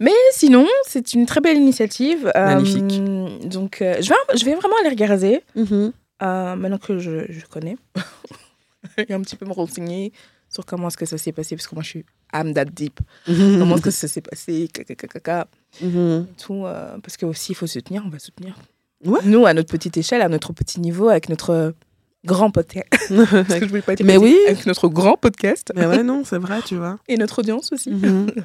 mais 0.00 0.12
sinon, 0.32 0.66
c'est 0.86 1.14
une 1.14 1.24
très 1.24 1.40
belle 1.40 1.56
initiative. 1.56 2.30
Euh, 2.36 2.44
Magnifique. 2.56 3.02
donc, 3.48 3.80
euh, 3.80 3.96
je, 4.02 4.10
vais, 4.10 4.38
je 4.38 4.44
vais 4.44 4.54
vraiment 4.54 4.74
aller 4.80 4.90
regarder, 4.90 5.40
Mhm. 5.54 5.92
euh, 6.22 6.56
maintenant 6.56 6.76
que 6.78 6.98
je, 6.98 7.24
je 7.30 7.46
connais. 7.46 7.76
et 9.08 9.14
un 9.14 9.20
petit 9.22 9.36
peu 9.36 9.46
me 9.46 9.52
renseigner 9.52 10.12
sur 10.50 10.64
comment 10.66 10.88
est-ce 10.88 10.96
que 10.98 11.06
ça 11.06 11.16
s'est 11.18 11.32
passé, 11.32 11.56
parce 11.56 11.66
que 11.66 11.74
moi, 11.74 11.82
je 11.82 11.88
suis 11.88 12.04
âme 12.32 12.52
that 12.54 12.66
deep. 12.66 13.00
Comment 13.26 13.76
est-ce 13.76 13.82
que 13.82 13.90
ça 13.90 14.08
s'est 14.08 14.20
passé, 14.20 14.68
caca, 14.72 14.94
caca, 14.94 15.20
caca, 15.20 15.48
Mhm. 15.82 16.26
et 16.30 16.42
tout. 16.42 16.66
euh, 16.66 16.98
parce 17.02 17.16
que 17.16 17.24
aussi, 17.26 17.52
il 17.52 17.54
faut 17.54 17.66
soutenir, 17.66 18.02
on 18.04 18.10
va 18.10 18.18
soutenir. 18.18 18.56
Ouais. 19.06 19.20
Nous, 19.24 19.46
à 19.46 19.54
notre 19.54 19.70
petite 19.70 19.96
échelle, 19.96 20.20
à 20.22 20.28
notre 20.28 20.52
petit 20.52 20.80
niveau, 20.80 21.08
avec 21.08 21.28
notre 21.28 21.74
grand 22.24 22.50
podcast. 22.50 22.86
Parce 23.08 23.54
que 23.60 23.60
je 23.60 23.66
voulais 23.68 23.82
pas 23.82 23.92
être 23.92 24.02
Mais 24.04 24.16
oui. 24.16 24.36
Avec 24.48 24.66
notre 24.66 24.88
grand 24.88 25.16
podcast. 25.16 25.72
mais 25.74 25.86
ouais, 25.86 26.02
non, 26.02 26.22
c'est 26.24 26.38
vrai, 26.38 26.60
tu 26.66 26.76
vois. 26.76 26.98
Et 27.08 27.16
notre 27.16 27.38
audience 27.40 27.72
aussi. 27.72 27.90
Mhm. 27.90 28.26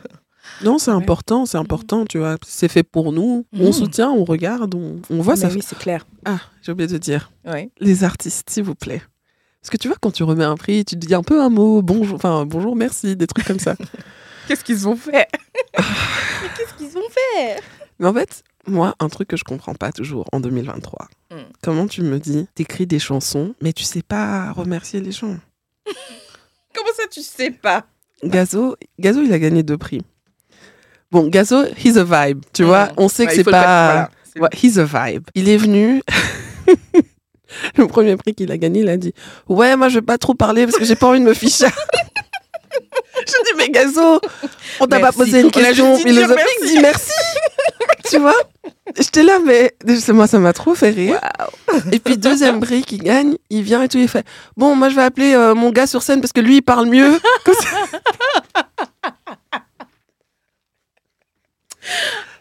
Non, 0.64 0.80
c'est 0.80 0.90
Ouais. 0.90 0.98
important, 0.98 1.46
c'est 1.46 1.60
important, 1.60 2.04
tu 2.06 2.18
vois. 2.18 2.36
C'est 2.46 2.68
fait 2.68 2.82
pour 2.82 3.12
nous. 3.14 3.46
On 3.54 3.68
Mhm. 3.68 3.72
soutient, 3.74 4.10
on 4.10 4.24
regarde, 4.26 4.74
on, 4.74 5.00
on 5.12 5.22
voit 5.22 5.36
Mais 5.36 5.42
ça. 5.42 5.50
oui, 5.50 5.62
c'est 5.64 5.78
clair. 5.78 6.06
Ah, 6.26 6.40
j'ai 6.64 6.72
oublié 6.72 6.88
de 6.88 6.98
dire. 6.98 7.32
Ouais. 7.46 7.70
Les 7.80 8.04
artistes, 8.04 8.50
s'il 8.50 8.64
vous 8.64 8.74
plaît. 8.74 9.04
Parce 9.62 9.70
que 9.70 9.78
tu 9.78 9.88
vois, 9.88 9.98
quand 10.02 10.10
tu 10.10 10.24
remets 10.24 10.44
un 10.44 10.58
prix, 10.58 10.84
tu 10.84 10.96
te 11.00 11.06
dis 11.06 11.14
un 11.14 11.22
peu 11.22 11.40
un 11.42 11.50
mot, 11.50 11.84
bonjour, 11.84 12.16
enfin, 12.16 12.46
bonjour, 12.48 12.76
merci, 12.76 13.16
des 13.16 13.28
trucs 13.28 13.46
comme 13.46 13.60
ça. 13.60 13.76
Qu'est-ce 14.48 14.64
qu'ils 14.64 14.88
ont 14.88 14.96
fait? 14.96 15.28
Mais 15.78 16.50
qu'est-ce 16.58 16.74
qu'ils 16.76 16.98
ont 16.98 17.10
fait? 17.10 17.62
Mais 18.00 18.08
en 18.08 18.14
fait, 18.14 18.44
Moi, 18.68 18.94
un 19.00 19.10
truc 19.10 19.28
que 19.30 19.38
je 19.38 19.44
comprends 19.44 19.74
pas 19.74 19.92
toujours 19.92 20.28
en 20.32 20.40
2023. 20.40 21.08
Mm. 21.32 21.36
Comment 21.64 21.88
tu 21.88 22.02
me 22.04 22.20
dis, 22.20 22.48
t'écris 22.56 22.86
des 22.88 23.00
chansons, 23.00 23.56
mais 23.62 23.74
tu 23.74 23.84
sais 23.84 24.04
pas 24.04 24.52
remercier 24.52 25.02
les 25.02 25.12
gens? 25.12 25.36
Comment 26.76 26.92
ça, 26.96 27.04
tu 27.12 27.22
sais 27.22 27.52
pas? 27.52 27.86
Gazo, 28.24 28.76
Gazo, 29.00 29.22
il 29.24 29.34
a 29.34 29.40
gagné 29.40 29.64
deux 29.64 29.78
prix. 29.78 30.02
Bon, 31.12 31.28
Gazo, 31.28 31.66
he's 31.84 31.98
a 31.98 32.04
vibe. 32.04 32.42
Tu 32.54 32.64
vois, 32.64 32.86
Mm. 32.88 32.94
on 32.98 33.10
sait 33.10 33.26
Bah, 33.26 33.32
que 33.32 33.36
il 33.36 33.38
c'est 33.38 33.46
le 33.46 33.52
pas. 33.52 33.94
voilà. 34.36 34.48
Ouais, 34.48 34.50
he's 34.62 34.78
a 34.78 34.86
vibe. 34.86 35.24
Il 35.36 35.50
est 35.50 35.58
venu. 35.58 36.02
le 37.78 37.88
premier 37.88 38.16
prix 38.16 38.34
qu'il 38.34 38.52
a 38.52 38.58
gagné, 38.58 38.82
il 38.82 38.90
a 38.90 38.96
dit 38.98 39.14
Ouais, 39.50 39.76
moi, 39.76 39.90
je 39.90 39.96
vais 39.96 40.06
pas 40.06 40.18
trop 40.18 40.34
parler 40.36 40.66
parce 40.66 40.78
que 40.78 40.86
j'ai 40.86 40.96
pas 40.96 41.08
envie 41.08 41.20
de 41.20 41.26
me 41.26 41.34
ficher. 41.34 41.66
je 43.28 43.32
dis 43.44 43.58
Mais 43.58 43.70
Gazo, 43.70 44.22
on 44.80 44.88
t'a 44.88 45.00
pas 45.00 45.12
posé 45.12 45.42
une 45.42 45.52
question 45.52 45.98
philosophique, 45.98 46.46
dis 46.66 46.80
merci. 46.80 47.12
Tu 48.12 48.20
vois 48.20 48.36
J'étais 48.98 49.24
là, 49.24 49.40
mais 49.40 49.74
moi, 50.10 50.28
ça 50.28 50.38
m'a 50.40 50.54
trop 50.54 50.76
fait 50.76 50.90
rire. 50.90 51.20
Et 51.92 52.00
puis, 52.00 52.18
deuxième 52.18 52.60
prix 52.60 52.84
qui 52.84 52.98
gagne, 52.98 53.38
il 53.50 53.64
vient 53.64 53.82
et 53.82 53.88
tout, 53.88 53.98
il 53.98 54.08
fait 54.10 54.26
Bon, 54.58 54.76
moi, 54.76 54.90
je 54.90 54.96
vais 54.96 55.04
appeler 55.04 55.34
euh, 55.34 55.56
mon 55.56 55.72
gars 55.72 55.88
sur 55.88 56.04
scène 56.04 56.20
parce 56.20 56.34
que 56.34 56.42
lui, 56.42 56.58
il 56.58 56.62
parle 56.62 56.88
mieux. 56.88 57.20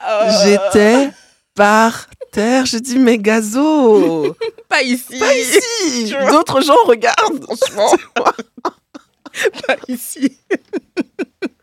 Euh, 0.07 0.31
J'étais 0.45 1.11
par 1.55 2.09
terre. 2.33 2.67
Je 2.67 2.79
dis 2.79 2.99
Mais 2.99 3.19
Gazo 3.19 4.35
pas 4.69 4.83
ici. 4.83 5.19
Pas 5.19 5.35
ici 5.35 6.15
D'autres 6.31 6.61
gens 6.61 6.77
regardent, 6.87 7.43
franchement. 7.45 7.93
Pas 9.67 9.77
ici. 9.89 10.39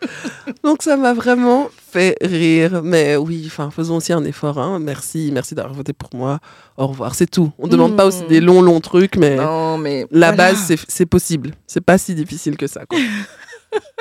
Donc 0.63 0.83
ça 0.83 0.95
m'a 0.97 1.13
vraiment 1.13 1.69
fait 1.91 2.15
rire. 2.21 2.81
Mais 2.83 3.15
oui, 3.15 3.43
enfin, 3.47 3.71
faisons 3.71 3.97
aussi 3.97 4.13
un 4.13 4.23
effort. 4.25 4.57
hein. 4.59 4.79
Merci, 4.79 5.31
merci 5.33 5.55
d'avoir 5.55 5.73
voté 5.73 5.93
pour 5.93 6.09
moi. 6.13 6.39
Au 6.77 6.87
revoir, 6.87 7.15
c'est 7.15 7.27
tout. 7.29 7.51
On 7.59 7.65
ne 7.67 7.71
demande 7.71 7.95
pas 7.97 8.05
aussi 8.05 8.23
des 8.29 8.39
longs, 8.39 8.61
longs 8.61 8.79
trucs, 8.79 9.15
mais 9.17 9.35
Non, 9.35 9.77
mais. 9.77 10.05
la 10.11 10.31
voilà. 10.31 10.51
base, 10.53 10.75
c'est- 10.87 11.05
possible. 11.05 11.51
C'est 11.65 11.81
pas 11.81 11.97
si 11.97 12.13
difficile 12.15 12.57
que 12.57 12.67
ça. 12.67 12.85
Quoi. 12.85 12.99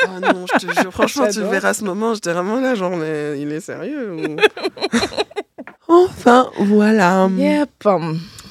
oh 0.05 0.09
non, 0.21 0.45
je 0.53 0.67
te 0.67 0.81
jure, 0.81 0.93
franchement, 0.93 1.29
tu 1.33 1.41
verras 1.43 1.73
ce 1.75 1.85
moment, 1.85 2.15
j'étais 2.15 2.33
vraiment 2.33 2.61
là, 2.61 2.75
genre, 2.75 2.97
mais 2.97 3.41
il 3.41 3.51
est 3.53 3.61
sérieux 3.61 4.13
ou... 4.15 4.37
Enfin, 5.89 6.51
voilà. 6.59 7.29
Yep. 7.37 7.71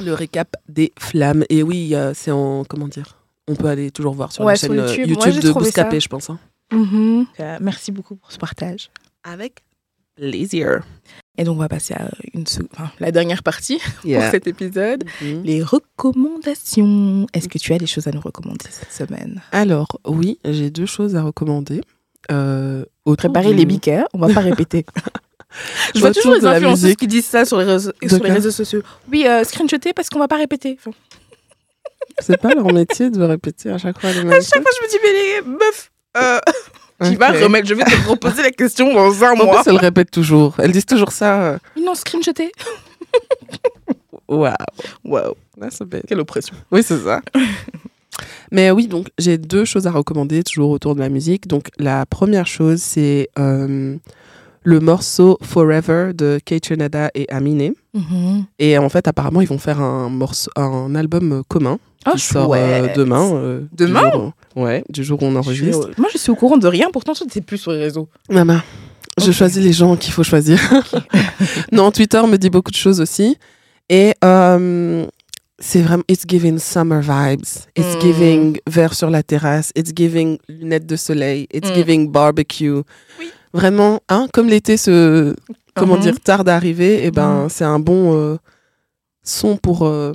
Le 0.04 0.14
récap 0.14 0.56
des 0.70 0.94
flammes. 0.98 1.44
Et 1.50 1.64
oui, 1.64 1.94
euh, 1.94 2.14
c'est 2.16 2.32
en. 2.32 2.64
Comment 2.64 2.88
dire? 2.88 3.18
On 3.48 3.56
peut 3.56 3.68
aller 3.68 3.92
toujours 3.92 4.14
voir 4.14 4.32
sur 4.32 4.44
Ouais, 4.46 4.54
la 4.54 4.58
chaîne 4.58 4.80
euh, 4.80 4.88
YouTube. 4.88 5.08
YouTube, 5.10 5.18
Moi, 5.18 5.30
j'ai 5.32 5.40
de. 5.42 5.52
Bouscapé, 5.54 6.00
je 6.00 6.08
pense. 6.08 6.30
hein. 6.30 6.40
Mhm. 6.76 7.26
Euh, 7.40 7.58
merci 7.62 7.92
beaucoup 7.92 8.16
pour 8.16 8.32
ce 8.32 8.38
partage. 8.38 8.90
Avec 9.24 9.64
plaisir. 10.16 10.82
Et 11.38 11.44
donc, 11.44 11.58
on 11.58 11.60
va 11.60 11.68
passer 11.68 11.94
à 11.94 12.10
une 12.34 12.46
sec- 12.48 12.68
enfin, 12.74 12.90
la 13.00 13.12
dernière 13.12 13.44
partie 13.44 13.80
Yeah. 14.06 14.22
pour 14.22 14.32
cet 14.32 14.48
épisode. 14.48 15.04
Mhm. 15.22 15.44
Les 15.44 15.62
recommandations. 15.64 17.28
Est-ce 17.34 17.50
que 17.50 17.58
tu 17.58 17.74
as 17.74 17.78
des 17.78 17.88
choses 17.88 18.08
à 18.08 18.12
nous 18.12 18.22
recommander 18.22 18.66
cette 18.70 18.92
semaine? 18.92 19.42
Alors, 19.52 19.88
oui, 20.08 20.40
j'ai 20.46 20.70
deux 20.70 20.86
choses 20.86 21.16
à 21.16 21.24
recommander. 21.24 21.82
Euh, 22.32 22.86
autour 23.06 23.32
Préparez 23.32 23.52
du- 23.52 23.58
les 23.60 23.66
biquets, 23.66 24.04
on 24.14 24.20
va 24.20 24.34
pas 24.34 24.40
répéter. 24.52 24.86
Je 25.94 26.00
vois 26.00 26.12
toujours 26.14 26.36
les 26.36 26.46
influenceuses 26.46 26.96
qui 26.96 27.08
disent 27.08 27.26
ça 27.26 27.46
sur 27.46 27.58
les 27.60 27.66
réseaux, 27.66 27.92
De 28.02 28.08
sur 28.08 28.18
les 28.18 28.24
quoi 28.26 28.34
réseaux 28.34 28.52
sociaux. 28.52 28.82
Oui, 29.12 29.26
euh, 29.28 29.44
screenshotter 29.44 29.94
parce 29.94 30.10
qu'on 30.10 30.20
va 30.20 30.28
pas 30.28 30.38
répéter. 30.38 30.78
Enfin, 30.80 30.92
C'est 32.20 32.38
pas 32.38 32.54
leur 32.54 32.72
métier 32.74 33.10
de 33.10 33.22
répéter 33.22 33.70
à 33.70 33.78
chaque 33.78 34.00
fois 34.00 34.12
les 34.12 34.24
mêmes 34.24 34.32
à 34.34 34.42
chaque 34.42 34.62
fois, 34.62 34.72
je 34.80 34.86
me 34.86 34.90
dis, 34.90 34.98
mais 35.04 35.14
les 35.52 35.58
meufs, 35.58 35.92
euh, 36.15 36.39
tu 37.12 37.15
vas 37.17 37.32
Ok. 37.32 37.38
remettre, 37.43 37.67
je 37.67 37.73
vais 37.73 37.84
te 37.84 38.10
reposer 38.10 38.41
la 38.43 38.51
question 38.51 38.93
dans 38.93 39.23
un 39.23 39.32
En 39.34 39.45
mois. 39.45 39.62
plus, 39.63 39.71
elles 39.71 39.78
répètent 39.78 40.12
toujours. 40.12 40.56
Elles 40.60 40.71
disent 40.71 40.86
toujours 40.86 41.12
ça. 41.12 41.41
euh, 41.41 41.58
non, 41.82 41.95
screenshotter. 41.95 42.51
Waouh. 44.28 44.54
Wow, 45.04 45.36
That's 45.60 45.80
a 45.82 45.86
bit- 45.86 46.04
quelle 46.08 46.19
oppression. 46.19 46.56
Oui, 46.71 46.82
c'est 46.84 46.97
ça. 46.97 47.21
Mais 48.51 48.71
oui, 48.71 48.88
donc 48.88 49.08
j'ai 49.17 49.38
deux 49.38 49.65
choses 49.65 49.88
à 49.88 49.91
recommander, 49.91 50.43
toujours 50.43 50.69
autour 50.71 50.95
de 50.95 50.99
la 51.01 51.10
musique. 51.10 51.47
Donc 51.47 51.67
la 51.78 52.06
première 52.06 52.47
chose, 52.47 52.80
c'est 52.82 53.30
euh, 53.38 53.97
le 54.63 54.80
morceau 54.80 55.38
Forever 55.41 56.12
de 56.13 56.39
Kate 56.43 56.63
Trinada 56.63 57.12
et 57.13 57.30
Aminé. 57.30 57.73
Mhm. 57.93 58.45
Et 58.60 58.78
en 58.78 58.89
fait, 58.89 59.08
apparemment, 59.08 59.41
ils 59.41 59.47
vont 59.47 59.58
faire 59.60 59.82
un, 59.82 60.10
morceau, 60.10 60.49
un 60.56 60.95
album 60.95 61.32
euh, 61.34 61.41
commun 61.47 61.78
Oh, 62.08 62.12
qui 62.13 62.19
sort 62.19 62.54
euh, 62.56 62.88
demain. 62.95 63.32
euh, 63.34 63.62
Demain? 63.73 64.32
Ouais, 64.56 64.84
du 64.89 65.04
jour 65.04 65.22
où 65.22 65.26
on 65.26 65.32
Je 65.32 65.38
enregistre. 65.38 65.91
Moi, 65.98 66.08
je 66.13 66.18
suis 66.18 66.32
au 66.32 66.36
courant 66.36 66.58
de 66.58 66.68
rien, 66.68 66.88
pourtant, 66.91 67.13
tu 67.13 67.24
n'es 67.24 67.41
plus 67.41 67.58
sur 67.58 67.72
les 67.72 67.80
réseaux. 67.80 68.08
Maman, 68.30 68.60
je 69.22 69.32
choisis 69.32 69.62
les 69.63 69.74
gens 69.74 69.96
qu'il 69.98 70.13
faut 70.13 70.24
choisir. 70.24 70.60
non, 71.72 71.91
Twitter 71.91 72.22
me 72.28 72.38
dit 72.38 72.50
beaucoup 72.50 72.72
de 72.72 72.76
choses 72.78 73.02
aussi. 73.02 73.38
Et 73.89 74.13
euh, 74.24 75.06
c'est 75.60 75.82
vraiment, 75.82 76.04
it's 76.10 76.24
giving 76.28 76.58
summer 76.60 77.02
vibes. 77.02 77.46
It's 77.78 77.96
Mm. 77.98 78.02
giving 78.02 78.58
verre 78.68 78.94
sur 78.94 79.10
la 79.10 79.24
terrasse. 79.24 79.72
It's 79.76 79.91
giving 79.96 80.38
lunettes 80.50 80.86
de 80.86 80.96
soleil. 80.96 81.48
It's 81.54 81.70
Mm. 81.70 81.74
giving 81.76 82.12
barbecue. 82.12 82.82
Oui. 83.20 83.32
Vraiment, 83.54 84.00
hein, 84.10 84.28
comme 84.34 84.48
l'été 84.48 84.76
se, 84.78 85.36
comment 85.76 85.96
Mhm. 85.96 86.02
dire, 86.02 86.20
tarde 86.20 86.50
à 86.50 86.56
arriver, 86.56 87.06
et 87.06 87.12
ben, 87.12 87.46
Mm. 87.46 87.50
c'est 87.50 87.63
un 87.65 87.80
bon 87.80 88.15
euh, 88.15 88.38
son 89.24 89.58
pour 89.58 89.86
euh, 89.86 90.12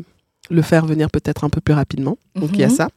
le 0.50 0.62
faire 0.62 0.84
venir 0.86 1.10
peut-être 1.10 1.44
un 1.44 1.48
peu 1.48 1.60
plus 1.60 1.74
rapidement. 1.74 2.16
Donc, 2.34 2.50
il 2.54 2.60
y 2.60 2.64
a 2.64 2.68
Mhm. 2.68 2.74
ça. 2.74 2.88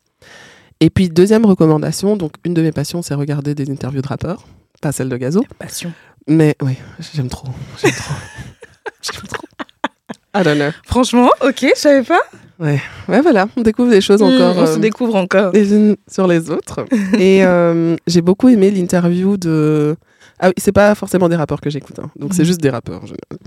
Et 0.84 0.89
puis, 0.89 1.08
deuxième 1.08 1.46
recommandation, 1.46 2.17
donc 2.17 2.34
une 2.43 2.54
de 2.54 2.62
mes 2.62 2.74
passions, 2.74 3.02
c'est 3.02 3.13
regarder 3.13 3.56
des 3.56 3.72
interviews 3.72 4.02
de 4.02 4.08
rappeurs. 4.10 4.43
Pas 4.82 4.91
celle 4.91 5.08
de 5.08 5.15
Gazo. 5.15 5.46
Passion. 5.58 5.93
Mais 6.28 6.58
oui, 6.62 6.74
j'aime 7.15 7.30
trop. 7.30 7.48
J'aime 7.82 7.93
trop. 7.93 8.13
j'aime 9.02 9.28
trop. 9.30 9.48
I 10.36 10.43
don't 10.43 10.58
know. 10.58 10.72
Franchement, 10.84 11.30
ok, 11.41 11.67
je 11.74 11.80
savais 11.80 12.04
pas. 12.04 12.19
Ouais, 12.60 12.82
voilà, 13.08 13.48
on 13.56 13.62
découvre 13.62 13.91
des 13.91 14.02
choses 14.02 14.22
encore 14.22 14.56
Mm, 14.56 14.60
on 14.60 14.65
se 14.65 14.72
euh, 14.74 14.80
découvre 14.80 15.15
encore. 15.15 15.54
les 15.54 15.74
unes 15.74 15.96
sur 16.12 16.28
les 16.28 16.50
autres. 16.50 16.86
Et 17.17 17.46
euh, 17.46 17.96
j'ai 18.06 18.22
beaucoup 18.22 18.50
aimé 18.50 18.69
l'interview 18.69 19.38
de. 19.38 19.96
Ah 20.39 20.48
oui, 20.48 20.54
c'est 20.58 20.72
pas 20.72 20.93
forcément 20.96 21.30
des 21.30 21.36
rappeurs 21.36 21.62
que 21.62 21.69
j'écoute, 21.69 22.00
hein. 22.00 22.10
donc 22.17 22.34
c'est 22.34 22.41
Mhm. 22.41 22.48
juste 22.48 22.62
des 22.62 22.69
rappeurs 22.69 22.98
en 23.04 23.06
général. 23.06 23.39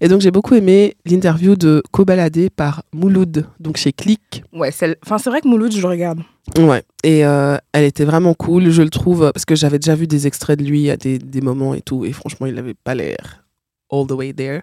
Et 0.00 0.08
donc 0.08 0.20
j'ai 0.20 0.30
beaucoup 0.30 0.54
aimé 0.54 0.96
l'interview 1.04 1.56
de 1.56 1.82
Cobaladé 1.90 2.48
par 2.48 2.82
Mouloud, 2.92 3.44
donc 3.60 3.76
chez 3.76 3.92
Click. 3.92 4.42
Ouais, 4.52 4.70
c'est 4.70 4.96
vrai 5.26 5.40
que 5.40 5.48
Mouloud, 5.48 5.72
je 5.72 5.80
le 5.82 5.88
regarde. 5.88 6.20
Ouais, 6.58 6.82
et 7.04 7.26
euh, 7.26 7.56
elle 7.72 7.84
était 7.84 8.04
vraiment 8.04 8.32
cool, 8.34 8.70
je 8.70 8.82
le 8.82 8.90
trouve, 8.90 9.30
parce 9.34 9.44
que 9.44 9.54
j'avais 9.56 9.78
déjà 9.78 9.94
vu 9.94 10.06
des 10.06 10.26
extraits 10.26 10.58
de 10.58 10.64
lui 10.64 10.88
à 10.90 10.96
des, 10.96 11.18
des 11.18 11.40
moments 11.40 11.74
et 11.74 11.82
tout, 11.82 12.04
et 12.04 12.12
franchement, 12.12 12.46
il 12.46 12.54
n'avait 12.54 12.74
pas 12.74 12.94
l'air 12.94 13.44
all 13.92 14.06
the 14.06 14.12
way 14.12 14.32
there. 14.32 14.62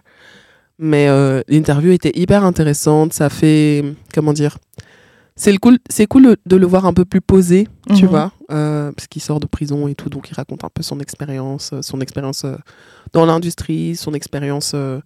Mais 0.78 1.08
euh, 1.08 1.42
l'interview 1.48 1.92
était 1.92 2.12
hyper 2.18 2.44
intéressante, 2.44 3.12
ça 3.12 3.28
fait, 3.30 3.84
comment 4.14 4.32
dire, 4.32 4.58
c'est 5.36 5.56
cool, 5.58 5.78
c'est 5.90 6.06
cool 6.06 6.36
de 6.46 6.56
le 6.56 6.66
voir 6.66 6.86
un 6.86 6.92
peu 6.92 7.04
plus 7.04 7.20
posé, 7.20 7.68
tu 7.94 8.04
Mhm. 8.04 8.08
vois, 8.10 8.32
euh, 8.50 8.92
parce 8.92 9.06
qu'il 9.08 9.22
sort 9.22 9.40
de 9.40 9.46
prison 9.46 9.88
et 9.88 9.94
tout, 9.94 10.08
donc 10.08 10.30
il 10.30 10.34
raconte 10.34 10.64
un 10.64 10.68
peu 10.72 10.82
son 10.82 11.00
expérience, 11.00 11.72
euh, 11.72 11.82
son 11.82 12.00
expérience 12.00 12.44
euh, 12.44 12.56
dans 13.12 13.26
l'industrie, 13.26 13.96
son 13.96 14.14
expérience, 14.14 14.72
euh, 14.74 15.00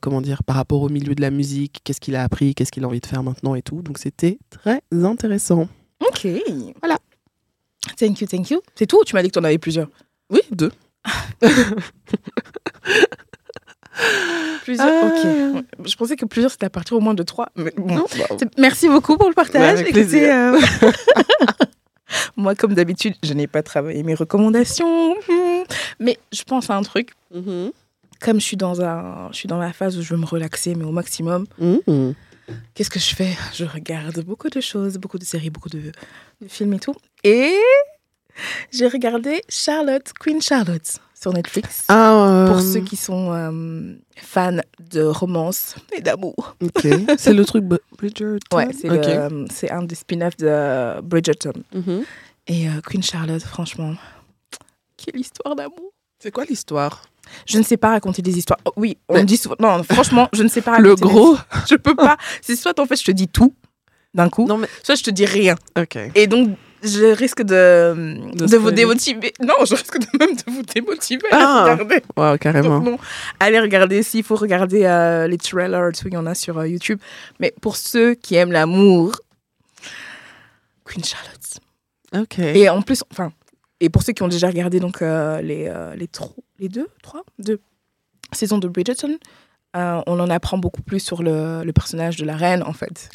comment 0.00 0.20
dire, 0.20 0.42
par 0.44 0.56
rapport 0.56 0.82
au 0.82 0.88
milieu 0.88 1.14
de 1.14 1.20
la 1.20 1.30
musique, 1.30 1.80
qu'est-ce 1.84 2.00
qu'il 2.00 2.16
a 2.16 2.22
appris, 2.22 2.54
qu'est-ce 2.54 2.70
qu'il 2.72 2.84
a 2.84 2.86
envie 2.86 3.00
de 3.00 3.06
faire 3.06 3.22
maintenant 3.22 3.54
et 3.54 3.62
tout, 3.62 3.82
donc 3.82 3.98
c'était 3.98 4.38
très 4.50 4.82
intéressant. 4.92 5.68
Ok. 6.00 6.26
Voilà. 6.80 6.98
Thank 7.98 8.20
you, 8.20 8.26
thank 8.26 8.50
you. 8.50 8.60
C'est 8.74 8.86
tout 8.86 8.98
ou 9.00 9.04
tu 9.04 9.14
m'as 9.14 9.22
dit 9.22 9.28
que 9.28 9.34
tu 9.34 9.38
en 9.38 9.44
avais 9.44 9.58
plusieurs? 9.58 9.88
Oui, 10.30 10.40
deux. 10.50 10.72
Plusieurs 14.64 14.88
Ah. 14.88 15.06
Ok. 15.06 15.64
Je 15.86 15.96
pensais 15.96 16.16
que 16.16 16.24
plusieurs, 16.24 16.50
c'était 16.50 16.66
à 16.66 16.70
partir 16.70 16.96
au 16.96 17.00
moins 17.00 17.14
de 17.14 17.22
trois. 17.22 17.50
Mais 17.54 17.72
bon. 17.76 17.94
Non, 17.94 18.06
bah, 18.18 18.36
Merci 18.58 18.88
beaucoup 18.88 19.16
pour 19.16 19.28
le 19.28 19.34
partage. 19.34 19.62
Avec 19.80 19.88
Écoutez, 19.88 20.04
plaisir. 20.04 20.54
Moi, 22.36 22.54
comme 22.54 22.74
d'habitude, 22.74 23.14
je 23.22 23.32
n'ai 23.32 23.46
pas 23.46 23.62
travaillé 23.62 24.02
mes 24.02 24.14
recommandations. 24.14 25.14
Hmm. 25.28 25.62
Mais 26.00 26.18
je 26.32 26.42
pense 26.42 26.70
à 26.70 26.76
un 26.76 26.82
truc. 26.82 27.10
mhm. 27.34 27.70
Comme 28.20 28.40
je 28.40 28.44
suis 28.46 28.56
dans, 28.56 28.80
un... 28.80 29.28
je 29.32 29.36
suis 29.36 29.48
dans 29.48 29.58
la 29.58 29.72
phase 29.72 29.98
où 29.98 30.02
je 30.02 30.14
veux 30.14 30.20
me 30.20 30.24
relaxer, 30.24 30.74
mais 30.74 30.84
au 30.84 30.92
maximum, 30.92 31.46
Mhm. 31.58 32.14
qu'est-ce 32.74 32.88
que 32.90 33.00
je 33.00 33.14
fais? 33.14 33.36
Je 33.52 33.64
regarde 33.64 34.20
beaucoup 34.24 34.48
de 34.48 34.60
choses, 34.60 34.96
beaucoup 34.98 35.18
de 35.18 35.24
séries, 35.24 35.50
beaucoup 35.50 35.68
de, 35.68 35.92
de 36.40 36.48
films 36.48 36.72
et 36.74 36.78
tout. 36.78 36.94
Et 37.22 37.54
j'ai 38.72 38.86
regardé 38.88 39.42
Charlotte, 39.48 40.12
Queen 40.18 40.40
Charlotte, 40.40 40.98
sur 41.24 41.32
Netflix. 41.32 41.84
Ah, 41.88 42.44
Pour 42.48 42.58
euh, 42.58 42.60
ceux 42.60 42.80
qui 42.80 42.96
sont 42.96 43.32
euh, 43.32 43.94
fans 44.16 44.58
de 44.90 45.00
romance 45.02 45.74
et 45.96 46.02
d'amour. 46.02 46.54
Ok. 46.62 46.86
C'est 47.18 47.32
le 47.32 47.44
truc 47.46 47.64
Br- 47.64 47.78
Bridgerton? 47.96 48.38
Ouais, 48.56 48.68
c'est 48.78 48.90
Ok. 48.90 49.06
le- 49.06 49.46
c'est 49.50 49.70
un 49.70 49.82
des 49.82 49.94
spin-offs 49.94 50.36
de 50.36 51.00
Bridgerton. 51.00 51.54
Mhm. 51.74 52.04
Et 52.48 52.68
euh, 52.68 52.72
Queen 52.86 53.02
Charlotte, 53.02 53.42
franchement, 53.42 53.94
quelle 54.98 55.18
histoire 55.18 55.56
d'amour. 55.56 55.92
C'est 56.22 56.30
quoi 56.30 56.44
l'histoire? 56.44 57.02
Je 57.46 57.56
ne 57.56 57.62
sais 57.62 57.78
pas 57.78 57.88
raconter 57.92 58.20
des 58.20 58.36
histoires. 58.36 58.60
Oh, 58.66 58.72
oui, 58.76 58.98
on 59.08 59.14
Mais- 59.14 59.22
me 59.22 59.26
dit 59.26 59.38
souvent. 59.38 59.56
Non, 59.58 59.82
franchement, 59.82 60.28
je 60.34 60.42
ne 60.42 60.48
sais 60.48 60.60
pas 60.60 60.72
raconter. 60.76 60.88
Le 60.90 60.94
gros. 60.96 61.36
Je 61.70 61.76
peux 61.76 61.94
pas. 61.94 62.18
C'est 62.42 62.54
soit 62.56 62.78
en 62.78 62.84
fait, 62.84 62.96
je 63.00 63.04
te 63.04 63.12
dis 63.12 63.28
tout 63.28 63.54
d'un 64.12 64.28
coup, 64.28 64.46
Non 64.46 64.58
mais 64.58 64.68
soit 64.82 64.94
je 64.94 65.02
te 65.02 65.10
dis 65.10 65.24
rien. 65.24 65.54
ok. 65.80 65.98
Et 66.14 66.26
donc, 66.26 66.50
je 66.84 67.14
risque 67.14 67.42
de, 67.42 67.94
De 68.34 68.46
de, 68.46 68.56
vous 68.56 68.70
démotiver. 68.70 69.32
Non, 69.40 69.54
je 69.64 69.74
risque 69.74 69.98
de 69.98 70.18
même 70.18 70.34
de 70.36 70.50
vous 70.50 70.62
démotiver 70.62 71.26
Ah. 71.32 71.64
à 71.68 71.72
regarder. 71.74 72.02
Wow, 72.16 72.38
carrément. 72.38 72.78
Donc, 72.80 72.84
non, 72.84 72.98
allez 73.40 73.58
regarder 73.60 74.02
s'il 74.02 74.22
faut 74.22 74.36
regarder 74.36 74.84
euh, 74.84 75.26
les 75.26 75.38
trailers, 75.38 75.90
tout, 75.92 76.08
il 76.08 76.14
y 76.14 76.16
en 76.16 76.26
a 76.26 76.34
sur 76.34 76.58
euh, 76.58 76.68
YouTube. 76.68 77.00
Mais 77.40 77.52
pour 77.60 77.76
ceux 77.76 78.14
qui 78.14 78.34
aiment 78.36 78.52
l'amour, 78.52 79.12
Queen 80.84 81.04
Charlotte. 81.04 81.58
Ok. 82.14 82.38
Et 82.38 82.68
en 82.68 82.82
plus, 82.82 83.02
enfin, 83.10 83.32
et 83.80 83.88
pour 83.88 84.02
ceux 84.02 84.12
qui 84.12 84.22
ont 84.22 84.28
déjà 84.28 84.46
regardé 84.48 84.78
donc 84.80 85.02
euh, 85.02 85.40
les 85.40 85.72
les, 85.96 86.08
les 86.58 86.68
deux, 86.68 86.88
trois, 87.02 87.22
deux 87.38 87.60
saisons 88.32 88.58
de 88.58 88.68
Bridgerton, 88.68 89.18
on 89.74 90.20
en 90.20 90.30
apprend 90.30 90.58
beaucoup 90.58 90.82
plus 90.82 91.00
sur 91.00 91.22
le, 91.22 91.64
le 91.64 91.72
personnage 91.72 92.16
de 92.16 92.24
la 92.24 92.36
reine 92.36 92.62
en 92.62 92.72
fait. 92.72 93.08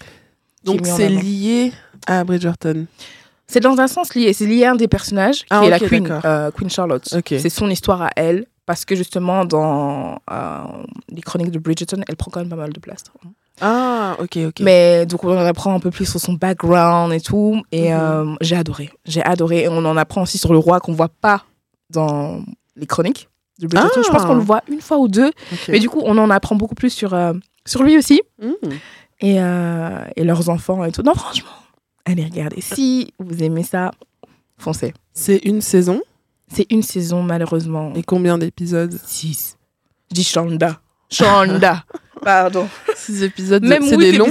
Donc 0.65 0.85
c'est 0.85 1.07
lié 1.09 1.71
à 2.07 2.23
Bridgerton. 2.25 2.85
C'est 3.51 3.59
dans 3.61 3.79
un 3.79 3.87
sens 3.87 4.13
lié. 4.13 4.31
C'est 4.33 4.45
lié 4.45 4.65
à 4.65 4.71
un 4.71 4.75
des 4.75 4.87
personnages 4.87 5.39
qui 5.39 5.45
Ah, 5.49 5.65
est 5.65 5.69
la 5.69 5.79
Queen, 5.79 6.07
euh, 6.23 6.51
Queen 6.51 6.69
Charlotte. 6.69 7.03
C'est 7.27 7.49
son 7.49 7.69
histoire 7.69 8.01
à 8.03 8.09
elle. 8.15 8.45
Parce 8.67 8.85
que 8.85 8.95
justement, 8.95 9.45
dans 9.45 10.19
euh, 10.31 10.57
les 11.09 11.21
chroniques 11.21 11.49
de 11.49 11.57
Bridgerton, 11.57 12.03
elle 12.07 12.15
prend 12.15 12.29
quand 12.29 12.39
même 12.41 12.49
pas 12.49 12.55
mal 12.55 12.71
de 12.71 12.79
place. 12.79 13.03
Ah, 13.61 14.15
ok, 14.19 14.37
ok. 14.49 14.59
Mais 14.61 15.07
donc, 15.07 15.23
on 15.23 15.35
en 15.35 15.43
apprend 15.45 15.73
un 15.73 15.79
peu 15.79 15.89
plus 15.89 16.05
sur 16.05 16.19
son 16.19 16.33
background 16.33 17.11
et 17.11 17.19
tout. 17.19 17.59
Et 17.71 17.91
Mhm. 17.91 17.99
euh, 17.99 18.35
j'ai 18.41 18.55
adoré. 18.55 18.91
J'ai 19.05 19.23
adoré. 19.23 19.63
Et 19.63 19.67
on 19.69 19.77
en 19.85 19.97
apprend 19.97 20.21
aussi 20.21 20.37
sur 20.37 20.51
le 20.53 20.59
roi 20.59 20.79
qu'on 20.79 20.93
voit 20.93 21.09
pas 21.09 21.45
dans 21.89 22.41
les 22.75 22.85
chroniques 22.85 23.27
de 23.59 23.65
Bridgerton. 23.65 24.01
Ah. 24.01 24.03
Je 24.05 24.11
pense 24.11 24.23
qu'on 24.25 24.35
le 24.35 24.41
voit 24.41 24.61
une 24.69 24.81
fois 24.81 24.99
ou 24.99 25.07
deux. 25.07 25.31
Mais 25.67 25.79
du 25.79 25.89
coup, 25.89 26.01
on 26.05 26.15
en 26.19 26.29
apprend 26.29 26.55
beaucoup 26.55 26.75
plus 26.75 26.91
sur, 26.91 27.17
sur 27.65 27.81
lui 27.81 27.97
aussi. 27.97 28.21
Hmm. 28.39 28.51
Et, 29.21 29.37
et 30.15 30.23
leurs 30.23 30.49
enfants 30.49 30.85
et 30.85 30.91
tout. 30.91 31.01
Non, 31.01 31.15
franchement, 31.15 31.49
allez 32.09 32.23
regarder. 32.25 32.61
Si 32.61 33.13
vous 33.19 33.43
aimez 33.43 33.63
ça, 33.63 33.91
foncez. 34.57 34.93
C'est 35.13 35.37
une 35.43 35.61
saison 35.61 36.01
C'est 36.51 36.65
une 36.71 36.81
saison, 36.83 37.23
malheureusement. 37.23 37.93
et 37.95 38.03
combien 38.03 38.37
d'épisodes 38.37 38.97
6. 39.05 39.57
Je 40.09 40.15
dis 40.15 40.23
Shonda. 40.23 40.79
Shonda. 41.11 41.83
Pardon. 42.23 42.67
Six 42.95 43.23
épisodes. 43.23 43.63
Même 43.63 43.83
c'est 43.83 43.97
des 43.97 44.11
longs. 44.13 44.27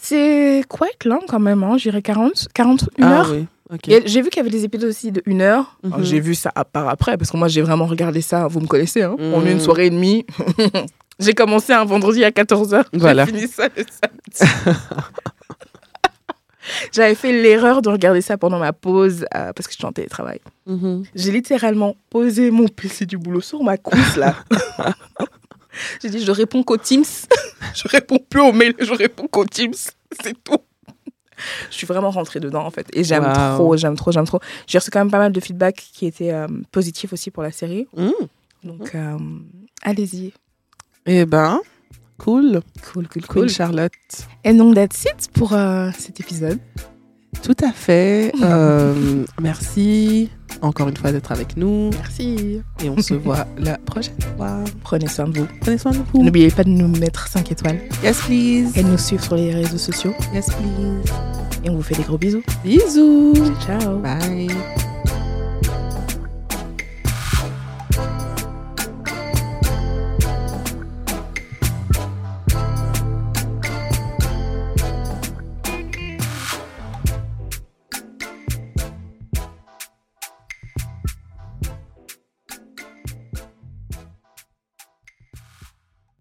C'est 0.00 0.62
quite 0.68 1.04
long 1.04 1.20
quand 1.26 1.40
même, 1.40 1.62
hein. 1.64 1.76
je 1.76 1.84
dirais 1.84 2.02
40, 2.02 2.48
40, 2.54 2.88
une 2.98 3.04
Ah 3.04 3.20
heure. 3.20 3.32
oui, 3.32 3.46
ok. 3.72 3.88
Et 3.88 4.02
J'ai 4.06 4.22
vu 4.22 4.28
qu'il 4.30 4.38
y 4.38 4.40
avait 4.40 4.50
des 4.50 4.64
épisodes 4.64 4.88
aussi 4.90 5.10
de 5.10 5.22
une 5.26 5.40
heure. 5.42 5.76
Mhm. 5.82 6.04
J'ai 6.04 6.20
vu 6.20 6.34
ça 6.34 6.52
à 6.54 6.64
part 6.64 6.88
après, 6.88 7.16
parce 7.18 7.30
que 7.32 7.36
moi 7.36 7.48
j'ai 7.48 7.62
vraiment 7.62 7.86
regardé 7.86 8.20
ça, 8.20 8.46
vous 8.46 8.60
me 8.60 8.66
connaissez, 8.66 9.02
hein, 9.02 9.16
en 9.18 9.40
Mhm. 9.40 9.48
une 9.48 9.60
soirée 9.60 9.86
et 9.86 9.90
demie. 9.90 10.24
j'ai 11.18 11.34
commencé 11.34 11.72
un 11.72 11.84
vendredi 11.84 12.24
à 12.24 12.30
14h. 12.30 12.84
Voilà. 12.92 13.24
J'ai 13.26 13.32
fini 13.32 13.48
ça 13.48 13.68
le 13.76 13.84
samedi. 13.90 14.54
J'avais 16.92 17.14
fait 17.14 17.32
l'erreur 17.32 17.82
de 17.82 17.88
regarder 17.88 18.20
ça 18.20 18.36
pendant 18.38 18.58
ma 18.58 18.72
pause 18.72 19.24
euh, 19.34 19.52
parce 19.52 19.66
que 19.66 19.72
je 19.72 19.78
suis 19.78 19.86
en 19.86 19.92
télétravail. 19.92 20.40
Mhm. 20.66 21.04
J'ai 21.14 21.30
littéralement 21.32 21.96
posé 22.10 22.50
mon 22.50 22.68
PC 22.68 23.06
du 23.06 23.16
boulot 23.18 23.40
sur 23.40 23.62
ma 23.62 23.76
cuisse 23.76 24.16
là. 24.16 24.34
J'ai 26.02 26.10
dit 26.10 26.24
je 26.24 26.32
réponds 26.32 26.62
qu'aux 26.62 26.76
Teams. 26.76 27.04
je 27.74 27.88
réponds 27.88 28.18
plus 28.28 28.40
aux 28.40 28.52
mails, 28.52 28.74
je 28.80 28.92
réponds 28.92 29.26
qu'aux 29.28 29.44
Teams. 29.44 29.74
C'est 30.22 30.34
tout. 30.42 30.58
Je 31.70 31.76
suis 31.76 31.86
vraiment 31.86 32.10
rentrée 32.10 32.40
dedans 32.40 32.64
en 32.66 32.70
fait 32.70 32.86
et 32.92 33.04
j'aime 33.04 33.24
Wow. 33.24 33.54
trop, 33.54 33.76
j'aime 33.76 33.94
trop, 33.96 34.10
j'aime 34.10 34.26
trop. 34.26 34.40
J'ai 34.66 34.78
reçu 34.78 34.90
quand 34.90 34.98
même 34.98 35.10
pas 35.10 35.18
mal 35.18 35.30
de 35.32 35.38
feedback 35.40 35.76
qui 35.94 36.06
étaient 36.06 36.32
euh, 36.32 36.48
positifs 36.72 37.12
aussi 37.12 37.30
pour 37.30 37.44
la 37.44 37.52
série. 37.52 37.86
Hmm. 37.96 38.10
Donc 38.64 38.92
euh, 38.96 39.16
allez-y. 39.82 40.32
Eh 41.06 41.24
ben, 41.26 41.60
cool. 42.18 42.60
Cool, 42.92 43.08
cool, 43.08 43.22
Cool, 43.26 43.48
Charlotte. 43.48 43.92
Et 44.44 44.52
donc 44.52 44.74
that's 44.74 45.04
it 45.04 45.28
pour 45.32 45.52
euh, 45.52 45.90
cet 45.98 46.20
épisode. 46.20 46.58
Tout 47.42 47.56
à 47.62 47.72
fait. 47.72 48.32
Euh, 48.42 49.24
merci 49.40 50.30
encore 50.62 50.88
une 50.88 50.96
fois 50.96 51.12
d'être 51.12 51.30
avec 51.30 51.56
nous 51.56 51.90
Merci. 51.90 52.62
et 52.82 52.88
on 52.90 53.00
se 53.00 53.14
voit 53.14 53.46
la 53.58 53.76
prochaine 53.78 54.16
fois. 54.36 54.64
Prenez 54.82 55.06
soin 55.08 55.28
de 55.28 55.40
vous. 55.40 55.46
Prenez 55.60 55.78
soin 55.78 55.92
de 55.92 55.98
vous. 56.12 56.22
N'oubliez 56.24 56.50
pas 56.50 56.64
de 56.64 56.70
nous 56.70 56.88
mettre 56.88 57.28
5 57.28 57.52
étoiles 57.52 57.80
Yes, 58.02 58.18
please. 58.22 58.72
et 58.76 58.82
de 58.82 58.88
nous 58.88 58.98
suivre 58.98 59.22
sur 59.22 59.36
les 59.36 59.54
réseaux 59.54 59.78
sociaux. 59.78 60.14
Yes, 60.34 60.46
please. 60.46 61.12
Et 61.64 61.70
on 61.70 61.76
vous 61.76 61.82
fait 61.82 61.96
des 61.96 62.02
gros 62.02 62.18
bisous. 62.18 62.42
Bisous. 62.64 63.34
Ciao. 63.66 63.98
Bye. 63.98 64.48